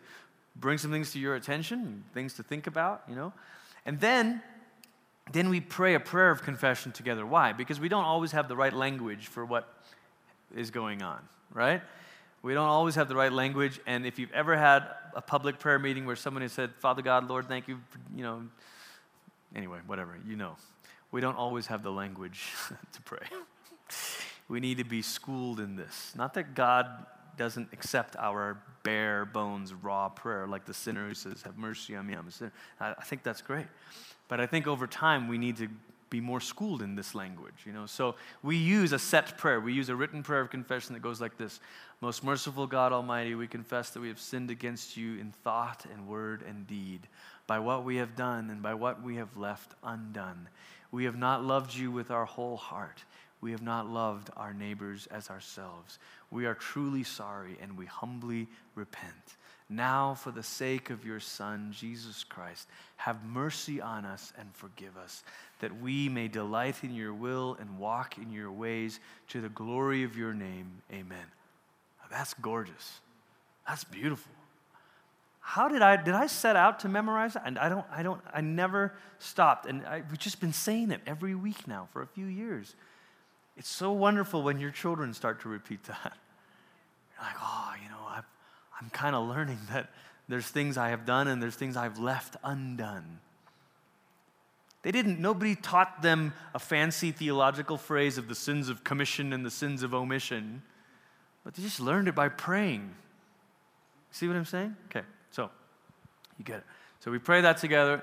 bring 0.55 0.79
some 0.79 0.91
things 0.91 1.13
to 1.13 1.19
your 1.19 1.35
attention, 1.35 2.05
things 2.15 2.35
to 2.35 2.43
think 2.43 2.67
about, 2.67 3.03
you 3.09 3.15
know. 3.15 3.33
And 3.85 4.01
then 4.01 4.43
then 5.33 5.49
we 5.49 5.61
pray 5.61 5.95
a 5.95 6.01
prayer 6.01 6.31
of 6.31 6.43
confession 6.43 6.93
together. 6.93 7.27
Why? 7.27 7.53
Because 7.53 7.81
we 7.81 7.89
don't 7.89 8.05
always 8.05 8.33
have 8.33 8.49
the 8.49 8.57
right 8.57 8.73
language 8.73 9.27
for 9.27 9.45
what 9.45 9.69
is 10.55 10.71
going 10.71 11.03
on, 11.03 11.19
right? 11.53 11.83
We 12.43 12.55
don't 12.55 12.69
always 12.69 12.95
have 12.95 13.09
the 13.09 13.17
right 13.17 13.33
language. 13.33 13.81
And 13.87 14.07
if 14.07 14.21
you've 14.21 14.31
ever 14.33 14.57
had 14.57 14.85
a 15.15 15.21
public 15.21 15.59
prayer 15.59 15.81
meeting 15.81 16.07
where 16.07 16.15
someone 16.15 16.43
has 16.43 16.53
said, 16.53 16.71
Father 16.79 17.03
God, 17.03 17.29
Lord, 17.29 17.49
thank 17.49 17.67
you, 17.67 17.79
for, 17.91 17.99
you 18.15 18.23
know, 18.23 18.43
anyway, 19.55 19.79
whatever, 19.87 20.17
you 20.27 20.37
know. 20.37 20.57
We 21.11 21.21
don't 21.21 21.37
always 21.37 21.67
have 21.67 21.83
the 21.83 21.91
language 21.91 22.53
to 22.93 23.03
pray. 23.03 23.27
We 24.49 24.61
need 24.61 24.79
to 24.79 24.85
be 24.85 25.03
schooled 25.03 25.61
in 25.61 25.77
this. 25.77 26.13
Not 26.17 26.35
that 26.35 26.55
God 26.55 27.07
doesn't 27.37 27.69
accept 27.73 28.17
our 28.17 28.59
bare 28.83 29.25
bones, 29.25 29.75
raw 29.75 30.09
prayer 30.09 30.47
like 30.47 30.65
the 30.65 30.75
sinner 30.75 31.09
who 31.09 31.15
says, 31.15 31.43
Have 31.43 31.59
mercy 31.59 31.97
on 31.97 32.07
me, 32.07 32.15
I'm 32.15 32.29
a 32.29 32.31
sinner. 32.31 32.53
I 32.81 32.95
think 33.03 33.23
that's 33.23 33.43
great. 33.43 33.67
But 34.29 34.41
I 34.41 34.47
think 34.47 34.67
over 34.67 34.87
time 34.87 35.29
we 35.29 35.39
need 35.39 35.57
to 35.59 35.69
be 36.09 36.21
more 36.21 36.41
schooled 36.41 36.83
in 36.83 36.95
this 36.95 37.15
language, 37.15 37.55
you 37.65 37.73
know. 37.73 37.87
So 37.87 38.15
we 38.43 38.57
use 38.57 38.93
a 38.93 38.99
set 38.99 39.37
prayer. 39.39 39.61
We 39.61 39.73
use 39.73 39.89
a 39.89 39.97
written 39.97 40.23
prayer 40.23 40.41
of 40.41 40.51
confession 40.51 40.95
that 40.95 41.01
goes 41.01 41.21
like 41.21 41.37
this: 41.37 41.61
Most 42.01 42.23
merciful 42.23 42.67
God 42.67 42.93
Almighty, 42.93 43.35
we 43.35 43.47
confess 43.47 43.91
that 43.91 44.01
we 44.01 44.09
have 44.09 44.21
sinned 44.21 44.51
against 44.51 44.97
you 44.97 45.19
in 45.19 45.33
thought 45.33 45.85
and 45.93 46.07
word 46.07 46.45
and 46.47 46.67
deed, 46.67 47.09
by 47.47 47.59
what 47.59 47.85
we 47.85 47.97
have 47.97 48.15
done 48.15 48.51
and 48.51 48.63
by 48.63 48.75
what 48.75 49.03
we 49.03 49.17
have 49.17 49.37
left 49.37 49.75
undone. 49.83 50.49
We 50.93 51.05
have 51.05 51.17
not 51.17 51.45
loved 51.45 51.75
you 51.75 51.91
with 51.91 52.11
our 52.11 52.25
whole 52.25 52.57
heart. 52.57 53.05
We 53.47 53.53
have 53.53 53.63
not 53.63 53.89
loved 53.89 54.29
our 54.37 54.53
neighbors 54.53 55.07
as 55.13 55.31
ourselves. 55.31 56.01
We 56.33 56.47
are 56.47 56.55
truly 56.55 57.05
sorry 57.05 57.57
and 57.63 57.79
we 57.79 57.87
humbly 57.87 58.49
repent. 58.75 59.37
Now, 59.69 60.15
for 60.15 60.33
the 60.33 60.43
sake 60.43 60.91
of 60.91 61.07
your 61.07 61.21
Son, 61.21 61.71
Jesus 61.71 62.25
Christ, 62.25 62.67
have 62.97 63.25
mercy 63.25 63.81
on 63.81 64.05
us 64.05 64.33
and 64.37 64.53
forgive 64.53 64.97
us, 64.97 65.23
that 65.61 65.81
we 65.81 66.09
may 66.09 66.27
delight 66.27 66.83
in 66.83 66.93
your 66.93 67.15
will 67.15 67.57
and 67.61 67.79
walk 67.79 68.19
in 68.19 68.33
your 68.33 68.51
ways 68.51 68.99
to 69.29 69.41
the 69.41 69.49
glory 69.49 70.03
of 70.03 70.17
your 70.17 70.35
name. 70.35 70.83
Amen. 70.93 71.27
That's 72.11 72.35
gorgeous. 72.35 72.99
That's 73.69 73.85
beautiful. 73.85 74.33
How 75.39 75.69
did 75.69 75.83
I 75.83 76.03
did 76.03 76.15
I 76.15 76.27
set 76.27 76.57
out 76.57 76.81
to 76.81 76.89
memorize 76.89 77.35
that? 77.35 77.45
And 77.47 77.61
I 77.61 77.69
don't 77.69 77.87
I 77.93 78.03
don't 78.03 78.21
I 78.35 78.41
never 78.41 78.95
stopped. 79.21 79.67
And 79.67 79.87
I, 79.87 80.03
we've 80.11 80.19
just 80.19 80.41
been 80.41 80.53
saying 80.53 80.91
it 80.91 81.01
every 81.07 81.37
week 81.37 81.69
now 81.69 81.87
for 81.93 82.03
a 82.03 82.09
few 82.09 82.27
years. 82.27 82.75
It's 83.57 83.69
so 83.69 83.93
wonderful 83.93 84.43
when 84.43 84.61
your 84.61 84.71
children 84.71 85.15
start 85.15 85.41
to 85.43 85.49
repeat 85.49 85.83
that. 85.85 86.17
You're 87.15 87.27
like, 87.27 87.37
oh, 87.41 87.73
you 87.83 87.89
know, 87.89 88.05
I've 88.09 88.25
I'm 88.81 88.91
kind 88.91 89.15
of 89.15 89.29
learning 89.29 89.59
that 89.71 89.91
there's 90.29 90.47
things 90.47 90.77
I 90.77 90.91
have 90.91 91.07
done 91.07 91.29
and 91.29 91.43
there's 91.43 91.55
things 91.55 91.77
I've 91.77 91.99
left 91.99 92.37
undone. 92.45 93.21
They 94.83 94.93
didn't, 94.93 95.19
nobody 95.19 95.57
taught 95.57 96.03
them 96.03 96.33
a 96.55 96.59
fancy 96.59 97.11
theological 97.11 97.77
phrase 97.77 98.19
of 98.19 98.29
the 98.29 98.35
sins 98.35 98.69
of 98.69 98.85
commission 98.85 99.33
and 99.33 99.45
the 99.45 99.51
sins 99.51 99.83
of 99.83 99.95
omission, 99.95 100.63
but 101.43 101.55
they 101.55 101.63
just 101.63 101.81
learned 101.81 102.07
it 102.07 102.15
by 102.15 102.29
praying. 102.29 102.95
See 104.13 104.29
what 104.29 104.37
I'm 104.37 104.45
saying? 104.45 104.77
Okay, 104.91 105.05
so 105.31 105.51
you 106.39 106.45
get 106.45 106.59
it. 106.59 106.65
So 107.01 107.11
we 107.11 107.19
pray 107.19 107.41
that 107.41 107.57
together. 107.57 108.03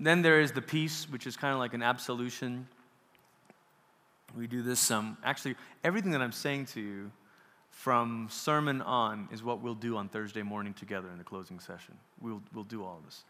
Then 0.00 0.22
there 0.22 0.40
is 0.40 0.52
the 0.52 0.62
peace, 0.62 1.06
which 1.10 1.26
is 1.26 1.36
kind 1.36 1.54
of 1.54 1.60
like 1.60 1.74
an 1.74 1.82
absolution. 1.82 2.68
We 4.36 4.46
do 4.46 4.62
this, 4.62 4.90
um, 4.90 5.16
actually, 5.24 5.56
everything 5.82 6.12
that 6.12 6.20
I'm 6.20 6.32
saying 6.32 6.66
to 6.66 6.80
you 6.80 7.10
from 7.70 8.28
sermon 8.30 8.82
on 8.82 9.28
is 9.32 9.42
what 9.42 9.62
we'll 9.62 9.74
do 9.74 9.96
on 9.96 10.08
Thursday 10.08 10.42
morning 10.42 10.74
together 10.74 11.08
in 11.10 11.18
the 11.18 11.24
closing 11.24 11.60
session. 11.60 11.94
We'll, 12.20 12.42
we'll 12.52 12.64
do 12.64 12.84
all 12.84 12.98
of 12.98 13.04
this. 13.04 13.24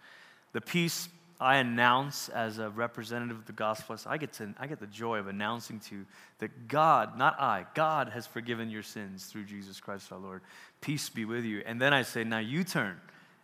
The 0.53 0.61
peace 0.61 1.09
I 1.41 1.59
announce 1.59 2.29
as 2.31 2.59
a 2.59 2.71
representative 2.71 3.37
of 3.37 3.47
the 3.47 3.53
gospel, 3.53 3.97
I 4.07 4.17
get, 4.17 4.33
to, 4.35 4.53
I 4.59 4.67
get 4.67 4.81
the 4.81 4.89
joy 4.89 5.19
of 5.19 5.29
announcing 5.29 5.79
to 5.81 5.97
you 5.97 6.07
that 6.39 6.67
God, 6.67 7.17
not 7.17 7.39
I, 7.41 7.67
God 7.75 8.09
has 8.09 8.27
forgiven 8.27 8.71
your 8.71 8.83
sins 8.83 9.27
through 9.27 9.45
Jesus 9.45 9.79
Christ 9.79 10.11
our 10.11 10.19
Lord. 10.19 10.43
Peace 10.81 11.09
be 11.09 11.25
with 11.25 11.45
you. 11.45 11.63
And 11.65 11.81
then 11.81 11.95
I 11.95 12.03
say, 12.03 12.25
now 12.25 12.39
you 12.39 12.65
turn 12.65 12.97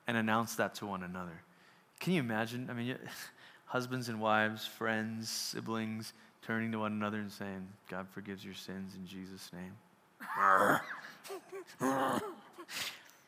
and 0.08 0.16
announce 0.16 0.56
that 0.56 0.74
to 0.76 0.86
one 0.86 1.04
another. 1.04 1.42
Can 2.00 2.14
you 2.14 2.20
imagine? 2.20 2.68
I 2.68 2.72
mean, 2.72 2.96
husbands 3.66 4.08
and 4.08 4.20
wives, 4.20 4.66
friends, 4.66 5.28
siblings, 5.28 6.14
turning 6.44 6.72
to 6.72 6.78
one 6.78 6.92
another 6.92 7.18
and 7.18 7.32
saying, 7.32 7.66
God 7.88 8.06
forgives 8.10 8.44
your 8.44 8.54
sins 8.54 8.94
in 8.94 9.06
Jesus' 9.06 9.50
name. 9.52 9.72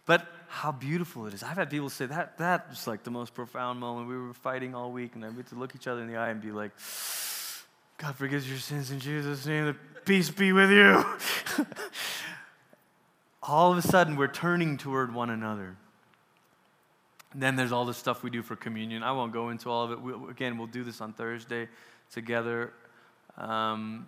but 0.07 0.27
how 0.49 0.73
beautiful 0.73 1.27
it 1.27 1.35
is. 1.35 1.43
I've 1.43 1.57
had 1.57 1.71
people 1.71 1.91
say 1.91 2.07
that 2.07 2.39
that 2.39 2.69
was 2.69 2.87
like 2.87 3.05
the 3.05 3.11
most 3.11 3.35
profound 3.35 3.81
moment. 3.81 4.09
We 4.09 4.17
were 4.17 4.35
fighting 4.35 4.75
all 4.75 4.93
week, 4.93 5.15
and 5.15 5.25
I 5.25 5.31
get 5.31 5.47
to 5.49 5.55
look 5.55 5.75
each 5.75 5.87
other 5.87 6.03
in 6.03 6.09
the 6.09 6.17
eye 6.17 6.31
and 6.31 6.41
be 6.41 6.53
like, 6.53 6.73
God 7.99 8.15
forgives 8.17 8.49
your 8.49 8.59
sins 8.59 8.91
in 8.91 9.01
Jesus' 9.01 9.47
name. 9.47 9.79
Peace 10.05 10.31
be 10.31 10.53
with 10.53 10.71
you. 10.71 11.05
all 13.43 13.73
of 13.73 13.79
a 13.79 13.83
sudden, 13.83 14.17
we're 14.17 14.29
turning 14.29 14.77
toward 14.77 15.15
one 15.15 15.31
another. 15.31 15.77
Then 17.35 17.57
there's 17.57 17.73
all 17.73 17.85
the 17.85 17.95
stuff 17.95 18.23
we 18.23 18.31
do 18.31 18.43
for 18.43 18.57
communion. 18.57 19.03
I 19.03 19.13
won't 19.13 19.33
go 19.33 19.49
into 19.49 19.71
all 19.71 19.85
of 19.85 19.93
it. 19.93 20.01
We, 20.01 20.13
again, 20.31 20.59
we'll 20.59 20.67
do 20.67 20.85
this 20.85 21.01
on 21.01 21.13
Thursday 21.13 21.69
together. 22.11 22.73
Um, 23.39 24.07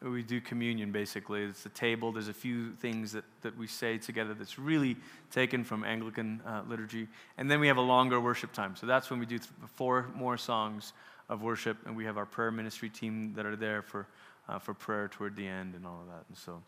we 0.00 0.22
do 0.22 0.40
communion 0.40 0.90
basically. 0.90 1.42
It's 1.44 1.64
a 1.66 1.70
table. 1.70 2.12
There's 2.12 2.28
a 2.28 2.34
few 2.34 2.72
things 2.72 3.12
that, 3.12 3.24
that 3.42 3.56
we 3.56 3.66
say 3.66 3.98
together 3.98 4.34
that's 4.34 4.58
really 4.58 4.96
taken 5.30 5.62
from 5.64 5.84
Anglican 5.84 6.40
uh, 6.46 6.62
liturgy. 6.68 7.08
And 7.38 7.50
then 7.50 7.60
we 7.60 7.68
have 7.68 7.76
a 7.76 7.82
longer 7.82 8.20
worship 8.20 8.52
time. 8.52 8.74
So 8.76 8.86
that's 8.86 9.10
when 9.10 9.20
we 9.20 9.26
do 9.26 9.38
th- 9.38 9.50
four 9.74 10.08
more 10.14 10.36
songs 10.36 10.92
of 11.28 11.42
worship, 11.42 11.78
and 11.86 11.96
we 11.96 12.04
have 12.04 12.18
our 12.18 12.26
prayer 12.26 12.50
ministry 12.50 12.88
team 12.90 13.32
that 13.34 13.46
are 13.46 13.56
there 13.56 13.82
for, 13.82 14.06
uh, 14.48 14.58
for 14.58 14.74
prayer 14.74 15.08
toward 15.08 15.36
the 15.36 15.46
end 15.46 15.74
and 15.74 15.86
all 15.86 16.00
of 16.00 16.06
that. 16.08 16.24
And 16.28 16.36
so, 16.36 16.62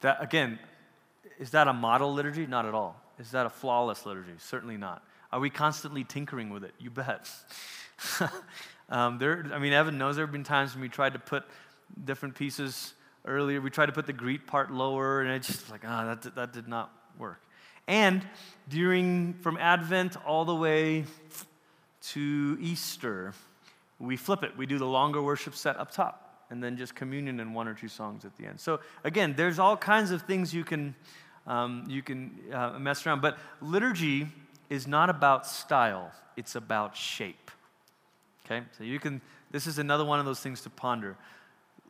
that 0.00 0.16
again, 0.20 0.58
is 1.38 1.50
that 1.50 1.68
a 1.68 1.72
model 1.72 2.12
liturgy? 2.12 2.46
Not 2.46 2.66
at 2.66 2.74
all. 2.74 3.00
Is 3.18 3.30
that 3.32 3.46
a 3.46 3.50
flawless 3.50 4.04
liturgy? 4.06 4.32
Certainly 4.38 4.78
not. 4.78 5.02
Are 5.32 5.40
we 5.40 5.50
constantly 5.50 6.04
tinkering 6.04 6.50
with 6.50 6.62
it? 6.64 6.74
You 6.78 6.90
bet. 6.90 7.30
um, 8.90 9.18
there, 9.18 9.46
I 9.52 9.58
mean, 9.58 9.72
Evan 9.72 9.96
knows 9.96 10.16
there 10.16 10.26
have 10.26 10.32
been 10.32 10.44
times 10.44 10.74
when 10.74 10.82
we 10.82 10.88
tried 10.88 11.14
to 11.14 11.18
put 11.18 11.44
different 12.04 12.34
pieces 12.34 12.94
earlier. 13.24 13.60
We 13.60 13.70
tried 13.70 13.86
to 13.86 13.92
put 13.92 14.06
the 14.06 14.12
greet 14.12 14.46
part 14.46 14.70
lower, 14.70 15.22
and 15.22 15.30
it 15.30 15.42
just 15.42 15.70
like, 15.70 15.82
ah, 15.86 16.02
oh, 16.02 16.14
that, 16.14 16.34
that 16.34 16.52
did 16.52 16.68
not 16.68 16.92
work. 17.18 17.40
And 17.88 18.26
during, 18.68 19.34
from 19.34 19.56
Advent 19.56 20.16
all 20.26 20.44
the 20.44 20.54
way 20.54 21.04
to 22.02 22.58
Easter, 22.60 23.32
we 23.98 24.16
flip 24.16 24.42
it. 24.42 24.56
We 24.56 24.66
do 24.66 24.78
the 24.78 24.86
longer 24.86 25.22
worship 25.22 25.54
set 25.54 25.76
up 25.78 25.90
top, 25.90 26.46
and 26.50 26.62
then 26.62 26.76
just 26.76 26.94
communion 26.94 27.40
and 27.40 27.54
one 27.54 27.68
or 27.68 27.74
two 27.74 27.88
songs 27.88 28.24
at 28.24 28.36
the 28.36 28.46
end. 28.46 28.60
So 28.60 28.80
again, 29.04 29.34
there's 29.36 29.58
all 29.58 29.76
kinds 29.76 30.10
of 30.10 30.22
things 30.22 30.52
you 30.52 30.64
can 30.64 30.94
Um, 31.44 31.84
you 31.88 32.02
can 32.02 32.38
uh, 32.52 32.78
mess 32.78 33.04
around. 33.04 33.20
But 33.20 33.36
liturgy 33.60 34.28
is 34.72 34.86
not 34.86 35.10
about 35.10 35.46
style, 35.46 36.10
it's 36.34 36.54
about 36.54 36.96
shape. 36.96 37.50
Okay? 38.46 38.64
So 38.78 38.84
you 38.84 38.98
can, 38.98 39.20
this 39.50 39.66
is 39.66 39.78
another 39.78 40.02
one 40.02 40.18
of 40.18 40.24
those 40.24 40.40
things 40.40 40.62
to 40.62 40.70
ponder. 40.70 41.18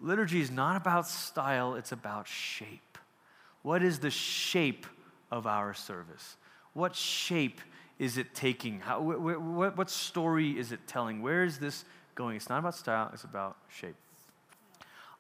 Liturgy 0.01 0.41
is 0.41 0.51
not 0.51 0.77
about 0.77 1.07
style, 1.07 1.77
it's 1.77 1.93
about 1.93 2.27
shape. 2.27 2.99
What 3.63 3.85
is 3.85 4.01
the 4.01 4.11
shape 4.11 4.85
of 5.31 5.47
our 5.47 5.75
service? 5.75 6.37
What 6.73 6.97
shape 6.97 7.61
is 8.01 8.19
it 8.19 8.35
taking? 8.35 8.81
How, 8.81 9.01
wh- 9.01 9.37
wh- 9.37 9.79
what 9.79 9.89
story 9.89 10.59
is 10.59 10.73
it 10.73 10.81
telling? 10.89 11.23
Where 11.23 11.45
is 11.45 11.59
this 11.59 11.85
going? 12.17 12.35
It's 12.35 12.49
not 12.49 12.59
about 12.59 12.75
style, 12.75 13.11
it's 13.15 13.23
about 13.23 13.57
shape. 13.69 13.95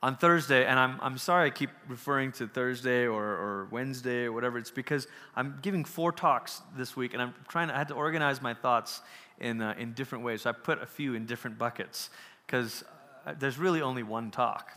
On 0.02 0.16
Thursday, 0.16 0.66
and 0.66 0.80
I'm, 0.80 0.98
I'm 1.00 1.16
sorry 1.16 1.46
I 1.46 1.50
keep 1.50 1.70
referring 1.86 2.32
to 2.32 2.48
Thursday 2.48 3.06
or, 3.06 3.22
or 3.22 3.68
Wednesday 3.70 4.24
or 4.24 4.32
whatever, 4.32 4.58
it's 4.58 4.70
because 4.70 5.06
I'm 5.36 5.60
giving 5.62 5.84
four 5.84 6.10
talks 6.10 6.60
this 6.76 6.96
week, 6.96 7.12
and 7.12 7.22
I'm 7.22 7.34
trying 7.48 7.68
to, 7.68 7.74
I 7.74 7.78
had 7.78 7.88
to 7.88 7.94
organize 7.94 8.42
my 8.42 8.52
thoughts 8.52 9.00
in, 9.38 9.62
uh, 9.62 9.74
in 9.78 9.92
different 9.92 10.24
ways. 10.24 10.42
So 10.42 10.50
I 10.50 10.54
put 10.54 10.82
a 10.82 10.86
few 10.86 11.14
in 11.14 11.24
different 11.24 11.56
buckets 11.56 12.10
because 12.46 12.82
uh, 13.24 13.34
there's 13.38 13.58
really 13.58 13.80
only 13.80 14.02
one 14.02 14.30
talk. 14.30 14.72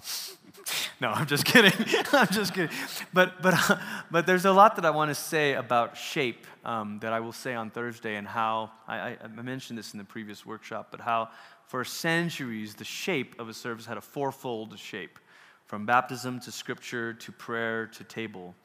no, 1.02 1.10
I'm 1.10 1.26
just 1.26 1.46
kidding. 1.52 1.74
I'm 2.14 2.28
just 2.28 2.54
kidding. 2.54 2.76
But, 3.14 3.42
but, 3.42 3.70
uh, 3.70 3.78
but 4.12 4.28
there's 4.28 4.46
a 4.46 4.52
lot 4.52 4.76
that 4.76 4.86
I 4.86 4.92
want 4.92 5.10
to 5.10 5.16
say 5.16 5.54
about 5.54 5.98
shape 5.98 6.46
um, 6.64 7.00
that 7.00 7.14
I 7.14 7.20
will 7.20 7.34
say 7.34 7.56
on 7.56 7.70
Thursday 7.72 8.16
and 8.16 8.28
how, 8.28 8.72
I, 8.88 9.18
I 9.24 9.28
mentioned 9.42 9.80
this 9.80 9.94
in 9.94 9.98
the 9.98 10.06
previous 10.06 10.46
workshop, 10.46 10.90
but 10.92 11.02
how 11.02 11.30
for 11.68 11.84
centuries 11.84 12.76
the 12.76 12.84
shape 12.84 13.39
of 13.39 13.49
a 13.49 13.53
service 13.53 13.86
had 13.86 13.97
a 13.97 14.01
fourfold 14.01 14.78
shape 14.78 15.20
from 15.66 15.86
baptism 15.86 16.39
to 16.41 16.51
scripture 16.51 17.13
to 17.13 17.32
prayer 17.32 17.88
to 17.88 18.03
table. 18.03 18.55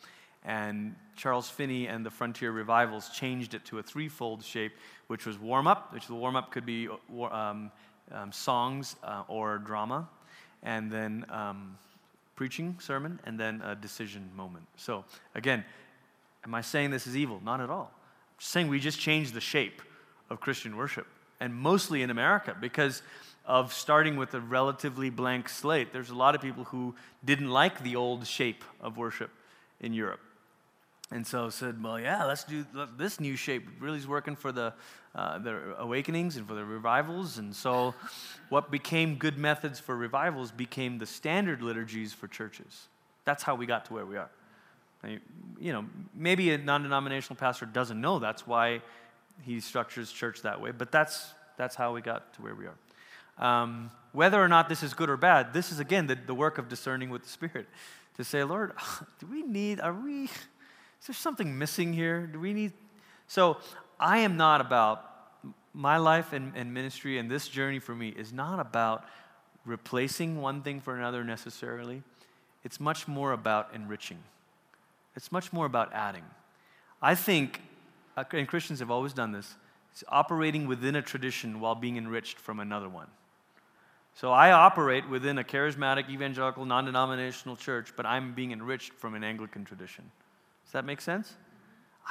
And 0.45 0.95
Charles 1.17 1.51
Finney 1.51 1.87
and 1.87 2.05
the 2.05 2.11
Frontier 2.11 2.53
Revivals 2.53 3.11
changed 3.11 3.55
it 3.55 3.65
to 3.67 3.79
a 3.79 3.83
threefold 3.83 4.43
shape, 4.43 4.73
which 5.09 5.27
was 5.27 5.39
warm 5.39 5.67
up, 5.67 5.93
which 5.93 6.07
the 6.07 6.15
warm 6.15 6.37
up 6.37 6.51
could 6.51 6.65
be 6.65 6.89
um, 7.31 7.71
um, 8.13 8.33
songs 8.33 8.97
uh, 9.05 9.23
or 9.29 9.59
drama, 9.59 10.09
and 10.63 10.91
then 10.91 11.27
um, 11.29 11.77
preaching, 12.37 12.77
sermon, 12.81 13.21
and 13.25 13.39
then 13.39 13.61
a 13.63 13.75
decision 13.75 14.31
moment. 14.35 14.65
So, 14.77 15.05
again, 15.35 15.65
am 16.45 16.55
I 16.55 16.63
saying 16.63 16.91
this 16.91 17.07
is 17.07 17.17
evil? 17.17 17.41
Not 17.45 17.61
at 17.61 17.69
all. 17.69 17.91
I'm 17.93 18.39
saying 18.39 18.69
we 18.69 18.81
just 18.81 18.99
changed 18.99 19.35
the 19.35 19.41
shape 19.41 19.83
of 20.31 20.41
Christian 20.41 20.77
worship, 20.77 21.07
and 21.41 21.55
mostly 21.55 22.03
in 22.03 22.11
America, 22.11 22.55
because 22.61 23.03
of 23.47 23.73
starting 23.73 24.17
with 24.17 24.35
a 24.35 24.41
relatively 24.41 25.11
blank 25.11 25.49
slate. 25.49 25.93
There's 25.93 26.11
a 26.11 26.15
lot 26.15 26.35
of 26.35 26.41
people 26.41 26.65
who 26.65 26.95
didn't 27.25 27.51
like 27.51 27.83
the 27.83 27.97
old 27.97 28.27
shape 28.27 28.63
of 28.81 28.97
worship 28.97 29.31
in 29.81 29.93
Europe. 29.93 30.21
And 31.11 31.27
so 31.27 31.51
said, 31.51 31.83
well, 31.83 31.99
yeah, 31.99 32.25
let's 32.25 32.45
do 32.45 32.65
this 32.97 33.19
new 33.19 33.35
shape. 33.35 33.67
Really 33.81 33.99
is 33.99 34.07
working 34.07 34.37
for 34.37 34.53
the, 34.53 34.73
uh, 35.17 35.39
the 35.39 35.75
awakenings 35.79 36.37
and 36.37 36.47
for 36.47 36.55
the 36.55 36.65
revivals. 36.65 37.39
And 37.39 37.57
so 37.57 37.95
what 38.49 38.71
became 38.71 39.17
good 39.17 39.37
methods 39.37 39.81
for 39.81 39.97
revivals 39.97 40.53
became 40.53 40.99
the 40.99 41.07
standard 41.07 41.63
liturgies 41.63 42.13
for 42.13 42.29
churches. 42.29 42.87
That's 43.25 43.43
how 43.43 43.57
we 43.57 43.67
got 43.67 43.87
to 43.87 43.95
where 43.95 44.07
we 44.07 44.17
are. 44.17 44.31
You 45.59 45.73
know, 45.73 45.87
maybe 46.15 46.53
a 46.53 46.59
non-denominational 46.59 47.37
pastor 47.37 47.67
doesn't 47.67 48.01
know 48.01 48.21
that's 48.21 48.47
why 48.47 48.83
he 49.45 49.61
structures 49.61 50.13
church 50.13 50.43
that 50.43 50.61
way, 50.61 50.71
but 50.71 50.93
that's, 50.93 51.33
that's 51.57 51.75
how 51.75 51.95
we 51.95 52.01
got 52.01 52.33
to 52.35 52.43
where 52.43 52.55
we 52.55 52.67
are. 52.67 52.77
Um, 53.45 53.91
whether 54.13 54.43
or 54.43 54.49
not 54.49 54.69
this 54.69 54.83
is 54.83 54.93
good 54.93 55.09
or 55.09 55.17
bad, 55.17 55.53
this 55.53 55.73
is 55.73 55.81
again 55.81 56.07
the, 56.07 56.15
the 56.15 56.35
work 56.35 56.59
of 56.59 56.69
discerning 56.69 57.11
with 57.11 57.23
the 57.23 57.29
Spirit. 57.29 57.67
To 58.17 58.25
say, 58.25 58.45
Lord, 58.45 58.73
do 59.19 59.27
we 59.27 59.43
need, 59.43 59.81
are 59.81 59.95
we, 59.95 60.25
is 60.25 60.31
there 61.07 61.15
something 61.15 61.57
missing 61.57 61.93
here? 61.93 62.27
Do 62.27 62.39
we 62.39 62.53
need, 62.53 62.73
so 63.27 63.59
I 63.99 64.19
am 64.19 64.37
not 64.37 64.61
about, 64.61 65.11
my 65.73 65.97
life 65.97 66.33
and, 66.33 66.53
and 66.57 66.75
ministry 66.75 67.19
and 67.19 67.31
this 67.31 67.49
journey 67.49 67.79
for 67.79 67.95
me 67.95 68.09
is 68.09 68.33
not 68.33 68.59
about 68.59 69.05
replacing 69.65 70.41
one 70.41 70.63
thing 70.63 70.81
for 70.81 70.97
another 70.97 71.23
necessarily. 71.23 72.03
It's 72.65 72.81
much 72.81 73.07
more 73.07 73.33
about 73.33 73.71
enriching. 73.75 74.19
It's 75.15 75.31
much 75.31 75.53
more 75.53 75.67
about 75.67 75.93
adding. 75.93 76.25
I 77.01 77.15
think, 77.15 77.61
and 78.33 78.49
Christians 78.49 78.81
have 78.81 78.91
always 78.91 79.13
done 79.13 79.33
this, 79.33 79.57
it's 79.93 80.05
operating 80.09 80.67
within 80.67 80.97
a 80.97 81.03
tradition 81.03 81.61
while 81.61 81.75
being 81.75 81.97
enriched 81.97 82.39
from 82.39 82.61
another 82.61 82.89
one. 82.89 83.09
So 84.15 84.33
I 84.33 84.53
operate 84.53 85.09
within 85.09 85.39
a 85.39 85.45
charismatic, 85.45 86.09
evangelical, 86.11 86.65
non 86.65 86.85
denominational 86.85 87.57
church, 87.57 87.93
but 87.97 88.07
I'm 88.07 88.35
being 88.35 88.53
enriched 88.53 88.93
from 88.93 89.15
an 89.15 89.25
Anglican 89.25 89.65
tradition. 89.65 90.11
Does 90.65 90.73
that 90.73 90.85
make 90.85 91.01
sense? 91.01 91.35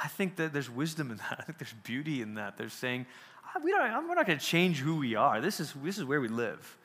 I 0.02 0.08
think 0.08 0.36
that 0.36 0.52
there's 0.52 0.70
wisdom 0.70 1.10
in 1.10 1.16
that. 1.28 1.36
I 1.38 1.42
think 1.42 1.58
there's 1.58 1.74
beauty 1.84 2.22
in 2.22 2.34
that. 2.34 2.56
They're 2.56 2.68
saying, 2.68 3.06
ah, 3.44 3.60
we 3.62 3.70
don't, 3.70 4.08
we're 4.08 4.14
not 4.14 4.26
going 4.26 4.38
to 4.38 4.44
change 4.44 4.78
who 4.78 4.96
we 4.96 5.14
are. 5.14 5.40
This 5.40 5.60
is, 5.60 5.74
this 5.82 5.98
is 5.98 6.04
where 6.04 6.20
we 6.20 6.28
live. 6.28 6.78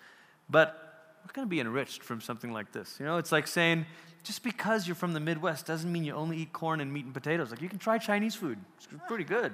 But 0.49 1.17
we're 1.25 1.33
going 1.33 1.47
to 1.47 1.49
be 1.49 1.59
enriched 1.59 2.03
from 2.03 2.21
something 2.21 2.51
like 2.51 2.71
this. 2.71 2.97
You 2.99 3.05
know, 3.05 3.17
it's 3.17 3.31
like 3.31 3.47
saying, 3.47 3.85
just 4.25 4.43
because 4.43 4.87
you're 4.87 4.95
from 4.95 5.13
the 5.13 5.19
Midwest 5.19 5.65
doesn't 5.65 5.89
mean 5.91 6.03
you 6.03 6.13
only 6.13 6.37
eat 6.37 6.51
corn 6.51 6.81
and 6.81 6.91
meat 6.91 7.05
and 7.05 7.13
potatoes. 7.13 7.51
Like, 7.51 7.61
you 7.61 7.69
can 7.69 7.79
try 7.79 7.97
Chinese 7.97 8.35
food, 8.35 8.57
it's 8.77 8.87
pretty 9.07 9.23
good. 9.23 9.53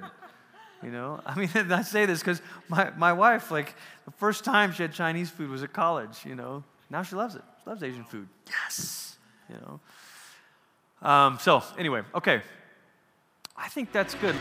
You 0.82 0.90
know, 0.90 1.20
I 1.26 1.38
mean, 1.38 1.50
I 1.54 1.82
say 1.82 2.06
this 2.06 2.20
because 2.20 2.40
my, 2.68 2.90
my 2.96 3.12
wife, 3.12 3.50
like, 3.50 3.74
the 4.06 4.10
first 4.12 4.44
time 4.44 4.72
she 4.72 4.82
had 4.82 4.92
Chinese 4.92 5.30
food 5.30 5.50
was 5.50 5.62
at 5.62 5.72
college, 5.72 6.24
you 6.24 6.34
know. 6.34 6.64
Now 6.90 7.02
she 7.02 7.14
loves 7.14 7.34
it. 7.34 7.42
She 7.62 7.70
loves 7.70 7.82
Asian 7.82 8.04
food. 8.04 8.28
Yes. 8.48 9.16
You 9.48 9.56
know. 9.56 11.08
Um, 11.08 11.38
so, 11.40 11.62
anyway, 11.78 12.02
okay. 12.14 12.42
I 13.56 13.68
think 13.68 13.92
that's 13.92 14.14
good. 14.14 14.36